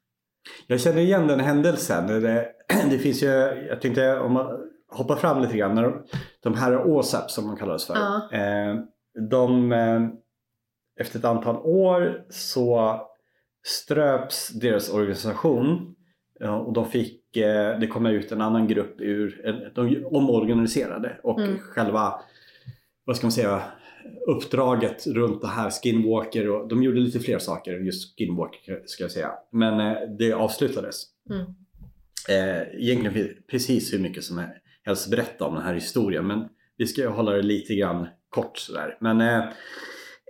Jag 0.67 0.81
känner 0.81 1.01
igen 1.01 1.27
den 1.27 1.39
händelsen. 1.39 2.07
Det, 2.07 2.47
det 2.89 2.99
finns 2.99 3.23
ju, 3.23 3.27
jag 3.69 3.81
tänkte 3.81 4.19
om 4.19 4.33
man 4.33 4.45
hoppar 4.91 5.15
fram 5.15 5.41
lite 5.41 5.57
grann. 5.57 5.75
När 5.75 5.83
de, 5.83 6.03
de 6.43 6.53
här 6.53 6.83
OSAP 6.87 7.31
som 7.31 7.47
man 7.47 7.57
kallas 7.57 7.87
för. 7.87 7.95
Eh, 8.33 8.75
de, 9.29 9.71
eh, 9.71 10.07
efter 10.99 11.19
ett 11.19 11.25
antal 11.25 11.55
år 11.55 12.25
så 12.29 13.01
ströps 13.65 14.49
deras 14.49 14.89
organisation. 14.93 15.95
Ja, 16.39 16.59
och 16.59 16.73
de 16.73 16.85
fick, 16.85 17.37
eh, 17.37 17.79
det 17.79 17.87
kom 17.87 18.05
ut 18.05 18.31
en 18.31 18.41
annan 18.41 18.67
grupp 18.67 19.01
ur, 19.01 19.41
de 19.75 20.05
omorganiserade 20.05 21.19
och 21.23 21.39
Mm. 21.39 21.59
själva, 21.59 22.21
vad 23.05 23.17
ska 23.17 23.25
man 23.25 23.31
säga, 23.31 23.61
uppdraget 24.27 25.07
runt 25.07 25.41
det 25.41 25.47
här 25.47 25.69
Skinwalker 25.69 26.49
och 26.49 26.67
de 26.67 26.83
gjorde 26.83 26.99
lite 26.99 27.19
fler 27.19 27.39
saker 27.39 27.71
just 27.73 28.17
Skinwalker 28.17 28.81
ska 28.85 29.03
jag 29.03 29.11
säga. 29.11 29.31
Men 29.51 29.79
eh, 29.79 29.97
det 30.19 30.33
avslutades. 30.33 31.03
Mm. 31.29 31.45
Eh, 32.29 32.61
egentligen 32.81 33.29
precis 33.51 33.93
hur 33.93 33.99
mycket 33.99 34.23
som 34.23 34.37
helst 34.87 35.11
berätta 35.11 35.45
om 35.45 35.53
den 35.55 35.63
här 35.63 35.73
historien 35.73 36.27
men 36.27 36.47
vi 36.77 36.87
ska 36.87 37.01
ju 37.01 37.07
hålla 37.07 37.31
det 37.31 37.41
lite 37.41 37.75
grann 37.75 38.07
kort 38.29 38.57
sådär. 38.57 38.97
Men 39.01 39.21
eh, 39.21 39.43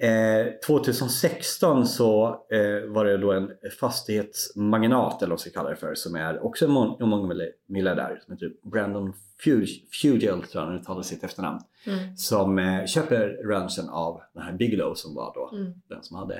eh, 0.10 0.48
2016 0.67 1.86
så 1.88 2.28
eh, 2.52 2.89
var 2.93 3.06
det 3.06 3.17
då 3.17 3.32
en 3.32 3.50
fastighetsmagnat 3.80 5.22
eller 5.22 5.30
vad 5.30 5.39
ska 5.39 5.48
jag 5.48 5.54
kalla 5.56 5.70
det 5.70 5.76
för 5.76 5.96
som 5.96 6.15
är 6.15 6.46
också 6.46 6.65
en 6.65 6.72
mång- 6.72 7.02
en 7.04 7.10
mångmiljardär 7.10 8.20
som 8.26 8.34
heter 8.34 8.52
Brandon 8.72 9.13
Fugel, 9.43 9.67
Fugel 10.02 10.41
tror 10.41 10.63
jag 10.63 10.70
han 10.70 10.76
uttalar 10.80 11.02
sitt 11.02 11.24
efternamn. 11.24 11.60
Mm. 11.88 12.17
Som 12.17 12.60
eh, 12.60 12.86
köper 12.86 13.48
ranchen 13.50 13.89
av 13.89 14.22
den 14.34 14.43
här 14.43 14.54
Bigelow 14.54 14.93
som 14.93 15.15
var 15.15 15.34
då 15.36 15.58
Mm. 15.58 15.74
den 15.89 16.04
som 16.04 16.17
hade 16.17 16.36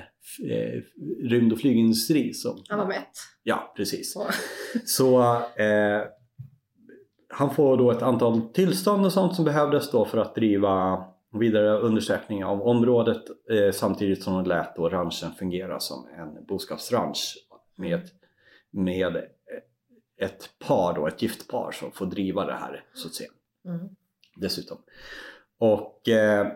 eh, 0.50 0.82
rymd 1.28 1.52
och 1.52 1.58
flygindustri. 1.58 2.34
Som, 2.34 2.62
Han 2.68 2.78
var 2.78 2.86
mätt. 2.86 3.10
Ja, 3.42 3.72
precis. 3.76 4.12
Så. 4.12 4.26
Så 4.86 5.20
eh, 5.36 6.02
han 7.28 7.54
får 7.54 7.76
då 7.76 7.90
ett 7.90 8.02
antal 8.02 8.40
tillstånd 8.40 9.06
och 9.06 9.12
sånt 9.12 9.34
som 9.34 9.44
behövdes 9.44 9.90
då 9.90 10.04
för 10.04 10.18
att 10.18 10.34
driva 10.34 11.04
vidare 11.32 11.78
undersökningar 11.78 12.46
av 12.46 12.62
området 12.62 13.22
eh, 13.50 13.72
samtidigt 13.72 14.22
som 14.22 14.34
de 14.34 14.44
lät 14.44 14.76
då 14.76 14.88
ranchen 14.88 15.32
fungera 15.32 15.80
som 15.80 16.06
en 16.18 16.44
boskapsranch 16.46 17.36
med, 17.76 18.00
med 18.70 19.16
ett 20.20 20.50
par 20.66 20.94
då, 20.94 21.06
ett 21.06 21.22
gift 21.22 21.48
par 21.48 21.72
som 21.72 21.92
får 21.92 22.06
driva 22.06 22.44
det 22.44 22.54
här 22.54 22.84
så 22.94 23.08
att 23.08 23.14
säga 23.14 23.30
Mm. 23.64 23.88
dessutom. 24.36 24.78
Och 25.58 26.08
eh, 26.08 26.46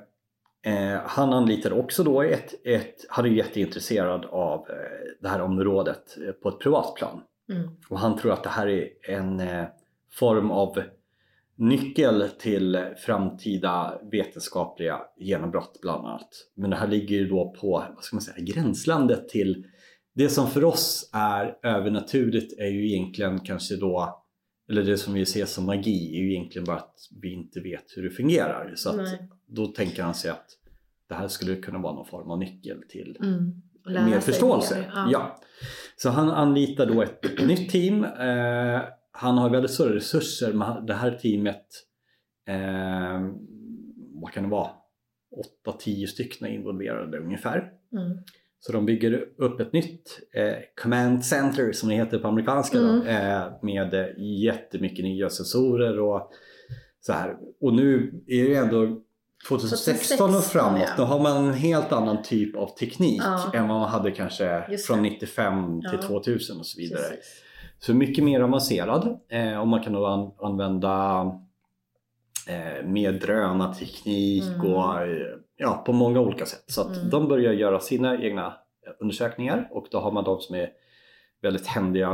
eh, 0.62 1.00
han 1.04 1.32
anlitade 1.32 1.74
också 1.74 2.04
då 2.04 2.22
ett, 2.22 2.54
ett, 2.66 3.04
han 3.08 3.24
är 3.24 3.30
jätteintresserad 3.30 4.24
av 4.24 4.58
eh, 4.70 4.76
det 5.20 5.28
här 5.28 5.40
området 5.40 6.16
eh, 6.26 6.32
på 6.32 6.48
ett 6.48 6.58
privat 6.58 6.94
plan. 6.94 7.22
Mm. 7.52 7.70
Och 7.88 7.98
han 7.98 8.18
tror 8.18 8.32
att 8.32 8.42
det 8.42 8.48
här 8.48 8.68
är 8.68 8.88
en 9.02 9.40
form 10.12 10.50
av 10.50 10.82
nyckel 11.56 12.28
till 12.38 12.84
framtida 13.06 14.00
vetenskapliga 14.12 15.00
genombrott 15.18 15.78
bland 15.82 16.06
annat. 16.06 16.28
Men 16.54 16.70
det 16.70 16.76
här 16.76 16.88
ligger 16.88 17.16
ju 17.16 17.28
då 17.28 17.54
på, 17.60 17.84
vad 17.94 18.04
ska 18.04 18.16
man 18.16 18.22
säga, 18.22 18.44
gränslandet 18.44 19.28
till 19.28 19.64
det 20.14 20.28
som 20.28 20.46
för 20.50 20.64
oss 20.64 21.10
är 21.12 21.58
övernaturligt 21.62 22.58
är 22.58 22.66
ju 22.66 22.88
egentligen 22.88 23.40
kanske 23.40 23.76
då, 23.76 24.22
eller 24.70 24.82
det 24.82 24.98
som 24.98 25.14
vi 25.14 25.26
ser 25.26 25.44
som 25.44 25.66
magi 25.66 26.16
är 26.16 26.20
ju 26.20 26.32
egentligen 26.32 26.64
bara 26.64 26.76
att 26.76 26.96
vi 27.22 27.32
inte 27.32 27.60
vet 27.60 27.84
hur 27.96 28.02
det 28.02 28.10
fungerar. 28.10 28.72
Så 28.76 29.06
då 29.46 29.66
tänker 29.66 30.02
han 30.02 30.14
sig 30.14 30.30
att 30.30 30.46
det 31.08 31.14
här 31.14 31.28
skulle 31.28 31.56
kunna 31.56 31.78
vara 31.78 31.94
någon 31.94 32.06
form 32.06 32.30
av 32.30 32.38
nyckel 32.38 32.82
till 32.88 33.16
Mm. 33.20 33.62
Mer 34.10 34.20
förståelse. 34.20 34.78
mer, 34.78 35.08
Ja. 35.12 35.40
Så 35.96 36.10
han 36.10 36.30
anlitar 36.30 36.86
då 36.86 37.02
ett 37.02 37.46
nytt 37.46 37.70
team. 37.70 38.04
Eh, 38.04 38.80
han 39.12 39.38
har 39.38 39.50
väldigt 39.50 39.70
stora 39.70 39.94
resurser 39.94 40.52
men 40.52 40.86
det 40.86 40.94
här 40.94 41.10
teamet, 41.22 41.66
eh, 42.48 43.20
vad 44.22 44.32
kan 44.32 44.42
det 44.42 44.48
vara? 44.50 44.70
8-10 45.66 46.06
stycken 46.06 46.46
involverade 46.48 47.18
ungefär. 47.18 47.72
Mm. 47.92 48.18
Så 48.60 48.72
de 48.72 48.86
bygger 48.86 49.24
upp 49.38 49.60
ett 49.60 49.72
nytt 49.72 50.20
eh, 50.34 50.54
command 50.82 51.24
center 51.24 51.72
som 51.72 51.88
det 51.88 51.94
heter 51.94 52.18
på 52.18 52.28
amerikanska 52.28 52.78
då, 52.78 52.88
Mm. 52.88 53.06
eh, 53.06 53.52
med 53.62 53.94
eh, 53.94 54.06
jättemycket 54.44 55.04
nya 55.04 55.30
sensorer 55.30 56.00
och 56.00 56.30
så 57.00 57.12
här. 57.12 57.36
Och 57.60 57.74
nu 57.74 58.12
är 58.26 58.44
det 58.44 58.54
ändå 58.54 59.02
2016 59.48 60.24
och 60.24 60.30
2016, 60.30 60.42
framåt. 60.42 60.88
Då 60.96 61.02
har 61.02 61.20
man 61.22 61.44
en 61.46 61.54
helt 61.54 61.92
annan 61.92 62.22
typ 62.22 62.56
av 62.56 62.66
teknik 62.78 63.22
Ja. 63.24 63.50
än 63.54 63.68
vad 63.68 63.80
man 63.80 63.88
hade 63.90 64.10
kanske 64.10 64.78
från 64.86 65.02
det. 65.02 65.10
95 65.10 65.80
till 65.80 65.90
Ja. 66.02 66.08
2000 66.08 66.58
och 66.58 66.66
så 66.66 66.78
vidare. 66.80 67.00
Precis. 67.02 67.42
Så 67.84 67.94
mycket 67.94 68.24
mer 68.24 68.40
avancerad 68.40 69.18
eh, 69.28 69.60
och 69.60 69.68
man 69.68 69.82
kan 69.82 69.92
då 69.92 70.06
an- 70.06 70.30
använda 70.38 71.20
eh, 72.48 72.86
mer 72.86 73.12
drönarteknik 73.12 74.44
Mm. 74.44 74.60
och 74.72 75.00
eh, 75.02 75.26
ja, 75.56 75.82
på 75.86 75.92
många 75.92 76.20
olika 76.20 76.46
sätt. 76.46 76.64
Så 76.66 76.80
att 76.80 76.96
Mm. 76.96 77.10
de 77.10 77.28
börjar 77.28 77.52
göra 77.52 77.80
sina 77.80 78.22
egna 78.22 78.46
eh, 78.86 78.92
undersökningar 79.00 79.68
och 79.70 79.86
då 79.90 79.98
har 79.98 80.12
man 80.12 80.24
de 80.24 80.40
som 80.40 80.54
är 80.56 80.70
väldigt 81.42 81.66
händiga 81.66 82.08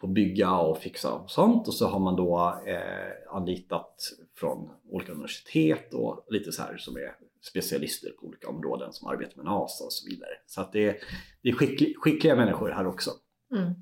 på 0.00 0.06
att 0.06 0.10
bygga 0.10 0.56
och 0.56 0.78
fixa 0.78 1.12
och 1.12 1.30
sånt 1.30 1.68
och 1.68 1.74
så 1.74 1.86
har 1.88 1.98
man 2.00 2.16
då 2.16 2.58
eh, 2.66 3.36
anlitat 3.36 3.94
från 4.36 4.70
olika 4.90 5.12
universitet 5.12 5.94
och 5.94 6.26
lite 6.28 6.52
så 6.52 6.62
här 6.62 6.76
som 6.76 6.96
är 6.96 7.14
specialister 7.42 8.10
på 8.20 8.26
olika 8.26 8.48
områden 8.48 8.92
som 8.92 9.08
arbetar 9.08 9.36
med 9.36 9.44
NASA 9.44 9.84
och 9.84 9.92
så 9.92 10.08
vidare. 10.10 10.30
Så 10.46 10.60
att 10.60 10.72
det 10.72 10.88
är, 10.88 10.96
det 11.42 11.48
är 11.48 11.52
skickli, 11.52 11.94
skickliga 11.98 12.36
människor 12.36 12.70
här 12.70 12.86
också. 12.86 13.10
Mm. 13.52 13.72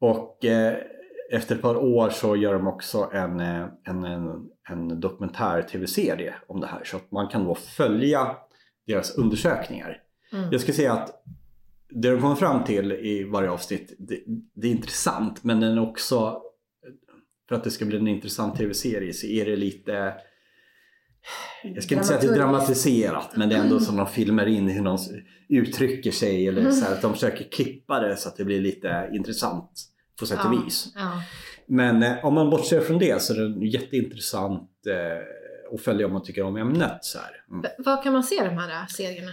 Och 0.00 0.44
eh, 0.44 0.76
efter 1.30 1.54
ett 1.54 1.62
par 1.62 1.76
år 1.76 2.10
så 2.10 2.36
gör 2.36 2.52
de 2.52 2.66
också 2.66 3.10
en, 3.12 3.40
eh, 3.40 3.66
en, 3.84 4.04
en, 4.04 4.50
en 4.68 5.00
dokumentär-tv-serie 5.00 6.34
om 6.46 6.60
det 6.60 6.66
här. 6.66 6.84
Så 6.84 6.96
att 6.96 7.10
man 7.10 7.28
kan 7.28 7.44
då 7.44 7.54
följa 7.54 8.36
deras 8.86 9.18
undersökningar. 9.18 10.02
Mm. 10.32 10.48
Jag 10.52 10.60
ska 10.60 10.72
säga 10.72 10.92
att 10.92 11.24
det 11.90 12.10
de 12.10 12.20
kommer 12.20 12.34
fram 12.34 12.64
till 12.64 12.92
i 12.92 13.24
varje 13.24 13.50
avsnitt, 13.50 13.94
det, 13.98 14.22
det 14.54 14.66
är 14.66 14.70
intressant 14.70 15.44
men 15.44 15.60
den 15.60 15.78
är 15.78 15.82
också, 15.82 16.42
för 17.48 17.54
att 17.54 17.64
det 17.64 17.70
ska 17.70 17.84
bli 17.84 17.98
en 17.98 18.08
intressant 18.08 18.56
tv-serie 18.56 19.12
så 19.12 19.26
är 19.26 19.44
det 19.44 19.56
lite 19.56 20.14
jag 21.62 21.82
ska 21.82 21.94
inte 21.94 22.06
säga 22.06 22.18
att 22.18 22.24
det 22.24 22.32
är 22.32 22.36
dramatiserat 22.36 23.36
men 23.36 23.48
det 23.48 23.54
är 23.54 23.60
ändå 23.60 23.80
som 23.80 23.96
de 23.96 24.06
filmar 24.06 24.46
in 24.46 24.68
hur 24.68 24.82
någon 24.82 24.98
uttrycker 25.48 26.10
sig 26.10 26.48
eller 26.48 26.70
så 26.70 26.84
här, 26.84 26.92
att 26.92 27.02
de 27.02 27.12
försöker 27.14 27.44
klippa 27.50 28.00
det 28.00 28.16
så 28.16 28.28
att 28.28 28.36
det 28.36 28.44
blir 28.44 28.60
lite 28.60 29.10
intressant 29.12 29.70
på 30.18 30.26
sätt 30.26 30.38
och 30.38 30.54
Ja, 30.54 30.62
vis. 30.64 30.92
Ja. 30.96 31.22
Men 31.66 32.02
eh, 32.02 32.24
om 32.24 32.34
man 32.34 32.50
bortser 32.50 32.80
från 32.80 32.98
det 32.98 33.22
så 33.22 33.34
är 33.34 33.38
det 33.38 33.66
jätteintressant 33.66 34.70
eh, 34.86 35.74
att 35.74 35.80
följa 35.80 36.06
om 36.06 36.12
man 36.12 36.22
tycker 36.22 36.42
om 36.42 36.56
ämnet. 36.56 37.04
Så 37.04 37.18
här. 37.18 37.44
Mm. 37.50 37.70
Var 37.78 38.02
kan 38.02 38.12
man 38.12 38.22
se 38.22 38.44
de 38.44 38.58
här 38.58 38.70
äh, 38.70 38.86
serierna? 38.86 39.32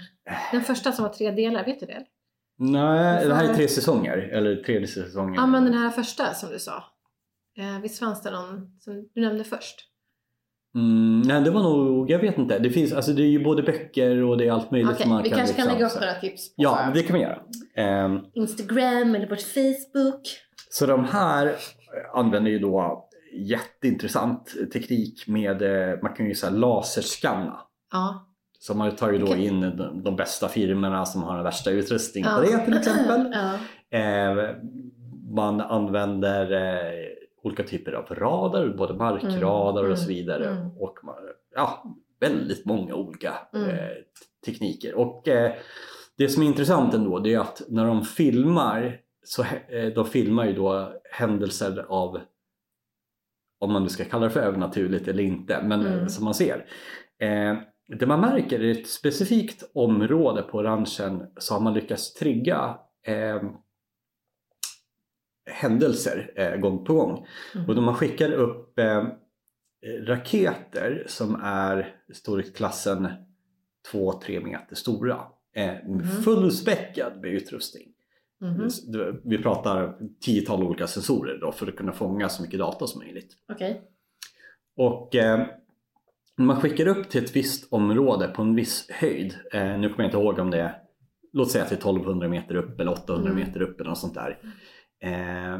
Den 0.51 0.63
första 0.63 0.91
som 0.91 1.03
var 1.03 1.13
tre 1.13 1.31
delar, 1.31 1.65
vet 1.65 1.79
du 1.79 1.85
det? 1.85 2.05
Nej, 2.57 3.27
det 3.27 3.35
här 3.35 3.49
är 3.49 3.53
tre 3.53 3.67
säsonger. 3.67 4.17
Eller 4.17 4.55
tredje 4.55 4.87
säsongen. 4.87 5.33
Ja, 5.33 5.45
men 5.45 5.65
den 5.65 5.73
här 5.73 5.89
första 5.89 6.33
som 6.33 6.49
du 6.49 6.59
sa. 6.59 6.83
Eh, 7.57 7.81
visst 7.81 7.99
fanns 7.99 8.21
det 8.21 8.31
någon 8.31 8.77
som 8.79 9.09
du 9.13 9.21
nämnde 9.21 9.43
först? 9.43 9.75
Mm, 10.75 11.21
nej, 11.21 11.41
det 11.41 11.51
var 11.51 11.63
nog, 11.63 12.11
jag 12.11 12.19
vet 12.19 12.37
inte. 12.37 12.59
Det, 12.59 12.69
finns, 12.69 12.93
alltså, 12.93 13.11
det 13.13 13.21
är 13.21 13.27
ju 13.27 13.43
både 13.43 13.63
böcker 13.63 14.23
och 14.23 14.37
det 14.37 14.47
är 14.47 14.51
allt 14.51 14.71
möjligt. 14.71 14.97
Som 14.97 15.09
man 15.09 15.23
vi 15.23 15.29
kanske 15.29 15.55
kan 15.55 15.65
liksom, 15.65 15.79
lägga 15.79 15.87
upp 15.87 16.01
några 16.01 16.13
tips 16.13 16.55
på 16.55 16.63
Ja, 16.63 16.91
det 16.93 17.03
kan 17.03 17.15
vi 17.15 17.21
göra. 17.21 17.39
Ehm, 17.75 18.19
Instagram 18.33 19.15
eller 19.15 19.27
på 19.27 19.35
Facebook. 19.35 20.21
så 20.69 20.85
de 20.85 21.05
här 21.05 21.55
använder 22.13 22.51
ju 22.51 22.59
då 22.59 23.07
jätteintressant 23.33 24.55
teknik 24.73 25.27
med, 25.27 25.61
eh, 25.61 25.99
man 26.01 26.13
kan 26.13 26.25
ju 26.25 26.35
säga 26.35 26.51
laserskanna. 26.51 27.59
Ja. 27.91 28.31
Så 28.59 28.73
man 28.73 28.95
tar 28.95 29.11
ju 29.11 29.17
då 29.17 29.25
Okej. 29.25 29.45
in 29.45 29.61
de, 29.61 30.03
de 30.03 30.15
bästa 30.15 30.47
firmorna 30.47 31.05
som 31.05 31.23
har 31.23 31.35
den 31.35 31.43
värsta 31.43 31.71
utrustningen 31.71 32.31
ja. 32.31 32.37
på 32.37 32.43
det 32.43 32.65
till 32.65 32.77
exempel. 32.77 33.33
ja. 33.33 33.99
Eh, 33.99 34.55
man 35.35 35.61
använder 35.61 36.51
eh, 36.51 37.24
olika 37.45 37.63
typer 37.63 37.91
av 37.91 38.05
radar, 38.15 38.69
både 38.77 38.93
markradar 38.93 39.79
Mm, 39.81 39.91
och 39.91 39.99
så 39.99 40.07
vidare. 40.07 40.45
mm. 40.49 40.77
Och 40.77 40.97
ja, 41.55 41.83
väldigt 42.19 42.65
många 42.65 42.95
olika 42.95 43.33
Mm. 43.53 43.69
eh, 43.69 43.89
tekniker. 44.45 44.95
Och 44.95 45.27
eh, 45.27 45.51
det 46.17 46.29
som 46.29 46.43
är 46.43 46.47
intressant 46.47 46.93
ändå 46.93 47.19
det 47.19 47.33
är 47.33 47.39
att 47.39 47.61
när 47.69 47.85
de 47.85 48.03
filmar 48.03 48.99
så 49.23 49.43
eh, 49.69 49.93
de 49.95 50.05
filmar 50.05 50.45
ju 50.45 50.53
då 50.53 50.93
händelser 51.11 51.85
av 51.89 52.19
om 53.59 53.73
man 53.73 53.83
nu 53.83 53.89
ska 53.89 54.05
kalla 54.05 54.23
det 54.23 54.29
för 54.29 54.39
övernaturligt 54.39 55.07
eller 55.07 55.23
inte, 55.23 55.61
men 55.63 55.81
Mm. 55.85 55.99
eh, 55.99 56.07
som 56.07 56.25
man 56.25 56.33
ser. 56.33 56.65
Eh, 57.19 57.55
det 57.99 58.05
man 58.07 58.21
märker 58.21 58.59
är 58.63 58.71
ett 58.71 58.87
specifikt 58.87 59.63
område 59.73 60.41
på 60.41 60.63
ranchen 60.63 61.23
så 61.37 61.53
har 61.53 61.61
man 61.61 61.73
lyckats 61.73 62.13
trigga 62.13 62.77
eh, 63.07 63.41
händelser 65.45 66.31
eh, 66.35 66.55
gång 66.55 66.85
på 66.85 66.93
gång. 66.93 67.25
Mm. 67.55 67.67
Och 67.69 67.75
då 67.75 67.81
man 67.81 67.95
skickar 67.95 68.31
upp 68.31 68.79
eh, 68.79 69.03
raketer 70.07 71.03
som 71.07 71.35
är 71.43 71.95
storleksklassen 72.13 73.07
2-3 73.93 74.43
meter 74.43 74.75
stora. 74.75 75.19
Eh, 75.55 75.73
Mhm. 75.87 76.01
Fullspäckad 76.23 77.21
med 77.21 77.31
utrustning. 77.33 77.83
Mhm. 78.41 78.69
Vi 79.23 79.37
pratar 79.37 79.97
tiotal 80.21 80.63
olika 80.63 80.87
sensorer 80.87 81.37
då 81.41 81.51
för 81.51 81.67
att 81.67 81.75
kunna 81.75 81.91
fånga 81.91 82.29
så 82.29 82.43
mycket 82.43 82.59
data 82.59 82.87
som 82.87 82.99
möjligt. 83.01 83.33
Okej. 83.53 83.81
Och 84.77 85.15
eh, 85.15 85.45
man 86.37 86.61
skickar 86.61 86.87
upp 86.87 87.09
till 87.09 87.23
ett 87.23 87.35
visst 87.35 87.73
område 87.73 88.27
på 88.27 88.41
en 88.41 88.55
viss 88.55 88.89
höjd. 88.89 89.35
Eh, 89.53 89.79
nu 89.79 89.89
kommer 89.89 90.03
jag 90.03 90.07
inte 90.07 90.17
ihåg 90.17 90.39
om 90.39 90.51
det 90.51 90.59
är, 90.61 90.77
låt 91.33 91.51
säga 91.51 91.63
att 91.63 91.69
det 91.69 91.75
är 91.75 91.77
1200 91.77 92.27
meter 92.27 92.55
upp 92.55 92.79
eller 92.79 92.91
800 92.91 93.31
Mm. 93.31 93.45
meter 93.47 93.61
upp 93.61 93.79
eller 93.79 93.89
något 93.89 93.99
sånt 93.99 94.13
där. 94.15 94.39
Eh, 95.03 95.59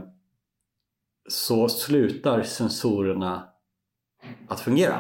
så 1.30 1.70
slutar 1.70 2.42
sensorerna 2.44 3.44
att 4.48 4.60
fungera. 4.60 5.00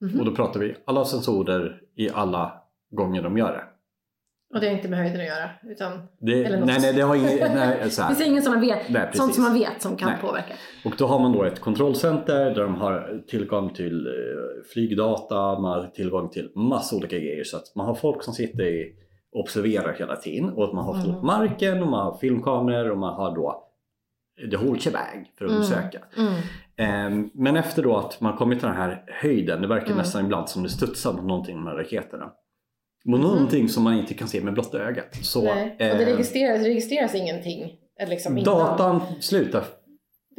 Mhm. 0.00 0.20
Och 0.20 0.26
då 0.26 0.34
pratar 0.34 0.60
vi 0.60 0.76
alla 0.86 1.04
sensorer 1.04 1.80
i 1.96 2.10
alla 2.10 2.62
gånger 2.90 3.22
de 3.22 3.38
gör 3.38 3.52
det. 3.52 3.64
Och 4.54 4.60
det 4.60 4.66
har 4.68 4.76
inte 4.76 4.88
med 4.88 4.98
höjden 4.98 5.20
att 5.20 5.26
göra? 5.26 5.50
Utan 5.62 5.92
det 6.20 6.44
Eller 6.44 6.58
något. 6.58 6.66
nej, 6.66 6.78
nej, 6.80 6.92
det 6.94 7.02
har 7.02 7.16
inget... 7.16 7.40
Nej, 7.54 7.90
så 7.90 8.00
det 8.00 8.06
här. 8.06 8.14
finns 8.14 8.28
ingen 8.28 8.42
som 8.42 8.52
man 8.52 8.60
vet, 8.60 8.88
Nej, 8.88 9.10
sånt 9.14 9.34
som 9.34 9.44
man 9.44 9.54
vet 9.54 9.82
som 9.82 9.96
kan 9.96 10.08
Nej. 10.08 10.18
påverka. 10.20 10.54
Och 10.84 10.94
då 10.98 11.06
har 11.06 11.18
man 11.18 11.32
då 11.32 11.44
ett 11.44 11.60
kontrollcenter 11.60 12.44
där 12.54 12.62
de 12.62 12.74
har 12.74 13.22
tillgång 13.28 13.74
till 13.74 14.06
eh, 14.06 14.12
flygdata, 14.72 15.58
man 15.58 15.64
har 15.64 15.86
tillgång 15.86 16.30
till 16.30 16.50
massa 16.54 16.96
olika 16.96 17.18
grejer. 17.18 17.44
Så 17.44 17.56
att 17.56 17.74
man 17.74 17.86
har 17.86 17.94
folk 17.94 18.22
som 18.22 18.34
sitter 18.34 18.64
i, 18.64 18.94
observerar 19.32 19.92
hela 19.98 20.16
tiden 20.16 20.50
och 20.50 20.64
att 20.64 20.72
man 20.72 20.84
har 20.84 20.94
Mm. 20.94 21.14
på 21.14 21.26
marken 21.26 21.82
och 21.82 21.88
man 21.88 22.06
har 22.06 22.16
filmkameror 22.18 22.90
och 22.90 22.98
man 22.98 23.14
har 23.14 23.34
då 23.34 23.66
the 24.50 24.56
whole 24.56 24.80
shebang 24.80 25.30
för 25.38 25.44
att 25.44 25.50
Mm. 25.50 25.62
undersöka. 25.62 25.98
Mm. 26.16 26.32
Ehm, 26.76 27.30
Men 27.34 27.56
efter 27.56 27.82
då 27.82 27.96
att 27.96 28.20
man 28.20 28.36
kommit 28.36 28.58
till 28.58 28.68
den 28.68 28.76
här 28.76 29.04
höjden, 29.06 29.60
det 29.62 29.68
verkar 29.68 29.86
Mm. 29.86 29.98
nästan 29.98 30.24
ibland 30.24 30.48
som 30.48 30.62
det 30.62 30.68
studsar 30.68 31.12
mot 31.12 31.24
någonting 31.24 31.56
med 31.56 31.64
de 31.64 31.76
här 31.76 31.76
raketerna. 31.84 32.24
Och 33.04 33.08
Mm. 33.08 33.20
någonting 33.20 33.68
som 33.68 33.84
man 33.84 33.94
inte 33.94 34.14
kan 34.14 34.28
se 34.28 34.40
med 34.40 34.54
blotta 34.54 34.78
ögat. 34.78 35.14
Så, 35.22 35.42
Nej. 35.44 35.70
Och 35.72 35.78
det 35.78 35.90
eh, 36.02 36.06
registreras, 36.06 36.60
det 36.62 36.68
registreras 36.68 37.14
ingenting? 37.14 37.76
Eller 38.00 38.10
Liksom 38.10 38.38
innan. 38.38 38.54
datan 38.58 38.98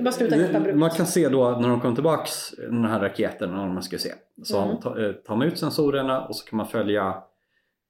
bara 0.03 0.11
slutar 0.11 0.55
abrupt? 0.55 0.77
man 0.77 0.89
kan 0.89 1.05
se 1.05 1.29
då 1.29 1.49
när 1.51 1.69
de 1.69 1.79
kommer 1.81 1.95
tillbaks, 1.95 2.51
den 2.57 2.85
här 2.85 2.99
raketen, 2.99 3.51
när 3.51 3.67
man 3.67 3.83
ska 3.83 3.97
se. 3.97 4.09
Så 4.43 4.57
Mm. 4.61 4.75
eh, 5.05 5.11
tar 5.11 5.35
man 5.35 5.47
ut 5.47 5.59
sensorerna 5.59 6.25
och 6.27 6.35
så 6.35 6.45
kan 6.49 6.57
man 6.57 6.67
följa 6.67 7.23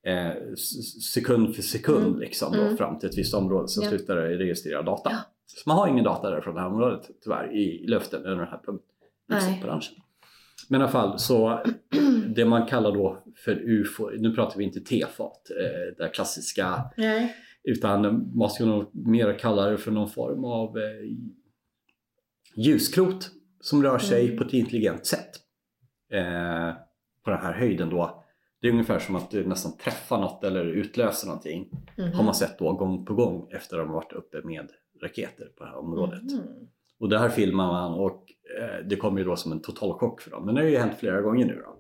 eh, 0.06 0.54
sekund 1.14 1.56
för 1.56 1.62
sekund 1.62 2.06
Mm. 2.08 2.20
liksom, 2.20 2.54
då, 2.56 2.62
Mm. 2.62 2.78
fram 2.78 3.00
till 3.00 3.10
ett 3.10 3.18
visst 3.18 3.34
område. 3.34 3.68
Sen 3.68 3.84
Ja. 3.84 3.90
slutar 3.90 4.16
det 4.16 4.38
registrera 4.38 4.82
data. 4.82 5.10
Ja. 5.12 5.18
Så 5.46 5.70
man 5.70 5.78
har 5.78 5.88
ingen 5.88 6.04
data 6.04 6.30
där 6.30 6.42
från 6.42 6.56
det 6.56 6.62
här 6.62 6.68
området 6.68 7.10
tyvärr 7.24 7.56
i 7.58 7.88
luften 7.88 8.22
eller 8.26 8.36
den 8.36 8.48
här 8.48 9.68
ranchen. 9.68 9.96
Men 10.70 10.82
i 10.82 10.84
alla 10.84 10.92
fall 10.92 11.20
så 11.20 11.64
det 12.36 12.46
man 12.46 12.66
kallar 12.68 12.92
då 12.92 13.24
för 13.46 13.52
UFO, 13.70 14.10
nu 14.10 14.36
pratar 14.36 14.58
vi 14.58 14.64
inte 14.64 14.80
tefat, 14.82 15.50
eh, 15.50 15.96
det 15.98 16.10
klassiska 16.10 16.84
Nej. 16.98 17.36
utan 17.64 18.32
man 18.38 18.50
ska 18.50 18.66
nog 18.66 18.90
mer 18.94 19.40
kalla 19.40 19.70
det 19.70 19.78
för 19.78 19.92
någon 19.92 20.10
form 20.10 20.46
av 20.46 20.78
eh, 20.78 20.84
ljuskrot 22.56 23.30
som 23.62 23.84
rör 23.84 23.98
sig 23.98 24.26
Mm. 24.26 24.38
på 24.38 24.44
ett 24.44 24.54
intelligent 24.54 25.06
sätt. 25.06 25.30
Eh, 26.12 26.74
på 27.24 27.30
den 27.32 27.40
här 27.40 27.54
höjden 27.54 27.90
då. 27.90 28.21
Det 28.62 28.68
är 28.68 28.72
ungefär 28.72 29.00
som 29.00 29.16
att 29.16 29.32
du 29.32 29.48
nästan 29.48 29.78
träffar 29.78 30.18
något 30.18 30.44
eller 30.44 30.66
utlöser 30.66 31.28
någonting. 31.28 31.70
Mhm. 31.98 32.12
Har 32.14 32.24
man 32.24 32.36
sett 32.36 32.60
då 32.60 32.74
gång 32.74 33.06
på 33.06 33.14
gång 33.14 33.48
efter 33.52 33.78
att 33.78 33.84
de 33.84 33.88
har 33.88 33.96
varit 33.96 34.14
uppe 34.14 34.42
med 34.44 34.70
raketer 35.04 35.46
på 35.58 35.64
det 35.64 35.70
här 35.70 35.78
området. 35.78 36.24
Mhm. 36.24 36.68
Och 37.00 37.10
det 37.10 37.20
här 37.20 37.30
filmar 37.30 37.68
man 37.68 37.94
och 37.94 38.26
eh, 38.60 38.86
det 38.86 38.96
kommer 38.96 39.20
ju 39.20 39.26
då 39.26 39.36
som 39.36 39.52
en 39.52 39.62
total 39.62 39.94
chock 39.94 40.22
för 40.22 40.32
dem. 40.32 40.46
Men 40.46 40.56
det 40.56 40.62
har 40.62 40.68
ju 40.68 40.78
hänt 40.78 41.00
flera 41.00 41.22
gånger 41.22 41.46
nu 41.46 41.56
då. 41.56 41.78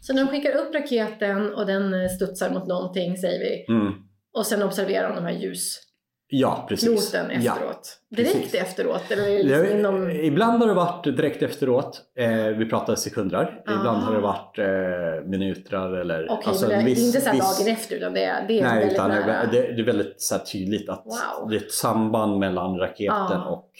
Så 0.00 0.12
de 0.12 0.28
skickar 0.28 0.56
upp 0.56 0.74
raketen 0.74 1.54
och 1.54 1.66
den 1.66 2.08
studsar 2.08 2.50
mot 2.50 2.66
någonting 2.66 3.16
säger 3.16 3.40
vi. 3.40 3.74
Mm. 3.74 3.92
Och 4.32 4.46
sen 4.46 4.62
observerar 4.62 5.08
de 5.08 5.14
de 5.16 5.24
här 5.24 5.40
ljus. 5.40 5.80
Ja, 6.28 6.66
precis. 6.68 7.12
piloten 7.12 7.42
Ja. 7.42 7.52
efteråt? 7.52 7.98
Direkt 8.16 8.32
precis. 8.34 8.54
efteråt? 8.54 9.10
Eller 9.10 9.44
liksom 9.44 9.64
Ja, 9.64 9.78
inom... 9.78 10.10
Ibland 10.10 10.60
har 10.62 10.68
det 10.68 10.74
varit 10.74 11.04
direkt 11.04 11.42
efteråt. 11.42 12.00
Eh, 12.18 12.46
vi 12.46 12.66
pratar 12.66 12.94
sekunder. 12.94 13.62
Ibland 13.68 13.86
Ah. 14.02 14.06
har 14.06 14.14
det 14.14 14.20
varit 14.20 14.58
eh, 14.58 15.28
minuter 15.30 15.96
eller... 15.96 16.24
Okej, 16.30 16.44
alltså, 16.46 16.68
men 16.68 16.84
det 16.84 16.90
är 16.90 16.94
viss- 16.94 17.06
inte 17.06 17.20
så 17.20 17.30
viss- 17.30 17.58
dagen 17.64 17.72
efter 17.74 17.96
utan 17.96 18.12
det 18.14 18.24
är, 18.24 18.48
det 18.48 18.58
är 18.60 18.62
Nej, 18.64 18.74
väldigt 18.78 18.92
utan 18.92 19.10
nära. 19.10 19.34
är- 19.34 19.46
det, 19.52 19.60
det 19.72 19.82
är 19.82 19.84
väldigt 19.86 20.22
så 20.22 20.38
tydligt 20.52 20.88
att 20.88 21.02
Wow. 21.04 21.48
det 21.50 21.56
är 21.56 21.60
ett 21.60 21.72
samband 21.72 22.38
mellan 22.38 22.78
raketen 22.78 23.16
Ah. 23.40 23.44
och... 23.50 23.70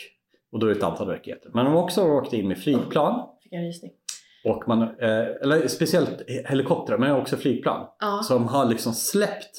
Och 0.53 0.59
då 0.61 0.67
är 0.67 0.71
det 0.71 0.77
ett 0.77 0.85
antal 0.85 1.09
raketer. 1.09 1.51
Men 1.55 1.65
de 1.65 1.75
har 1.75 1.83
också 1.83 2.03
åkt 2.05 2.33
in 2.33 2.49
med 2.49 2.59
flygplan. 2.59 3.27
Fick 3.43 3.53
en 3.53 3.65
rysning. 3.65 3.91
Och 4.45 4.69
man, 4.69 4.83
eh, 4.83 4.89
eller 5.43 5.69
speciellt 5.69 6.23
helikoptrar, 6.47 6.99
men 6.99 7.11
också 7.13 7.37
flygplan. 7.37 7.87
Ja. 8.01 8.21
Som 8.23 8.49
har 8.49 8.65
liksom 8.65 8.93
släppt 8.93 9.51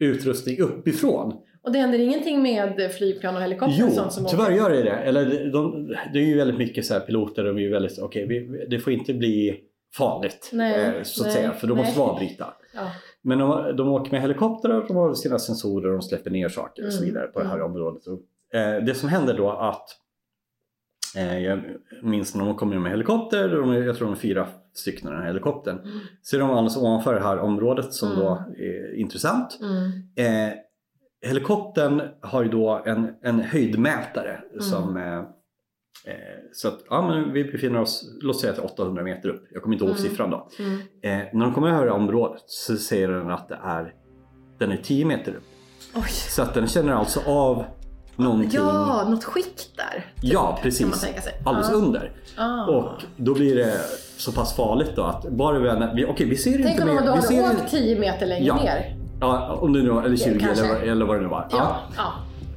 utrustning 0.00 0.60
uppifrån. 0.60 1.34
Och 1.68 1.72
det 1.72 1.78
händer 1.78 1.98
ingenting 1.98 2.42
med 2.42 2.92
flygplan 2.98 3.36
och 3.36 3.42
helikopter 3.42 3.76
Jo, 3.78 3.86
och 3.86 3.92
sånt 3.92 4.12
som 4.12 4.26
tyvärr 4.26 4.50
gör 4.50 4.70
det 4.70 4.82
det. 4.82 4.90
Eller 4.90 5.24
de, 5.26 5.50
de, 5.50 5.86
det 6.12 6.18
är 6.18 6.22
ju 6.22 6.36
väldigt 6.36 6.58
mycket 6.58 6.86
så 6.86 6.94
här 6.94 7.00
piloter, 7.00 7.44
de 7.44 7.56
är 7.56 7.60
ju 7.60 7.70
väldigt 7.70 7.98
okej, 7.98 8.26
vi 8.26 8.66
det 8.70 8.78
får 8.78 8.92
inte 8.92 9.14
bli 9.14 9.60
farligt. 9.96 10.50
Nej, 10.52 10.84
eh, 10.84 11.02
så 11.02 11.22
att 11.22 11.26
nej, 11.26 11.36
säga, 11.36 11.52
för 11.52 11.66
då 11.66 11.74
måste 11.74 11.94
vi 11.94 12.00
avbryta. 12.00 12.54
Ja. 12.74 12.90
Men 13.22 13.38
de, 13.38 13.76
de 13.76 13.88
åker 13.88 14.12
med 14.12 14.20
helikoptrar, 14.20 14.84
de 14.88 14.96
har 14.96 15.14
sina 15.14 15.38
sensorer, 15.38 15.92
de 15.92 16.02
släpper 16.02 16.30
ner 16.30 16.48
saker 16.48 16.86
och 16.86 16.92
så 16.92 17.02
Mm, 17.02 17.14
vidare 17.14 17.26
på 17.26 17.40
det 17.40 17.46
här 17.48 17.54
mm. 17.54 17.66
området. 17.66 18.02
Och, 18.06 18.58
eh, 18.58 18.84
det 18.84 18.94
som 18.94 19.08
händer 19.08 19.34
då 19.36 19.50
att 19.50 19.88
eh, 21.16 21.38
jag 21.38 21.60
minns 22.02 22.34
när 22.34 22.44
de 22.44 22.54
kommer 22.54 22.78
med 22.78 22.90
helikopter, 22.90 23.48
de 23.48 23.74
jag 23.74 23.96
tror 23.96 24.06
de 24.06 24.12
är 24.12 24.18
fyra 24.18 24.48
stycken 24.74 25.08
i 25.08 25.10
den 25.10 25.20
här 25.20 25.26
helikoptern. 25.26 25.78
Mm. 25.78 25.98
Så 26.22 26.36
är 26.36 26.40
de 26.40 26.50
alldeles 26.50 26.76
ovanför 26.76 27.14
det 27.14 27.20
här 27.20 27.38
området 27.38 27.92
som 27.92 28.08
Mm. 28.12 28.20
då 28.20 28.44
är 28.58 28.94
intressant. 29.00 29.58
Mm. 29.60 29.92
Eh, 30.16 30.54
helikoptern 31.26 32.02
har 32.20 32.42
ju 32.42 32.48
då 32.48 32.82
en, 32.86 33.14
en 33.22 33.40
höjdmätare 33.40 34.40
Mm. 34.52 34.60
som 34.60 34.96
eh, 34.96 35.18
eh, 35.18 35.24
så 36.52 36.68
att 36.68 36.78
ja, 36.90 37.02
men 37.08 37.32
vi 37.32 37.44
befinner 37.44 37.80
oss, 37.80 38.04
låt 38.22 38.40
säga 38.40 38.50
att 38.50 38.56
det 38.56 38.62
är 38.62 38.66
800 38.72 39.02
meter 39.02 39.28
upp. 39.28 39.44
Jag 39.50 39.62
kommer 39.62 39.74
inte 39.74 39.84
ihåg 39.84 39.96
Mm. 39.96 40.02
siffran 40.10 40.30
då. 40.30 40.48
Mm. 40.58 40.72
Eh, 41.02 41.26
när 41.32 41.44
de 41.44 41.54
kommer 41.54 41.68
över 41.68 41.88
området 41.90 42.42
så 42.46 42.76
säger 42.76 43.08
den 43.08 43.30
att 43.30 43.48
det 43.48 43.58
är 43.64 43.94
den 44.58 44.72
är 44.72 44.76
10 44.76 45.04
meter 45.04 45.32
upp. 45.34 45.44
Oj. 45.94 46.02
Så 46.08 46.42
att 46.42 46.54
den 46.54 46.66
känner 46.66 46.92
alltså 46.92 47.20
av 47.26 47.64
någonting. 48.16 48.50
Ja, 48.54 49.06
något 49.10 49.24
skikt 49.24 49.70
där. 49.76 50.12
Ja, 50.22 50.40
Kan 50.40 50.52
man 50.52 50.62
precis. 50.62 51.04
Alldeles 51.44 51.68
ja. 51.70 51.76
under. 51.76 52.12
Ah. 52.38 52.66
Och 52.66 53.02
då 53.16 53.34
blir 53.34 53.56
det 53.56 53.74
så 54.16 54.32
pass 54.32 54.56
farligt 54.56 54.90
då 54.96 55.02
att 55.02 55.28
bara 55.30 55.92
vi, 55.94 56.04
okej 56.04 56.26
vi 56.28 56.36
ser 56.36 56.52
Tänk 56.52 56.70
inte 56.70 56.82
om 56.82 56.88
mer. 56.88 56.94
man 56.94 57.06
då 57.06 57.14
vi 57.14 57.22
ser 57.22 57.42
hade 57.44 57.58
åkt 57.62 57.70
10 57.70 57.98
meter 58.00 58.26
längre 58.26 58.44
Ja. 58.46 58.56
ner. 58.62 58.97
Ja, 59.20 59.58
om 59.60 59.72
det 59.72 59.82
nu 59.82 59.90
var, 59.90 60.02
eller 60.02 60.16
20 60.16 60.38
kanske. 60.40 60.64
eller, 60.66 60.80
eller 60.92 61.06
vad 61.06 61.16
det 61.16 61.22
nu 61.22 61.28
var. 61.28 61.48
Ja. 61.50 61.76
ja. 61.96 62.12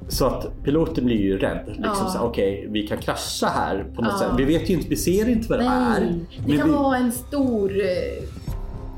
Så 0.07 0.25
att 0.25 0.63
piloten 0.63 1.05
blir 1.05 1.17
ju 1.21 1.37
rädd. 1.37 1.63
Liksom 1.67 2.07
Ja. 2.13 2.21
Okej, 2.21 2.67
vi 2.69 2.87
kan 2.87 2.97
krascha 2.97 3.47
här 3.47 3.85
på 3.95 4.01
något 4.01 4.11
Ja. 4.11 4.19
sätt. 4.19 4.31
Vi 4.37 4.45
vet 4.45 4.69
ju 4.69 4.73
inte, 4.73 4.89
vi 4.89 4.95
ser 4.97 5.29
inte 5.29 5.49
vad 5.49 5.59
det 5.59 5.65
är. 5.65 5.89
Nej, 5.99 6.19
det 6.37 6.47
men 6.47 6.57
kan 6.57 6.67
vi, 6.67 6.73
vara 6.75 6.97
en 6.97 7.11
stor... 7.11 7.71
eh, 7.81 8.23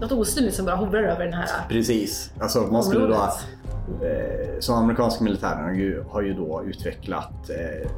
Något 0.01 0.11
osynligt 0.11 0.55
som 0.55 0.65
bara 0.65 0.75
hovrar 0.75 1.03
över 1.03 1.23
den 1.25 1.33
här 1.33 1.47
Precis. 1.69 2.31
Alltså 2.39 2.59
man 2.59 2.83
skulle 2.83 2.99
då, 2.99 3.13
området. 3.13 3.47
eh, 4.01 4.59
som 4.59 4.75
amerikanska 4.75 5.23
militären 5.23 5.63
har 6.09 6.21
ju, 6.21 6.27
ju 6.27 6.33
då 6.33 6.63
utvecklat 6.65 7.49
eh, 7.49 7.89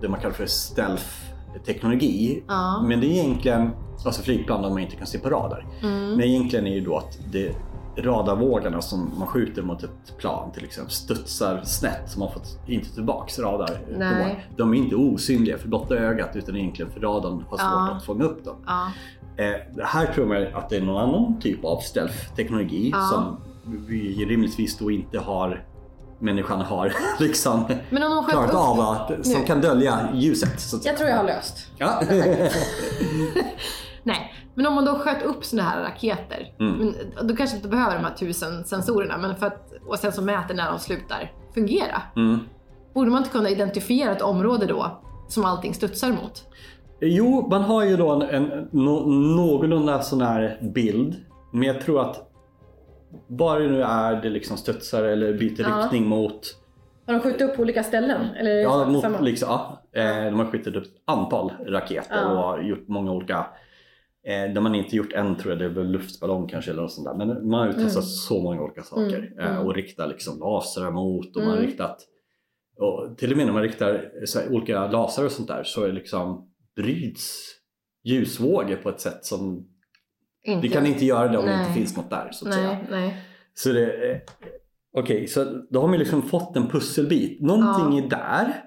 det 0.00 0.08
man 0.08 0.20
kallar 0.20 0.34
för 0.34 0.46
stealth-teknologi. 0.46 2.42
Ja. 2.48 2.82
Men 2.88 3.00
det 3.00 3.06
är 3.06 3.10
egentligen, 3.24 3.70
alltså 4.04 4.22
flygplan 4.22 4.62
där 4.62 4.68
man 4.70 4.78
inte 4.78 4.96
kan 4.96 5.06
se 5.06 5.18
på 5.18 5.30
radar. 5.30 5.66
Mm. 5.82 6.10
Men 6.10 6.20
egentligen 6.22 6.66
är 6.66 6.74
det 6.74 6.80
då 6.86 6.96
att 6.96 7.18
det 7.32 7.54
radarvågorna 7.96 8.82
som 8.82 9.12
man 9.18 9.28
skjuter 9.28 9.62
mot 9.62 9.82
ett 9.82 10.18
plan 10.18 10.52
till 10.52 10.64
exempel 10.64 10.92
studsar 10.92 11.60
snett 11.64 12.02
så 12.06 12.18
man 12.18 12.32
får 12.32 12.42
inte 12.66 12.94
tillbaks 12.94 13.38
radar. 13.38 13.80
Nej. 13.98 14.46
De 14.56 14.74
är 14.74 14.78
inte 14.78 14.96
osynliga 14.96 15.58
för 15.58 15.68
blotta 15.68 15.94
ögat 15.94 16.36
utan 16.36 16.56
egentligen 16.56 16.90
för 16.92 17.00
radarn 17.00 17.32
har 17.48 17.56
svårt 17.56 17.60
Ja. 17.60 17.94
att 17.96 18.04
fånga 18.04 18.24
upp 18.24 18.44
dem. 18.44 18.56
Ja. 18.66 18.90
Eh, 19.36 19.84
här 19.86 20.06
tror 20.06 20.26
man 20.26 20.46
att 20.54 20.68
det 20.70 20.76
är 20.76 20.80
någon 20.82 21.02
annan 21.08 21.40
typ 21.40 21.64
av 21.64 21.80
stealth-teknologi 21.80 22.90
Ja. 22.94 23.08
som 23.12 23.36
vi 23.88 24.24
rimligtvis 24.24 24.78
då 24.78 24.90
inte 24.90 25.18
har 25.18 25.64
människan 26.18 26.60
har 26.60 26.92
liksom 27.20 27.64
Men 27.90 28.02
om 28.02 28.24
klarat 28.30 28.50
upp... 28.50 28.56
av 28.56 28.80
att, 28.80 29.26
som 29.26 29.40
Nu. 29.40 29.46
kan 29.46 29.60
dölja 29.60 30.08
ljuset. 30.14 30.60
Så. 30.60 30.78
Jag 30.84 30.96
tror 30.96 31.08
jag 31.10 31.16
har 31.16 31.24
löst. 31.24 31.66
Ja. 31.78 32.02
Nej, 34.02 34.32
men 34.54 34.66
om 34.66 34.74
man 34.74 34.84
då 34.84 34.94
sköt 34.94 35.22
upp 35.22 35.44
såna 35.44 35.62
här 35.62 35.82
raketer, 35.82 36.52
Mm. 36.60 36.94
då 37.22 37.36
kanske 37.36 37.56
inte 37.56 37.68
behöver 37.68 37.96
de 37.96 38.04
här 38.04 38.14
tusen 38.14 38.64
sensorerna, 38.64 39.18
men 39.18 39.36
för 39.36 39.46
att, 39.46 39.72
och 39.86 39.98
sen 39.98 40.12
så 40.12 40.22
mäter 40.22 40.54
när 40.54 40.70
de 40.70 40.78
slutar 40.78 41.32
fungera. 41.54 42.02
mm. 42.16 42.38
Borde 42.94 43.10
man 43.10 43.18
inte 43.18 43.30
kunna 43.30 43.48
identifiera 43.48 44.12
ett 44.12 44.22
område 44.22 44.66
då 44.66 45.00
som 45.28 45.44
allting 45.44 45.74
studsar 45.74 46.08
mot? 46.08 46.44
Jo, 47.00 47.48
man 47.50 47.62
har 47.62 47.84
ju 47.84 47.96
då 47.96 48.10
en, 48.10 48.22
en 48.22 48.68
nå- 48.72 49.06
någorlunda 49.36 50.02
sån 50.02 50.20
här 50.20 50.58
bild. 50.74 51.14
Men 51.52 51.62
jag 51.62 51.80
tror 51.80 52.00
att 52.00 52.28
bara 53.28 53.58
det 53.58 53.68
nu 53.68 53.82
är 53.82 54.22
det 54.22 54.30
liksom 54.30 54.56
studsar 54.56 55.02
eller 55.04 55.32
byter 55.32 55.60
Ja. 55.68 55.76
riktning 55.82 56.06
mot, 56.08 56.40
Har 57.06 57.14
de 57.14 57.20
skjutit 57.20 57.42
upp 57.42 57.56
på 57.56 57.62
olika 57.62 57.82
ställen? 57.82 58.20
Eller 58.36 58.50
ja, 58.50 58.84
mot 58.88 59.20
liksom, 59.20 59.48
ja, 59.50 59.82
eh, 60.00 60.24
de 60.24 60.38
har 60.38 60.46
skjutit 60.46 60.76
upp 60.76 60.84
ett 60.84 60.90
antal 61.04 61.52
raketer 61.66 62.16
Ja. 62.22 62.52
och 62.54 62.64
gjort 62.64 62.88
många 62.88 63.12
olika 63.12 63.46
eh, 64.26 64.52
där 64.54 64.60
man 64.60 64.74
inte 64.74 64.96
gjort 64.96 65.12
en 65.12 65.36
tror 65.36 65.52
jag, 65.52 65.58
det 65.58 65.64
är 65.64 65.68
väl 65.68 65.90
luftballong 65.92 66.48
kanske 66.48 66.70
eller 66.70 66.82
något 66.82 66.92
sånt 66.92 67.06
där. 67.06 67.14
Men 67.26 67.48
man 67.48 67.60
har 67.60 67.66
ju 67.66 67.72
testat 67.72 68.02
Mm. 68.02 68.02
så 68.06 68.42
många 68.42 68.62
olika 68.62 68.82
saker 68.82 69.18
Mm, 69.18 69.38
eh, 69.38 69.50
mm. 69.54 69.66
och 69.66 69.74
riktat 69.74 70.08
liksom 70.08 70.38
lasrar 70.38 70.90
mot 70.90 71.36
och 71.36 71.42
man 71.42 71.50
har 71.50 71.56
Mm. 71.58 71.70
riktat 71.70 71.96
och 72.78 73.18
till 73.18 73.30
och 73.30 73.36
med 73.36 73.46
när 73.46 73.52
man 73.52 73.62
riktar 73.62 74.10
här, 74.34 74.52
olika 74.52 74.86
lasrar 74.86 75.24
och 75.24 75.32
sånt 75.32 75.48
där 75.48 75.62
så 75.64 75.82
är 75.82 75.86
det 75.88 75.94
liksom 75.94 76.48
bryts 76.76 77.40
ljusvågor 78.04 78.76
på 78.76 78.88
ett 78.88 79.00
sätt 79.00 79.24
som 79.24 79.68
Inte. 80.44 80.66
det 80.68 80.72
kan 80.72 80.86
inte 80.86 81.04
göra 81.04 81.28
det 81.28 81.38
om 81.38 81.44
det 81.44 81.50
Nej. 81.56 81.60
inte 81.60 81.72
finns 81.80 81.96
något 81.96 82.10
där 82.10 82.28
så 82.32 82.48
att 82.48 82.54
säga. 82.54 82.68
Nej, 82.68 82.86
nej. 82.90 83.16
Så 83.54 83.72
det, 83.72 84.10
eh, 84.12 84.18
Okej, 84.94 85.26
så 85.26 85.44
då 85.70 85.80
har 85.80 85.88
man 85.88 85.98
liksom 85.98 86.22
fått 86.22 86.56
en 86.56 86.68
pusselbit. 86.68 87.40
Någonting 87.40 87.98
Ja. 87.98 88.04
är 88.04 88.08
där. 88.08 88.64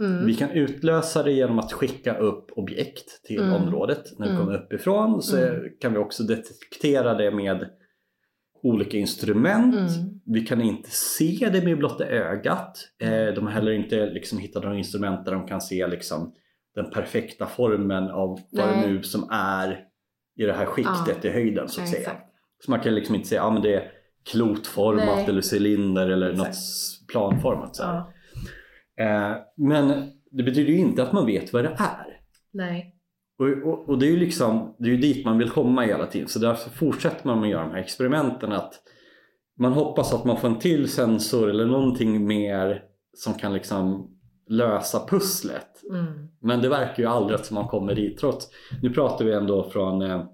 Mm. 0.00 0.26
Vi 0.26 0.34
kan 0.34 0.50
utlösa 0.50 1.22
det 1.22 1.32
genom 1.32 1.58
att 1.58 1.72
skicka 1.72 2.18
upp 2.18 2.50
objekt 2.56 3.24
till 3.24 3.42
Mm. 3.42 3.52
området. 3.54 4.18
När 4.18 4.26
det 4.26 4.32
Mm. 4.32 4.44
kommer 4.46 4.58
uppifrån 4.64 5.22
så 5.22 5.36
Mm. 5.36 5.60
kan 5.80 5.92
vi 5.92 5.98
också 5.98 6.22
detektera 6.22 7.14
det 7.14 7.30
med 7.30 7.68
olika 8.62 8.96
instrument. 8.96 9.74
Mm. 9.74 10.20
Vi 10.26 10.40
kan 10.46 10.60
inte 10.60 10.90
se 10.90 11.48
det 11.52 11.64
med 11.64 11.78
blotta 11.78 12.04
ögat. 12.06 12.78
Eh, 13.02 13.34
de 13.34 13.46
har 13.46 13.50
heller 13.52 13.72
inte 13.72 14.06
liksom 14.06 14.38
hittat 14.38 14.62
några 14.62 14.76
instrument 14.78 15.24
där 15.24 15.32
de 15.32 15.46
kan 15.46 15.60
se 15.60 15.86
liksom 15.86 16.32
den 16.74 16.90
perfekta 16.90 17.46
formen 17.46 18.04
av 18.10 18.40
vad 18.50 18.68
det 18.68 18.86
nu 18.88 19.02
som 19.02 19.28
är 19.32 19.84
i 20.36 20.44
det 20.44 20.52
här 20.52 20.66
skiktet 20.66 21.24
i 21.24 21.28
höjden 21.28 21.68
så 21.68 21.80
att 21.80 21.86
Ja, 21.86 21.92
säga. 21.92 22.00
exakt. 22.00 22.24
Så 22.64 22.70
man 22.70 22.80
kan 22.80 22.94
liksom 22.94 23.14
inte 23.14 23.28
säga 23.28 23.42
att 23.42 23.48
ah, 23.48 23.50
men 23.52 23.62
det 23.62 23.74
är 23.74 23.90
klotformat 24.30 25.16
Nej. 25.16 25.26
eller 25.28 25.54
cylinder 25.54 26.08
eller 26.08 26.30
Exakt. 26.30 26.48
något 26.48 27.08
planformat. 27.08 27.76
Så. 27.76 27.82
Ja. 27.82 28.12
Men 29.56 29.88
det 30.30 30.42
betyder 30.42 30.72
ju 30.72 30.78
inte 30.78 31.02
att 31.02 31.12
man 31.12 31.26
vet 31.26 31.52
vad 31.52 31.64
det 31.64 31.76
är. 31.78 32.20
Nej. 32.52 32.94
Och, 33.38 33.48
och, 33.48 33.88
och 33.88 33.98
det 33.98 34.06
är 34.06 34.10
ju 34.10 34.16
liksom, 34.16 34.74
det 34.78 34.84
är 34.88 34.90
ju 34.90 34.96
dit 34.96 35.24
man 35.24 35.38
vill 35.38 35.50
komma 35.50 35.82
hela 35.82 36.06
tiden. 36.06 36.28
Så 36.28 36.38
därför 36.38 36.70
fortsätter 36.70 37.26
man 37.26 37.40
med 37.40 37.46
att 37.46 37.52
göra 37.52 37.64
de 37.64 37.70
här 37.70 37.80
experimenten. 37.80 38.52
Att 38.52 38.74
man 39.58 39.72
hoppas 39.72 40.14
att 40.14 40.24
man 40.24 40.36
får 40.36 40.48
en 40.48 40.58
till 40.58 40.88
sensor 40.88 41.50
eller 41.50 41.66
någonting 41.66 42.26
mer 42.26 42.82
som 43.16 43.34
kan 43.34 43.52
liksom 43.54 44.10
lösa 44.48 45.06
pusslet. 45.06 45.82
Mm. 45.90 46.28
Men 46.40 46.62
det 46.62 46.68
verkar 46.68 47.02
ju 47.02 47.08
aldrig 47.08 47.40
att 47.40 47.50
man 47.50 47.68
kommer 47.68 47.94
dit 47.94 48.18
trots. 48.18 48.48
Nu 48.82 48.90
pratar 48.90 49.24
vi 49.24 49.32
ändå 49.32 49.70
från 49.70 50.02
eh, 50.02 50.24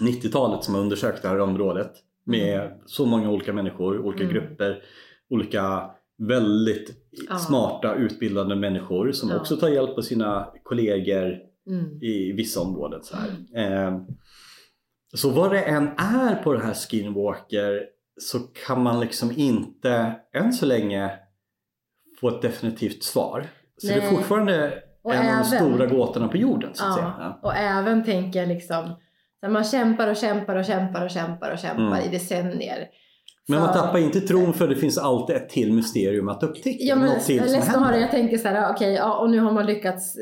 90-talet 0.00 0.64
som 0.64 0.74
har 0.74 0.80
undersökt 0.82 1.22
det 1.22 1.28
här 1.28 1.40
området 1.40 1.92
med 2.24 2.80
så 2.86 3.06
många 3.06 3.30
olika 3.30 3.52
människor, 3.52 3.98
olika 3.98 4.24
Mm. 4.24 4.34
grupper, 4.34 4.82
olika 5.30 5.90
väldigt 6.18 6.90
Ja. 7.28 7.38
smarta 7.38 7.94
utbildade 7.94 8.56
människor 8.56 9.12
som 9.12 9.28
Ja. 9.30 9.36
också 9.36 9.56
tar 9.56 9.68
hjälp 9.68 9.98
av 9.98 10.02
sina 10.02 10.52
kollegor 10.62 11.38
Mm. 11.68 12.02
i 12.02 12.32
vissa 12.32 12.60
områden. 12.60 13.00
Så, 13.02 13.16
här. 13.16 13.86
Eh, 13.86 14.00
så 15.14 15.30
vad 15.30 15.50
det 15.50 15.62
än 15.62 15.88
är 15.98 16.42
på 16.42 16.52
det 16.52 16.64
här 16.64 16.74
Skinwalker 16.74 17.82
så 18.20 18.38
kan 18.38 18.82
man 18.82 19.00
liksom 19.00 19.32
inte 19.36 20.12
än 20.34 20.52
så 20.52 20.66
länge 20.66 21.10
få 22.20 22.28
ett 22.28 22.42
definitivt 22.42 23.02
svar. 23.02 23.46
Så 23.76 23.86
det 23.86 23.92
är 23.94 23.98
Nej. 24.00 24.10
fortfarande 24.10 24.82
Och 25.02 25.14
en 25.14 25.18
av 25.20 25.24
de 25.24 25.30
även- 25.30 25.44
stora 25.44 25.86
gåtorna 25.86 26.28
på 26.28 26.36
jorden 26.36 26.70
så 26.74 26.84
att 26.86 26.94
säga. 26.94 27.14
Ja. 27.18 27.24
Ja. 27.42 27.48
Och 27.48 27.56
även 27.56 28.04
tänker 28.04 28.40
jag 28.40 28.48
liksom, 28.48 28.94
man 29.48 29.64
kämpar 29.64 30.08
och 30.08 30.16
kämpar 30.16 30.56
och 30.56 30.64
kämpar 30.64 31.04
och 31.04 31.10
kämpar 31.10 31.52
och 31.52 31.58
kämpar 31.58 31.82
Mm. 31.86 32.04
i 32.04 32.08
decennier. 32.08 32.88
Men 33.48 33.60
man 33.60 33.72
tappar 33.72 33.98
inte 33.98 34.20
tron 34.20 34.54
för 34.54 34.68
det 34.68 34.76
finns 34.76 34.98
alltid 34.98 35.36
ett 35.36 35.48
till 35.48 35.72
mysterium 35.72 36.28
att 36.28 36.42
upptäcka. 36.42 36.84
Ja 36.84 36.96
men 36.96 37.06
Något 37.06 37.24
till 37.26 37.38
som 37.38 37.82
det. 37.92 38.00
Jag 38.00 38.10
tänker 38.10 38.38
så 38.38 38.48
här, 38.48 38.74
okej, 38.74 38.92
ja, 38.94 39.18
och 39.18 39.30
nu 39.30 39.38
har 39.40 39.52
man 39.52 39.66
lyckats 39.66 40.16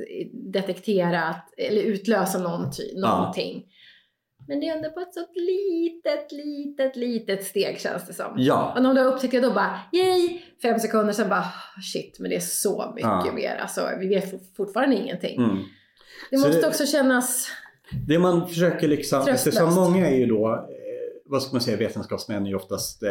detektera 0.53 1.23
att, 1.23 1.49
eller 1.59 1.83
utlösa 1.83 2.39
någonting. 2.39 2.85
Ja. 2.95 3.35
Men 4.49 4.61
det 4.61 4.69
är 4.69 4.77
ändå 4.77 4.91
på 4.91 5.01
ett 5.01 5.15
så 5.15 5.21
litet, 5.35 6.33
litet, 6.33 6.97
litet 6.97 7.45
steg 7.45 7.81
känns 7.81 8.07
det 8.07 8.13
som. 8.13 8.35
Ja. 8.37 8.73
Och 8.77 8.83
när 8.83 8.95
du 8.95 9.29
det 9.41 9.41
då 9.41 9.51
bara 9.55 9.81
yay! 9.93 10.41
Fem 10.63 10.79
sekunder 10.79 11.13
sen 11.13 11.29
bara 11.29 11.45
shit, 11.93 12.17
men 12.21 12.31
det 12.31 12.37
är 12.37 12.41
så 12.41 12.93
mycket 12.95 13.11
Ja. 13.27 13.33
mer. 13.35 13.57
Alltså 13.57 13.81
vi 14.01 14.09
vet 14.09 14.31
for- 14.31 14.41
fortfarande 14.57 14.97
ingenting. 14.97 15.39
Mm. 15.45 15.57
Det 16.31 16.37
måste 16.37 16.61
det- 16.61 16.67
också 16.69 16.87
kännas... 16.87 17.49
Det 18.07 18.19
man 18.19 18.49
försöker 18.49 18.89
liksom, 18.89 19.29
eftersom 19.29 19.75
många 19.75 20.09
är 20.11 20.17
ju 20.17 20.27
då, 20.27 20.69
vad 21.29 21.43
ska 21.43 21.53
man 21.53 21.61
säga, 21.61 21.77
vetenskapsmän 21.77 22.47
är 22.47 22.51
ju 22.51 22.57
oftast 22.57 23.03
eh, 23.03 23.11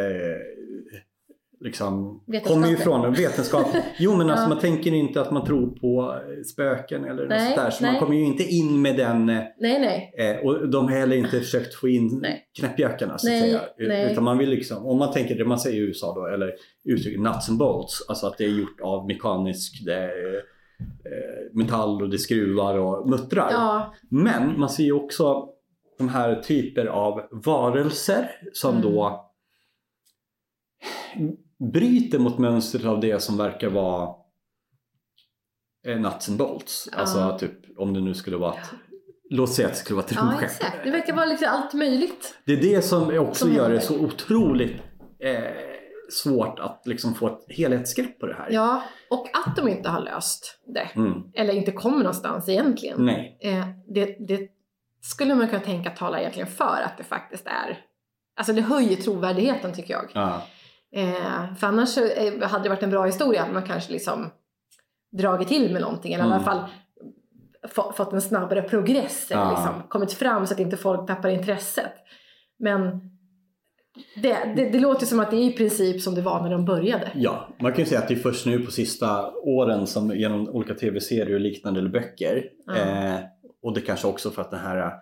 liksom, 1.60 2.20
kommer 2.44 2.68
ju 2.68 2.76
från 2.76 3.12
vetenskap. 3.12 3.66
Jo 3.98 4.16
men 4.16 4.30
alltså 4.30 4.44
Ja. 4.44 4.48
man 4.48 4.58
tänker 4.58 4.94
inte 4.94 5.20
att 5.20 5.32
man 5.32 5.44
tror 5.46 5.66
på 5.66 6.14
eh, 6.14 6.42
spöken 6.42 7.04
eller 7.04 7.26
Nej, 7.28 7.40
sånt 7.40 7.56
där. 7.56 7.70
Så 7.70 7.82
nej. 7.82 7.92
man 7.92 8.00
kommer 8.00 8.16
ju 8.16 8.24
inte 8.24 8.42
in 8.42 8.82
med 8.82 8.96
den 8.96 9.28
eh, 9.28 9.42
Nej, 9.60 9.80
nej. 9.80 10.14
Eh, 10.18 10.46
och 10.46 10.68
de 10.68 10.84
har 10.84 10.92
heller 10.92 11.16
inte 11.16 11.40
försökt 11.40 11.74
få 11.74 11.88
in 11.88 12.18
Nej. 12.22 12.44
knäppjökarna 12.58 13.18
så 13.18 13.26
att 13.26 13.32
Nej, 13.32 13.60
säga. 13.78 14.10
Utan 14.10 14.24
man 14.24 14.38
vill 14.38 14.50
liksom, 14.50 14.86
om 14.86 14.98
man 14.98 15.12
tänker 15.12 15.34
det 15.34 15.44
man 15.44 15.58
säger 15.58 15.76
i 15.76 15.80
USA 15.86 16.14
då, 16.14 16.26
eller 16.26 16.52
uttrycket 16.84 17.20
nuts 17.20 17.48
and 17.48 17.58
bolts, 17.58 18.04
alltså 18.08 18.26
att 18.26 18.38
det 18.38 18.44
är 18.44 18.48
gjort 18.48 18.80
av 18.80 19.06
mekanisk 19.06 19.84
det 19.84 20.04
eh, 20.04 21.52
metall 21.52 22.02
och 22.02 22.10
det 22.10 22.18
skruvar 22.18 22.78
och 22.78 23.08
muttrar. 23.08 23.48
Ja, 23.50 23.94
Men 24.10 24.60
man 24.60 24.68
ser 24.68 24.84
ju 24.84 24.92
också 24.92 25.48
de 25.98 26.08
här 26.08 26.42
typer 26.42 26.86
av 26.86 27.28
varelser 27.30 28.30
som 28.52 28.70
Mm. 28.76 28.82
då 28.92 29.22
bryter 31.72 32.18
mot 32.18 32.38
mönstret 32.38 32.84
av 32.84 33.00
det 33.00 33.22
som 33.22 33.36
verkar 33.36 33.68
vara 33.68 34.14
eh, 35.86 36.00
nuts 36.00 36.28
and 36.28 36.38
bolts. 36.38 36.88
Ja. 36.92 36.98
Alltså 36.98 37.38
typ 37.38 37.78
om 37.78 37.94
det 37.94 38.00
nu 38.00 38.14
skulle 38.14 38.36
vara 38.36 38.52
ett, 38.54 38.70
låt 39.30 39.50
säga 39.52 39.68
att 39.68 39.74
det 39.74 39.80
skulle 39.80 39.96
vara 39.96 40.06
ett 40.06 40.12
ja 40.14 40.20
rymdskepp. 40.22 40.42
exakt. 40.50 40.84
Det 40.84 40.90
verkar 40.90 41.14
vara 41.14 41.26
liksom 41.26 41.48
allt 41.50 41.74
möjligt. 41.74 42.38
Det 42.46 42.52
är 42.52 42.56
det 42.62 42.82
som 42.82 43.18
också 43.18 43.44
Som 43.46 43.54
gör 43.54 43.70
det 43.70 43.80
så 43.80 44.00
otroligt 44.00 44.76
eh, 45.20 45.44
svårt 46.10 46.58
att 46.58 46.82
liksom 46.84 47.14
få 47.14 47.26
ett 47.26 47.44
helhetsgrepp 47.48 48.18
på 48.20 48.26
det 48.26 48.34
här. 48.34 48.48
Ja, 48.50 48.82
och 49.10 49.26
att 49.46 49.56
de 49.56 49.68
inte 49.68 49.88
har 49.88 50.00
löst 50.00 50.60
det. 50.74 50.88
Mm. 51.00 51.22
Eller 51.34 51.52
inte 51.52 51.72
kommer 51.72 51.98
någonstans 51.98 52.48
egentligen. 52.48 53.04
Nej. 53.04 53.38
Eh, 53.42 53.66
det, 53.94 54.16
det 54.28 54.48
skulle 55.10 55.34
man 55.34 55.48
kunna 55.48 55.62
tänka 55.62 55.90
tala 55.90 56.20
egentligen 56.20 56.48
för 56.48 56.82
att 56.84 56.98
det 56.98 57.04
faktiskt 57.04 57.46
är. 57.46 57.78
Alltså 58.36 58.52
det 58.52 58.62
höjer 58.62 58.96
trovärdigheten 58.96 59.72
tycker 59.74 59.94
jag. 59.94 60.10
Ja. 60.14 60.42
Eh, 60.96 61.54
för 61.54 61.66
annars 61.66 61.98
eh, 61.98 62.42
hade 62.48 62.62
det 62.64 62.68
varit 62.68 62.82
en 62.82 62.90
bra 62.90 63.04
historia 63.04 63.42
att 63.42 63.52
man 63.52 63.62
kanske 63.66 63.92
liksom 63.92 64.30
dragit 65.18 65.48
till 65.48 65.72
med 65.72 65.82
någonting. 65.82 66.12
Eller 66.12 66.24
i 66.24 66.26
Mm. 66.26 66.34
alla 66.38 66.44
fall 66.44 66.64
få, 67.68 67.92
fått 67.92 68.12
en 68.12 68.20
snabbare 68.22 68.62
progress. 68.62 69.30
Eller 69.30 69.42
Ja. 69.42 69.50
liksom, 69.50 69.82
kommit 69.88 70.12
fram 70.12 70.46
så 70.46 70.54
att 70.54 70.60
inte 70.60 70.76
folk 70.76 71.06
tappar 71.06 71.28
intresset. 71.28 71.92
Men 72.58 73.00
det, 74.22 74.52
det, 74.56 74.70
det 74.70 74.78
låter 74.80 75.06
som 75.06 75.20
att 75.20 75.30
det 75.30 75.36
är 75.36 75.44
i 75.44 75.52
princip 75.52 76.02
som 76.02 76.14
det 76.14 76.20
var 76.20 76.42
när 76.42 76.50
de 76.50 76.64
började. 76.64 77.10
Ja, 77.14 77.48
man 77.60 77.72
kan 77.72 77.78
ju 77.84 77.86
säga 77.88 78.00
att 78.00 78.08
det 78.08 78.14
är 78.14 78.18
först 78.18 78.46
nu 78.46 78.58
på 78.58 78.70
sista 78.70 79.30
åren 79.32 79.86
som 79.86 80.10
genom 80.16 80.48
olika 80.48 80.74
tv-serier 80.74 81.34
och 81.34 81.40
liknande 81.40 81.80
eller 81.80 81.90
böcker 81.90 82.44
Ja. 82.66 82.74
eh, 82.76 83.14
och 83.66 83.74
det 83.74 83.80
kanske 83.80 84.06
också 84.06 84.30
för 84.30 84.42
att 84.42 84.50
den 84.50 84.60
här 84.60 84.92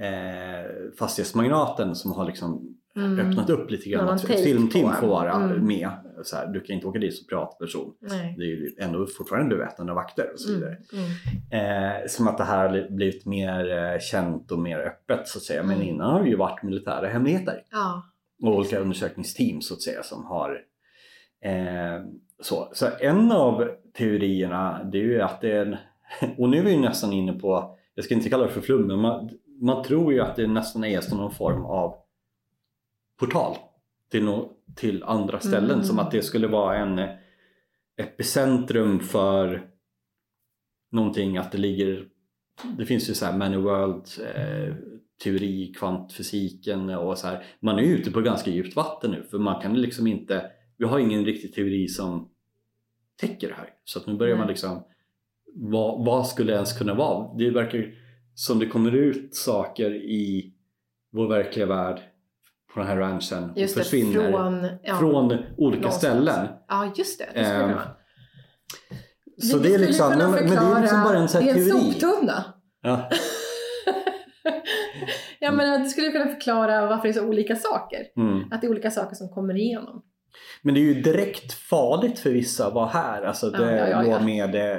eh, 0.00 0.70
fastighetsmagnaten 0.98 1.94
som 1.94 2.12
har 2.12 2.26
liksom 2.26 2.72
Mm. 2.96 3.18
öppnat 3.30 3.50
upp 3.50 3.70
lite 3.70 3.88
grann 3.90 4.08
att 4.08 4.24
ett 4.30 4.44
filmteam 4.44 4.92
får 4.92 5.06
vara 5.06 5.32
Mm. 5.32 5.66
med. 5.66 5.90
Så 6.24 6.36
här, 6.36 6.46
du 6.46 6.60
kan 6.60 6.74
inte 6.74 6.86
åka 6.86 6.98
dit 6.98 7.16
som 7.16 7.26
privatperson. 7.26 7.94
Nej. 8.00 8.34
Det 8.38 8.42
är 8.44 8.46
ju 8.46 8.74
ändå 8.78 9.06
fortfarande 9.06 9.56
beväpnade 9.56 9.92
vakter 9.94 10.30
och 10.32 10.40
så 10.40 10.52
vidare. 10.52 10.76
Mm. 10.92 11.04
Mm. 11.50 12.02
Eh, 12.02 12.06
som 12.08 12.28
att 12.28 12.38
det 12.38 12.44
här 12.44 12.68
har 12.68 12.90
blivit 12.90 13.26
mer 13.26 13.78
eh, 13.92 13.98
känt 14.00 14.52
och 14.52 14.58
mer 14.58 14.78
öppet 14.78 15.28
så 15.28 15.38
att 15.38 15.42
säga. 15.42 15.62
Men 15.62 15.76
Mm. 15.76 15.88
innan 15.88 16.12
har 16.12 16.22
det 16.22 16.28
ju 16.28 16.36
varit 16.36 16.62
militära 16.62 17.08
hemligheter. 17.08 17.62
Ja. 17.70 18.02
Och 18.42 18.56
olika 18.56 18.78
undersökningsteam 18.78 19.60
så 19.60 19.74
att 19.74 19.82
säga 19.82 20.02
som 20.02 20.24
har 20.24 20.50
eh, 21.44 22.04
så. 22.42 22.68
så 22.72 22.86
en 23.00 23.32
av 23.32 23.68
teorierna 23.98 24.84
det 24.92 24.98
är 24.98 25.02
ju 25.02 25.20
att 25.22 25.40
det 25.40 25.52
är 25.52 25.66
en, 25.66 25.76
och 26.38 26.48
nu 26.48 26.58
är 26.58 26.62
vi 26.62 26.76
nästan 26.76 27.12
inne 27.12 27.32
på, 27.32 27.75
jag 27.96 28.04
ska 28.04 28.14
inte 28.14 28.28
kalla 28.28 28.44
det 28.44 28.52
för 28.52 28.60
flum, 28.60 28.86
men 28.86 29.00
man, 29.00 29.30
man 29.60 29.84
tror 29.84 30.12
ju 30.12 30.20
att 30.20 30.36
det 30.36 30.46
nästan 30.46 30.84
är 30.84 31.00
som 31.00 31.18
någon 31.18 31.34
form 31.34 31.64
av 31.64 31.94
portal 33.18 33.56
till, 34.10 34.24
no, 34.24 34.52
till 34.74 35.02
andra 35.02 35.40
ställen. 35.40 35.70
Mm. 35.70 35.84
Som 35.84 35.98
att 35.98 36.10
det 36.10 36.22
skulle 36.22 36.46
vara 36.46 36.76
en 36.76 37.08
epicentrum 37.96 39.00
för 39.00 39.70
någonting, 40.90 41.36
att 41.36 41.52
det 41.52 41.58
ligger 41.58 42.08
det 42.78 42.86
finns 42.86 43.10
ju 43.10 43.14
så 43.14 43.26
här 43.26 43.36
Many 43.36 43.56
World 43.56 44.06
eh, 44.34 44.74
teori, 45.24 45.74
kvantfysiken 45.76 46.90
och 46.90 47.18
så 47.18 47.26
här. 47.26 47.44
Man 47.60 47.78
är 47.78 47.82
ute 47.82 48.10
på 48.10 48.20
ganska 48.20 48.50
djupt 48.50 48.76
vatten 48.76 49.10
nu 49.10 49.22
för 49.22 49.38
man 49.38 49.62
kan 49.62 49.80
liksom 49.80 50.06
inte, 50.06 50.50
vi 50.76 50.84
har 50.84 50.98
ingen 50.98 51.24
riktig 51.24 51.54
teori 51.54 51.88
som 51.88 52.28
täcker 53.20 53.48
det 53.48 53.54
här. 53.54 53.70
Så 53.84 53.98
att 53.98 54.06
nu 54.06 54.14
börjar 54.14 54.36
man 54.36 54.48
liksom, 54.48 54.82
vad, 55.56 56.04
vad 56.04 56.26
skulle 56.26 56.52
det 56.52 56.56
ens 56.56 56.78
kunna 56.78 56.94
vara? 56.94 57.34
Det 57.38 57.50
verkar 57.50 57.84
som 58.34 58.58
det 58.58 58.66
kommer 58.66 58.94
ut 58.94 59.34
saker 59.34 59.90
i 59.94 60.52
vår 61.12 61.28
verkliga 61.28 61.66
värld 61.66 62.00
på 62.74 62.80
den 62.80 62.88
här 62.88 62.96
ranchen 62.96 63.50
och 63.50 63.58
Just 63.58 63.76
det, 63.76 63.82
försvinner 63.82 64.30
från... 64.32 64.68
Ja. 64.82 64.96
från 64.98 65.32
olika 65.56 65.82
någonstans. 65.82 65.94
ställen. 65.94 66.46
Ja, 66.68 66.92
just 66.96 67.18
det. 67.18 67.26
det 67.34 67.40
det 67.40 67.62
vara. 67.62 67.82
Så 69.42 69.58
Vi 69.58 69.62
det 69.62 69.68
är 69.68 69.72
skulle 69.72 69.86
liksom, 69.86 70.12
kunna 70.12 70.28
men, 70.28 70.44
men 70.44 70.54
det 70.54 70.76
är 70.76 70.80
liksom 70.80 71.02
bara 71.02 71.18
en 71.18 71.28
sån 71.28 71.44
det 71.44 71.50
är 71.50 71.54
en 71.56 71.70
teori. 71.70 71.92
soptunna. 71.92 72.44
Ja. 72.82 73.10
ja, 75.40 75.52
men 75.52 75.82
du 75.82 75.88
skulle 75.88 76.10
kunna 76.10 76.26
förklara 76.26 76.86
varför 76.86 77.02
det 77.02 77.08
är 77.08 77.12
så 77.20 77.26
olika 77.26 77.56
saker. 77.56 77.98
Mm. 78.16 78.52
Att 78.52 78.60
det 78.60 78.66
är 78.66 78.70
olika 78.70 78.90
saker 78.90 79.16
som 79.16 79.28
kommer 79.28 79.56
igenom. 79.56 80.02
Men 80.62 80.74
det 80.74 80.80
är 80.80 80.82
ju 80.82 80.94
direkt 81.02 81.52
farligt 81.52 82.18
för 82.18 82.30
vissa 82.30 82.66
att 82.66 82.74
vara 82.74 82.86
här. 82.86 83.22
Alltså 83.22 83.50
Ja, 83.52 83.58
det 83.60 83.76
ja, 83.76 83.88
ja, 83.88 84.02
går 84.02 84.12
ja. 84.12 84.20
med 84.20 84.54
eh, 84.54 84.78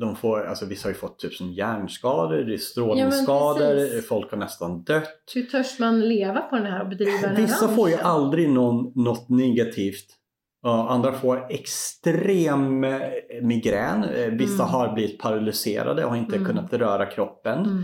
de 0.00 0.16
får, 0.16 0.44
alltså 0.46 0.66
vissa 0.66 0.88
har 0.88 0.92
ju 0.92 0.98
fått 0.98 1.18
typ 1.18 1.34
som 1.34 1.52
hjärnskador, 1.52 2.36
det 2.36 2.42
är 2.42 2.52
Ja, 2.52 2.58
strålningsskador, 2.58 3.74
precis. 3.74 4.08
folk 4.08 4.30
har 4.30 4.38
nästan 4.38 4.82
dött. 4.82 5.08
Hur 5.34 5.42
törs 5.42 5.78
man 5.78 6.00
leva 6.00 6.40
på 6.40 6.56
den 6.56 6.66
här 6.66 6.82
och 6.82 6.88
bedriva 6.88 7.20
den 7.20 7.36
här 7.36 7.42
Vissa 7.42 7.68
får 7.68 7.90
ju 7.90 7.96
aldrig 7.96 8.50
någon, 8.50 8.92
något 9.04 9.28
negativt. 9.28 10.06
Ja, 10.62 10.88
andra 10.88 11.12
får 11.12 11.46
extrem 11.50 12.84
eh, 12.84 13.00
migrän. 13.42 14.04
Eh, 14.04 14.26
Vissa 14.26 14.62
Mm. 14.62 14.74
har 14.74 14.92
blivit 14.94 15.18
paralyserade 15.18 16.04
och 16.04 16.10
har 16.10 16.16
inte 16.16 16.36
Mm. 16.36 16.48
kunnat 16.48 16.72
röra 16.72 17.06
kroppen. 17.06 17.58
Mm. 17.58 17.82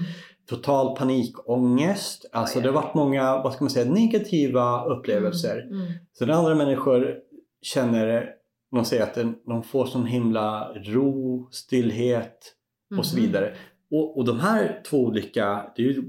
Total 0.48 0.96
panikångest. 0.96 2.30
Alltså 2.32 2.58
Oj. 2.58 2.62
det 2.62 2.68
har 2.68 2.74
varit 2.82 2.94
många, 2.94 3.42
vad 3.42 3.52
ska 3.52 3.64
man 3.64 3.70
säga, 3.70 3.90
negativa 3.92 4.84
upplevelser. 4.84 5.60
Mm. 5.62 5.80
Mm. 5.80 5.92
Så 6.12 6.26
när 6.26 6.34
andra 6.34 6.54
människor 6.54 7.14
känner, 7.62 8.28
de 8.70 8.84
säger 8.84 9.02
att 9.02 9.14
de- 9.44 9.62
får 9.62 9.86
sån 9.86 10.06
himla 10.06 10.72
ro, 10.74 11.48
stillhet 11.50 12.54
och 12.98 13.06
så 13.06 13.16
Mhm. 13.16 13.26
vidare. 13.26 13.54
Och, 13.90 14.18
och 14.18 14.24
de 14.24 14.40
här 14.40 14.82
två 14.86 14.98
olika, 15.04 15.72
det, 15.76 15.82
ju, 15.82 16.02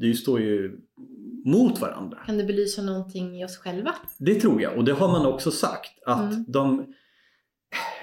det 0.00 0.14
står 0.14 0.40
ju 0.40 0.80
mot 1.44 1.80
varandra. 1.80 2.18
Kan 2.26 2.38
det 2.38 2.44
belysa 2.44 2.82
någonting 2.82 3.40
i 3.40 3.44
oss 3.44 3.56
själva? 3.58 3.94
Det 4.18 4.34
tror 4.34 4.62
jag 4.62 4.76
och 4.78 4.84
det 4.84 4.92
har 4.92 5.08
man 5.08 5.26
också 5.26 5.50
sagt 5.50 6.02
att 6.06 6.32
Mm. 6.32 6.44
de 6.48 6.94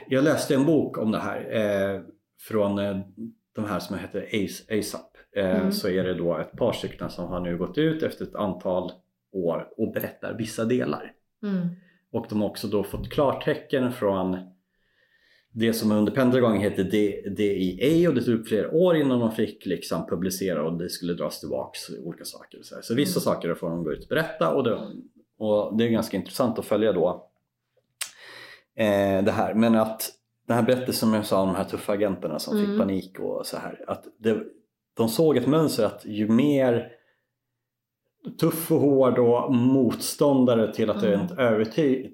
Jag 0.09 0.23
läste 0.23 0.55
en 0.55 0.65
bok 0.65 0.97
om 0.97 1.11
det 1.11 1.19
här 1.19 1.55
eh, 1.95 2.01
från 2.39 2.79
eh, 2.79 2.99
de 3.55 3.65
här 3.65 3.79
som 3.79 3.97
heter 3.97 4.21
Ace, 4.45 4.79
ASAP. 4.79 5.17
Eh, 5.35 5.55
Mm. 5.59 5.71
Så 5.71 5.87
är 5.89 6.03
det 6.03 6.13
då 6.13 6.37
ett 6.37 6.51
par 6.51 6.73
stycken 6.73 7.09
som 7.09 7.27
har 7.27 7.39
nu 7.39 7.57
gått 7.57 7.77
ut 7.77 8.03
efter 8.03 8.25
ett 8.25 8.35
antal 8.35 8.91
år 9.31 9.67
och 9.77 9.93
berättar 9.93 10.33
vissa 10.37 10.65
delar. 10.65 11.11
Mm. 11.43 11.67
Och 12.11 12.25
de 12.29 12.41
har 12.41 12.49
också 12.49 12.67
då 12.67 12.83
fått 12.83 13.09
klartecken 13.09 13.91
från 13.91 14.37
det 15.53 15.73
som 15.73 15.91
under 15.91 16.11
Pentagon 16.11 16.57
heter 16.57 16.83
D- 16.83 17.21
DEA 17.37 18.09
och 18.09 18.15
det 18.15 18.23
tog 18.23 18.47
flera 18.47 18.71
år 18.71 18.95
innan 18.97 19.19
de 19.19 19.31
fick 19.31 19.65
liksom 19.65 20.05
publicera 20.07 20.63
och 20.63 20.77
det 20.77 20.89
skulle 20.89 21.13
dras 21.13 21.39
tillbaks 21.39 21.79
olika 22.03 22.25
saker. 22.25 22.59
Så, 22.63 22.75
så 22.81 22.95
vissa 22.95 23.19
Mm. 23.19 23.23
saker 23.23 23.53
får 23.55 23.69
de 23.69 23.83
gå 23.83 23.91
ut 23.93 24.03
och 24.03 24.09
berätta 24.09 24.53
och 24.53 24.63
det, 24.63 24.79
och 25.37 25.77
det 25.77 25.83
är 25.83 25.89
ganska 25.89 26.17
intressant 26.17 26.59
att 26.59 26.65
följa 26.65 26.93
då 26.93 27.27
eh, 28.75 29.23
det 29.23 29.31
här. 29.31 29.53
Men 29.53 29.75
att 29.75 30.09
den 30.47 30.55
här 30.57 30.63
berättelsen 30.63 30.93
som 31.09 31.13
jag 31.13 31.25
sa 31.25 31.41
om 31.41 31.47
de 31.47 31.55
här 31.55 31.63
tuffa 31.63 31.93
agenterna 31.93 32.39
som 32.39 32.57
Mm. 32.57 32.69
fick 32.69 32.79
panik 32.79 33.19
och 33.19 33.45
så 33.45 33.57
här. 33.57 33.85
Att 33.87 34.03
det, 34.19 34.43
de 34.93 35.09
såg 35.09 35.37
ett 35.37 35.47
mönster 35.47 35.85
att 35.85 36.05
ju 36.05 36.27
mer 36.27 36.91
tuff 38.39 38.71
och 38.71 38.79
hård 38.79 39.19
och 39.19 39.55
motståndare 39.55 40.73
till 40.73 40.89
att 40.89 41.01
det 41.01 41.07
är 41.07 41.53
Mm. 41.53 41.61
ett 41.61 42.11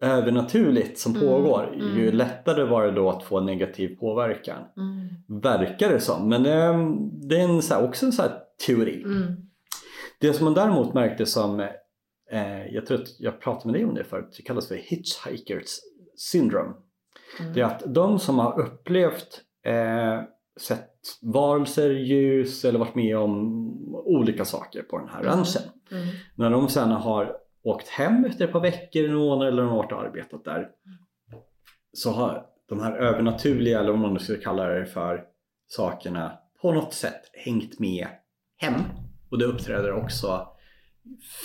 övernaturligt 0.00 0.98
som 0.98 1.16
Mm, 1.16 1.26
pågår, 1.28 1.74
mm. 1.74 1.98
ju 1.98 2.12
lättare 2.12 2.64
var 2.64 2.84
det 2.86 2.90
då 2.92 3.10
att 3.10 3.22
få 3.22 3.40
negativ 3.40 3.96
påverkan. 3.96 4.58
Mm. 4.76 5.40
Verkar 5.40 5.90
det 5.90 6.00
som. 6.00 6.28
Men 6.28 6.46
eh, 6.46 6.96
det 7.28 7.40
är 7.40 7.44
en, 7.44 7.62
så 7.62 7.74
här, 7.74 7.84
också 7.84 8.06
en 8.06 8.12
så 8.12 8.22
här 8.22 8.32
teori. 8.66 9.02
Mm. 9.02 9.32
Det 10.20 10.32
som 10.32 10.44
man 10.44 10.54
däremot 10.54 10.94
märkte 10.94 11.26
som, 11.26 11.60
eh, 12.30 12.66
jag 12.70 12.86
tror 12.86 13.02
att 13.02 13.20
jag 13.20 13.40
pratade 13.40 13.66
med 13.66 13.80
dig 13.80 13.84
om 13.88 13.94
det 13.94 14.04
förut, 14.04 14.34
det 14.36 14.42
kallas 14.42 14.68
för 14.68 14.74
hitchhikers 14.74 15.78
syndrome. 16.16 16.72
Mm. 17.40 17.52
Det 17.52 17.60
är 17.60 17.64
att 17.64 17.82
de 17.86 18.18
som 18.18 18.38
har 18.38 18.60
upplevt 18.60 19.40
eh, 19.66 20.20
sett 20.60 20.90
varelser, 21.22 21.90
ljus 21.90 22.64
eller 22.64 22.78
varit 22.78 22.94
med 22.94 23.16
om 23.16 23.34
olika 23.94 24.44
saker 24.44 24.82
på 24.82 24.98
den 24.98 25.08
här 25.08 25.22
ranchen. 25.22 25.62
Mm. 25.90 26.06
När 26.34 26.50
de 26.50 26.68
sen 26.68 26.90
har 26.90 27.36
åkt 27.62 27.88
hem 27.88 28.24
efter 28.24 28.44
ett 28.44 28.52
par 28.52 28.60
veckor, 28.60 29.04
en 29.04 29.14
månad 29.14 29.48
eller 29.48 29.62
något 29.62 29.92
och 29.92 30.00
arbetat 30.00 30.44
där 30.44 30.68
så 31.92 32.10
har 32.10 32.46
de 32.68 32.80
här 32.80 32.92
övernaturliga, 32.92 33.80
eller 33.80 33.90
vad 33.90 34.00
man 34.00 34.12
nu 34.12 34.18
ska 34.18 34.36
kalla 34.36 34.66
det 34.66 34.86
för, 34.86 35.24
sakerna 35.66 36.32
på 36.62 36.72
något 36.72 36.94
sätt 36.94 37.22
hängt 37.32 37.78
med 37.78 38.06
hem. 38.56 38.82
Och 39.30 39.38
det 39.38 39.44
uppträder 39.44 39.92
också 39.92 40.48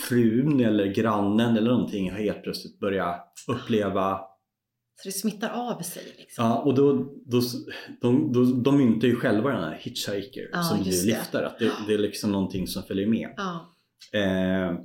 frun 0.08 0.60
eller 0.60 0.86
grannen 0.86 1.56
eller 1.56 1.70
någonting 1.70 2.10
har 2.10 2.18
helt 2.18 2.42
plötsligt 2.42 2.80
börjat 2.80 3.32
uppleva 3.48 4.20
Så 5.02 5.08
det 5.08 5.12
smittar 5.12 5.50
av 5.50 5.82
sig 5.82 6.02
liksom. 6.18 6.44
Ja, 6.44 6.62
och 6.62 6.74
då, 6.74 6.92
då, 7.26 7.40
de, 8.00 8.32
då, 8.32 8.44
de 8.44 8.76
myntar 8.78 9.08
ju 9.08 9.16
själva 9.16 9.50
den 9.50 9.64
här 9.64 9.78
hitchhiker 9.80 10.48
Ja, 10.52 10.62
som 10.62 10.78
det. 10.84 10.84
liftare. 11.06 11.46
Att 11.46 11.58
det, 11.58 11.72
det 11.86 11.94
är 11.94 11.98
liksom 11.98 12.32
någonting 12.32 12.66
som 12.66 12.82
följer 12.82 13.06
med. 13.06 13.30
Ja. 13.36 13.74
Eh, 14.14 14.78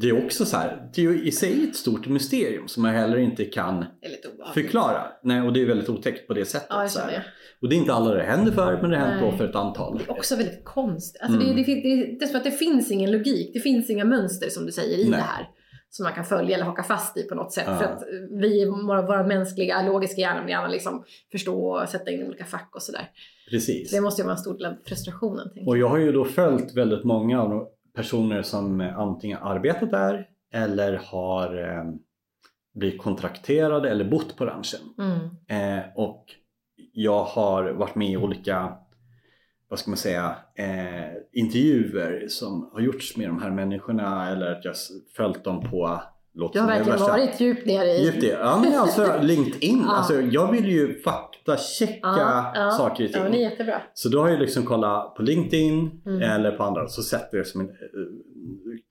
det 0.00 0.08
är 0.08 0.24
också 0.24 0.44
så 0.44 0.56
här, 0.56 0.90
det 0.94 1.00
är 1.00 1.10
ju 1.12 1.22
i 1.26 1.32
sig 1.32 1.64
ett 1.68 1.76
stort 1.76 2.06
mysterium 2.06 2.68
som 2.68 2.82
man 2.82 2.94
heller 2.94 3.16
inte 3.16 3.44
kan 3.44 3.80
Det 3.80 4.52
förklara. 4.54 5.02
Nej, 5.22 5.40
och 5.42 5.52
det 5.52 5.62
är 5.62 5.66
väldigt 5.66 5.88
otäckt 5.88 6.26
på 6.26 6.34
det 6.34 6.44
sättet. 6.44 6.66
Ja, 6.70 6.82
jag 6.82 6.90
så 6.90 6.98
det. 6.98 7.22
Och 7.60 7.68
det 7.68 7.76
är 7.76 7.78
inte 7.78 7.92
alla 7.92 8.14
det 8.14 8.22
händer 8.22 8.52
för, 8.52 8.82
men 8.82 8.90
det 8.90 8.98
har 8.98 9.06
hänt 9.06 9.38
för 9.38 9.48
ett 9.48 9.54
antal. 9.54 9.98
Det 9.98 10.04
är 10.04 10.10
också 10.10 10.36
väldigt 10.36 10.64
konstigt. 10.64 11.22
Alltså 11.22 11.40
Mm. 11.40 11.56
det, 11.56 11.62
det, 11.62 11.74
det, 11.74 12.18
det 12.20 12.34
att 12.38 12.44
det 12.44 12.50
finns 12.50 12.90
ingen 12.90 13.10
logik. 13.10 13.50
Det 13.54 13.60
finns 13.60 13.90
inga 13.90 14.04
mönster 14.04 14.48
som 14.50 14.66
du 14.66 14.72
säger 14.72 14.98
i 14.98 15.08
Nej. 15.08 15.10
det 15.10 15.16
här. 15.26 15.48
Som 15.96 16.04
man 16.04 16.12
kan 16.12 16.24
följa 16.24 16.56
eller 16.56 16.64
haka 16.64 16.82
fast 16.82 17.16
i 17.16 17.22
på 17.22 17.34
något 17.34 17.52
sätt. 17.52 17.64
Ja. 17.66 17.76
För 17.76 17.84
att 17.84 18.02
vi, 18.30 18.64
våra, 18.64 19.02
våra 19.02 19.26
mänskliga, 19.26 19.82
logiska 19.82 20.20
hjärnor 20.20 20.40
vill 20.40 20.50
gärna 20.50 20.68
liksom 20.68 21.04
förstå 21.32 21.70
och 21.70 21.88
sätta 21.88 22.10
in 22.10 22.26
olika 22.26 22.44
fack 22.44 22.70
och 22.74 22.82
sådär. 22.82 23.10
Precis. 23.50 23.90
Det 23.90 24.00
måste 24.00 24.22
ju 24.22 24.26
vara 24.26 24.34
en 24.36 24.40
stor 24.40 24.58
del 24.58 24.66
av 24.66 24.74
frustrationen. 24.86 25.48
Och 25.66 25.78
jag 25.78 25.88
har 25.88 25.98
ju 25.98 26.12
då 26.12 26.24
följt 26.24 26.74
väldigt 26.74 27.04
många 27.04 27.42
av 27.42 27.50
de 27.50 27.66
personer 27.94 28.42
som 28.42 28.80
eh, 28.80 28.98
antingen 28.98 29.38
arbetat 29.42 29.90
där 29.90 30.26
eller 30.52 31.00
har 31.04 31.62
eh, 31.62 31.84
blivit 32.74 33.02
kontrakterade 33.02 33.90
eller 33.90 34.04
bott 34.04 34.36
på 34.36 34.46
ranchen. 34.46 34.80
Mm. 34.98 35.78
Eh, 35.78 35.84
och 35.94 36.24
jag 36.92 37.24
har 37.24 37.70
varit 37.70 37.94
med 37.94 38.10
i 38.10 38.16
olika, 38.16 38.72
vad 39.68 39.78
ska 39.78 39.90
man 39.90 39.96
säga, 39.96 40.36
eh, 40.58 41.12
intervjuer 41.32 42.28
som 42.28 42.70
har 42.72 42.80
gjorts 42.80 43.16
med 43.16 43.28
de 43.28 43.42
här 43.42 43.50
människorna 43.50 44.30
eller 44.30 44.52
att 44.52 44.64
jag 44.64 44.74
följt 45.16 45.44
dem 45.44 45.70
på 45.70 46.00
låt 46.34 46.52
Du 46.52 46.60
har 46.60 46.66
verkligen 46.66 46.98
varit 47.00 47.40
djupt 47.40 47.66
ner 47.66 47.84
i... 47.84 48.04
Djupt 48.04 48.22
i- 48.24 48.30
Ja 48.30 48.60
men 48.64 48.74
alltså 48.80 49.18
LinkedIn, 49.22 49.82
Ja. 49.86 49.96
alltså, 49.96 50.20
jag 50.20 50.52
vill 50.52 50.66
ju 50.68 51.00
faktachecka 51.00 51.98
Ja, 52.02 52.52
ja. 52.54 52.70
saker 52.70 52.92
och 52.92 52.96
ting. 52.96 53.16
Ja, 53.16 53.22
men 53.22 53.32
det 53.32 53.38
är 53.38 53.50
jättebra. 53.50 53.82
Så 53.94 54.08
då 54.08 54.20
har 54.20 54.28
jag 54.28 54.40
liksom 54.40 54.62
kollat 54.62 55.14
på 55.14 55.22
LinkedIn 55.22 56.02
Mm. 56.06 56.22
eller 56.22 56.50
på 56.50 56.62
andra 56.64 56.88
så 56.88 57.02
sätter 57.02 57.36
jag 57.36 57.46
som 57.46 57.60
en 57.60 57.66
eh, 57.68 57.74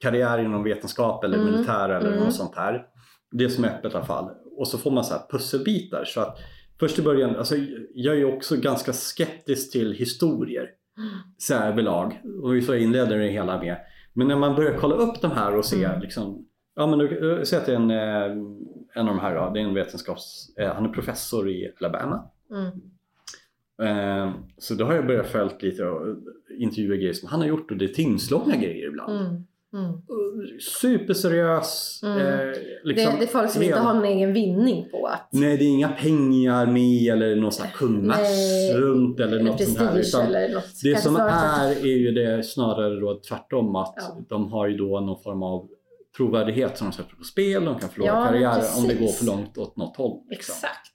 karriär 0.01 0.39
inom 0.39 0.63
vetenskap 0.63 1.23
eller 1.23 1.37
Mm. 1.37 1.51
militär 1.51 1.89
eller 1.89 2.11
Mm. 2.11 2.23
något 2.23 2.33
sånt 2.35 2.55
här. 2.55 2.81
Det 3.31 3.49
som 3.49 3.63
är 3.63 3.67
öppet 3.69 3.93
i 3.93 3.95
alla 3.95 4.05
fall. 4.05 4.29
Och 4.57 4.67
så 4.67 4.77
får 4.77 4.91
man 4.91 5.03
så 5.03 5.13
här 5.13 5.21
pusselbitar. 5.31 6.05
Så 6.05 6.21
att 6.21 6.37
först 6.79 6.99
i 6.99 7.01
början, 7.01 7.35
alltså 7.35 7.55
jag 7.93 8.17
är 8.19 8.25
också 8.35 8.57
ganska 8.57 8.93
skeptisk 8.93 9.71
till 9.71 9.93
historier. 9.93 10.69
Så 11.37 11.53
här 11.53 11.71
överlag. 11.71 12.21
Och 12.41 12.55
vi 12.55 12.61
så 12.61 12.75
inleder 12.75 13.17
det 13.17 13.27
hela 13.27 13.59
med. 13.59 13.77
Men 14.13 14.27
när 14.27 14.35
man 14.35 14.55
börjar 14.55 14.77
kolla 14.77 14.95
upp 14.95 15.21
de 15.21 15.31
här 15.31 15.57
och 15.57 15.65
se 15.65 15.83
Mm. 15.83 16.01
liksom 16.01 16.45
Ja 16.75 16.87
men 16.87 16.99
du 16.99 17.41
säg 17.45 17.59
att 17.59 17.65
det 17.65 17.71
är 17.71 17.75
en, 17.75 17.91
eh, 17.91 18.31
en 18.93 19.07
av 19.07 19.15
de 19.15 19.19
här 19.19 19.35
då, 19.35 19.51
det 19.53 19.59
är 19.59 19.63
en 19.63 19.73
vetenskaps... 19.73 20.55
eh, 20.57 20.73
Han 20.73 20.85
är 20.85 20.89
professor 20.89 21.49
i 21.49 21.71
Alabama. 21.79 22.23
Mm. 22.51 22.71
Eh, 24.27 24.33
Så 24.57 24.73
då 24.75 24.85
har 24.85 24.93
jag 24.93 25.07
börjat 25.07 25.27
följt 25.27 25.61
lite 25.61 25.85
och 25.85 26.17
intervjua 26.59 26.95
grejer 26.95 27.13
som 27.13 27.29
han 27.29 27.39
har 27.39 27.47
gjort 27.47 27.71
och 27.71 27.77
det 27.77 27.85
är 27.85 27.93
timslånga 27.93 28.55
grejer 28.55 28.87
ibland. 28.87 29.19
Mm. 29.27 29.43
Mm. 29.75 30.01
Superseriös. 30.81 31.99
Mm. 32.03 32.17
Eh, 32.17 32.53
liksom, 32.83 33.13
det, 33.13 33.19
det 33.19 33.25
är 33.25 33.27
folk 33.27 33.51
som 33.51 33.63
inte 33.63 33.79
har 33.79 33.93
någon 33.93 34.05
egen 34.05 34.33
vinning 34.33 34.89
på 34.91 35.07
att... 35.07 35.29
Nej, 35.31 35.57
det 35.57 35.63
är 35.63 35.69
inga 35.69 35.89
pengar 35.89 36.65
med 36.65 37.13
eller 37.13 37.35
någon 37.35 37.51
sån 37.51 37.65
här 37.65 38.77
runt 38.77 39.19
eller, 39.19 39.43
något 39.43 39.63
sånt 39.63 39.77
här. 39.77 39.99
Utan 39.99 40.31
något. 40.53 40.81
det 40.83 41.01
som 41.01 41.15
är 41.15 41.71
är 41.71 41.97
ju 41.97 42.11
det 42.11 42.43
snarare 42.43 42.99
då 42.99 43.21
tvärtom 43.29 43.75
att 43.75 43.93
Ja. 43.97 44.25
de 44.29 44.51
har 44.51 44.67
ju 44.67 44.77
då 44.77 44.99
någon 44.99 45.23
form 45.23 45.43
av 45.43 45.67
trovärdighet 46.17 46.77
som 46.77 46.89
de 46.89 46.93
sätter 46.93 47.15
på 47.15 47.23
spel. 47.23 47.65
De 47.65 47.79
kan 47.79 47.89
förlora 47.89 48.09
Ja, 48.09 48.19
men 48.19 48.27
karriär 48.27 48.61
om 48.77 48.87
det 48.87 48.93
går 48.93 49.07
för 49.07 49.25
långt 49.25 49.57
åt 49.57 49.77
något 49.77 49.97
håll. 49.97 50.21
Liksom. 50.29 50.53
Exakt. 50.53 50.91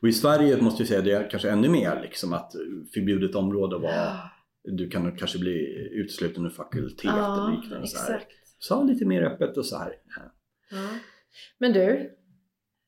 Och 0.00 0.08
i 0.08 0.12
Sverige 0.12 0.62
måste 0.62 0.82
jag 0.82 0.88
säga 0.88 1.00
det 1.02 1.28
kanske 1.30 1.50
ännu 1.50 1.68
mer 1.68 2.00
liksom 2.02 2.32
att 2.32 2.52
förbjudet 2.94 3.34
område 3.34 3.78
var 3.78 3.90
du 4.64 4.90
kan 4.90 5.16
kanske 5.16 5.38
bli 5.38 5.88
utesluten 5.92 6.46
ur 6.46 6.50
fakultet 6.50 7.04
Ja, 7.04 7.48
eller 7.48 7.56
liknande. 7.56 7.86
Så, 7.86 7.98
här. 7.98 8.14
exakt. 8.14 8.32
så 8.58 8.82
lite 8.82 9.04
mer 9.04 9.22
öppet 9.22 9.56
och 9.56 9.66
så 9.66 9.78
här. 9.78 9.92
Ja. 10.70 10.76
Men 11.58 11.72
du, 11.72 12.16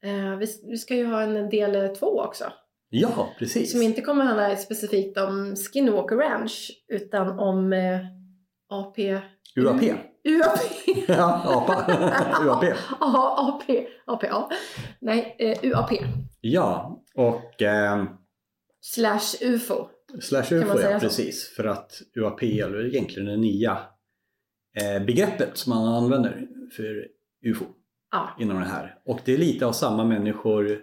eh, 0.03 0.37
vi, 0.37 0.77
ska 0.77 0.95
ju 0.95 1.07
ha 1.07 1.23
en 1.23 1.51
del 1.51 1.75
eh, 1.75 1.93
två 1.93 2.21
också. 2.21 2.45
Ja, 2.89 3.35
precis. 3.39 3.73
Som 3.73 3.83
inte 3.83 4.01
kommer 4.01 4.25
handla 4.25 4.57
specifikt 4.57 5.19
om 5.19 5.57
Skinwalker 5.57 6.17
Ranch 6.17 6.71
utan 6.89 7.39
om 7.39 7.73
eh, 7.73 8.01
AP... 8.69 9.21
UAP. 9.57 9.83
UAP! 10.25 10.61
ja, 11.09 11.43
apa. 11.45 11.93
UAP. 12.45 12.65
Ja, 13.01 13.37
AP. 13.39 13.87
AP, 14.07 14.27
ja. 14.27 14.51
Nej, 15.01 15.37
UAP. 15.63 15.91
Ja, 16.41 17.03
och 17.15 17.63
Slash 18.81 19.37
UFO. 19.41 19.96
Slash 20.21 20.43
Kan 20.43 20.59
man 20.59 20.67
UFO 20.69 20.77
säga 20.79 20.91
ja, 20.91 20.99
precis. 21.01 21.49
För 21.57 21.65
att 21.65 22.03
UAP 22.17 22.43
är 22.43 22.87
egentligen 22.87 23.27
det 23.29 23.37
nya 23.37 23.79
eh, 24.81 25.05
begreppet 25.07 25.51
som 25.57 25.71
man 25.71 25.95
använder 26.05 26.47
för 26.77 27.07
UFO 27.45 27.65
Ja. 28.13 28.29
inom 28.41 28.59
det 28.61 28.67
här. 28.67 28.95
Och 29.07 29.21
det 29.25 29.35
är 29.35 29.39
lite 29.39 29.67
av 29.67 29.73
samma 29.73 30.05
människor 30.05 30.81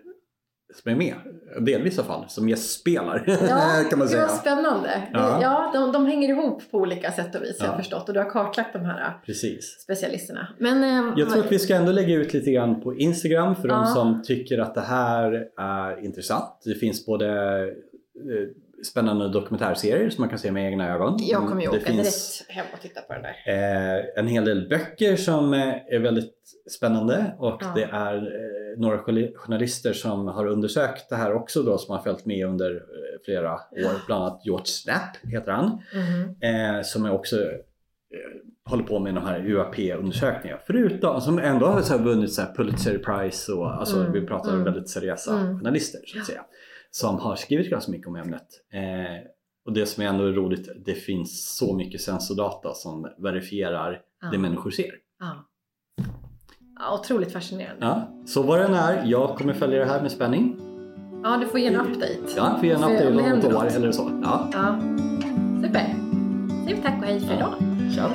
som 0.82 0.91
är 0.91 0.95
med, 0.95 1.13
delvis 1.61 1.95
i 1.97 1.99
alla 1.99 2.07
fall, 2.07 2.26
som 2.30 2.49
gästspelar 2.49 3.24
Ja, 3.28 3.84
kan 3.89 3.99
man 3.99 4.07
det 4.07 4.11
säga. 4.13 4.28
var 4.28 4.34
spännande. 4.36 5.03
Ja. 5.13 5.19
Ja, 5.19 5.39
ja 5.41 5.80
de, 5.80 5.91
de 5.91 6.05
hänger 6.05 6.30
ihop 6.30 6.71
på 6.71 6.78
olika 6.78 7.11
sätt 7.11 7.36
och 7.36 7.41
vis 7.43 7.59
har 7.59 7.67
Ja. 7.67 7.71
jag 7.74 7.80
förstått. 7.80 8.07
Och 8.07 8.13
du 8.13 8.19
har 8.19 8.30
kartlagt 8.30 8.74
de 8.74 8.80
här 8.86 9.01
eh, 9.01 9.26
Precis. 9.26 9.80
specialisterna. 9.84 10.47
Men, 10.59 10.84
eh, 10.84 11.13
Jag 11.17 11.30
tror 11.30 11.43
att 11.43 11.51
vi 11.51 11.59
ska 11.59 11.76
ändå 11.76 11.91
lägga 11.91 12.15
ut 12.15 12.34
lite 12.34 12.51
grann 12.51 12.82
på 12.82 12.95
Instagram 12.95 13.55
för 13.55 13.67
de 13.67 13.74
Ja. 13.82 13.86
som 13.86 14.24
tycker 14.24 14.57
att 14.59 14.76
det 14.76 14.82
här 14.82 15.47
är 15.57 16.05
intressant. 16.05 16.61
Det 16.65 16.76
finns 16.76 17.05
både 17.05 17.28
eh, 17.67 18.47
spännande 18.91 19.29
dokumentärserier 19.29 20.09
som 20.09 20.21
man 20.21 20.29
kan 20.29 20.39
se 20.39 20.51
med 20.51 20.65
egna 20.71 20.89
ögon. 20.95 21.17
Jag 21.21 21.47
kommer 21.47 21.61
ju 21.61 21.67
åka 21.67 21.79
finns 21.79 22.38
direkt 22.47 22.51
hem 22.57 22.65
och 22.73 22.81
titta 22.81 23.01
på 23.01 23.13
den 23.13 23.21
där. 23.21 23.36
eh, 23.45 24.05
en 24.15 24.27
hel 24.27 24.45
del 24.45 24.69
böcker 24.69 25.15
som 25.15 25.53
eh, 25.53 25.73
är 25.88 25.99
väldigt 25.99 26.34
spännande 26.77 27.36
och 27.39 27.57
Ja. 27.61 27.71
det 27.75 27.84
är 27.84 28.15
eh, 28.15 28.79
några 28.79 28.97
journali- 28.97 29.36
journalister 29.36 29.93
som 29.93 30.27
har 30.27 30.45
undersökt 30.47 31.09
det 31.09 31.15
här 31.15 31.34
också 31.34 31.63
då 31.63 31.77
som 31.77 31.95
har 31.95 32.01
följt 32.03 32.25
med 32.25 32.47
under 32.47 32.71
eh, 32.75 32.79
flera 33.25 33.53
år. 33.53 34.05
Bland 34.07 34.23
annat 34.23 34.41
George 34.45 34.65
Snap 34.65 35.31
heter 35.34 35.51
han 35.51 35.65
eh, 36.41 36.81
som 36.84 37.05
är 37.05 37.11
också 37.13 37.36
håller 38.69 38.84
på 38.84 38.99
med 38.99 39.15
de 39.15 39.25
här 39.25 39.39
UAP-undersökningarna. 39.49 40.61
Förutom, 40.67 41.21
som 41.21 41.39
ändå 41.39 41.65
har 41.65 41.81
så 41.81 41.97
vunnit 41.97 42.34
så 42.34 42.41
Pulitzer 42.57 42.97
Prize 42.97 43.51
och 43.53 43.73
alltså, 43.73 43.99
Mm, 43.99 44.11
vi 44.11 44.21
pratar 44.27 44.51
mm, 44.51 44.63
väldigt 44.63 44.89
seriösa 44.89 45.34
mm. 45.39 45.59
journalister 45.59 45.99
så 46.05 46.19
att 46.19 46.25
säga. 46.25 46.41
Som 46.95 47.19
har 47.19 47.35
skrivit 47.35 47.69
ganska 47.69 47.91
mycket 47.91 48.07
om 48.07 48.15
ämnet. 48.15 48.47
Eh, 48.73 48.81
och 49.65 49.73
det 49.73 49.85
som 49.85 50.03
är 50.03 50.07
ändå 50.07 50.23
roligt, 50.23 50.69
det 50.85 50.93
finns 50.93 51.55
så 51.57 51.75
mycket 51.75 52.01
sensordata 52.01 52.73
som 52.73 53.07
verifierar 53.17 53.99
Ja. 54.21 54.27
det 54.31 54.37
människor 54.37 54.71
ser. 54.71 54.91
Ja. 55.19 55.45
ja. 56.79 56.99
Otroligt 56.99 57.31
fascinerande. 57.33 57.85
Ja, 57.85 58.23
så 58.25 58.43
vad 58.43 58.59
den 58.59 58.73
är, 58.73 59.03
jag 59.05 59.37
kommer 59.37 59.53
följa 59.53 59.79
det 59.79 59.85
här 59.85 60.01
med 60.01 60.11
spänning. 60.11 60.55
Ja, 61.23 61.37
du 61.37 61.47
får 61.47 61.59
ge 61.59 61.67
en 61.67 61.75
update. 61.75 62.19
Ja, 62.35 62.55
får 62.59 62.65
gärna 62.65 62.87
För- 62.87 62.93
update 62.93 63.07
om 63.33 63.39
något 63.39 63.53
år 63.53 63.65
eller 63.75 63.91
så. 63.91 64.19
Ja, 64.23 64.49
Ja. 64.53 64.79
Super. 65.63 65.95
Vi 66.67 66.81
tack 66.83 66.97
och 67.01 67.07
hej 67.07 67.19
för 67.19 67.33
idag. 67.35 67.53
Ciao. 67.95 68.09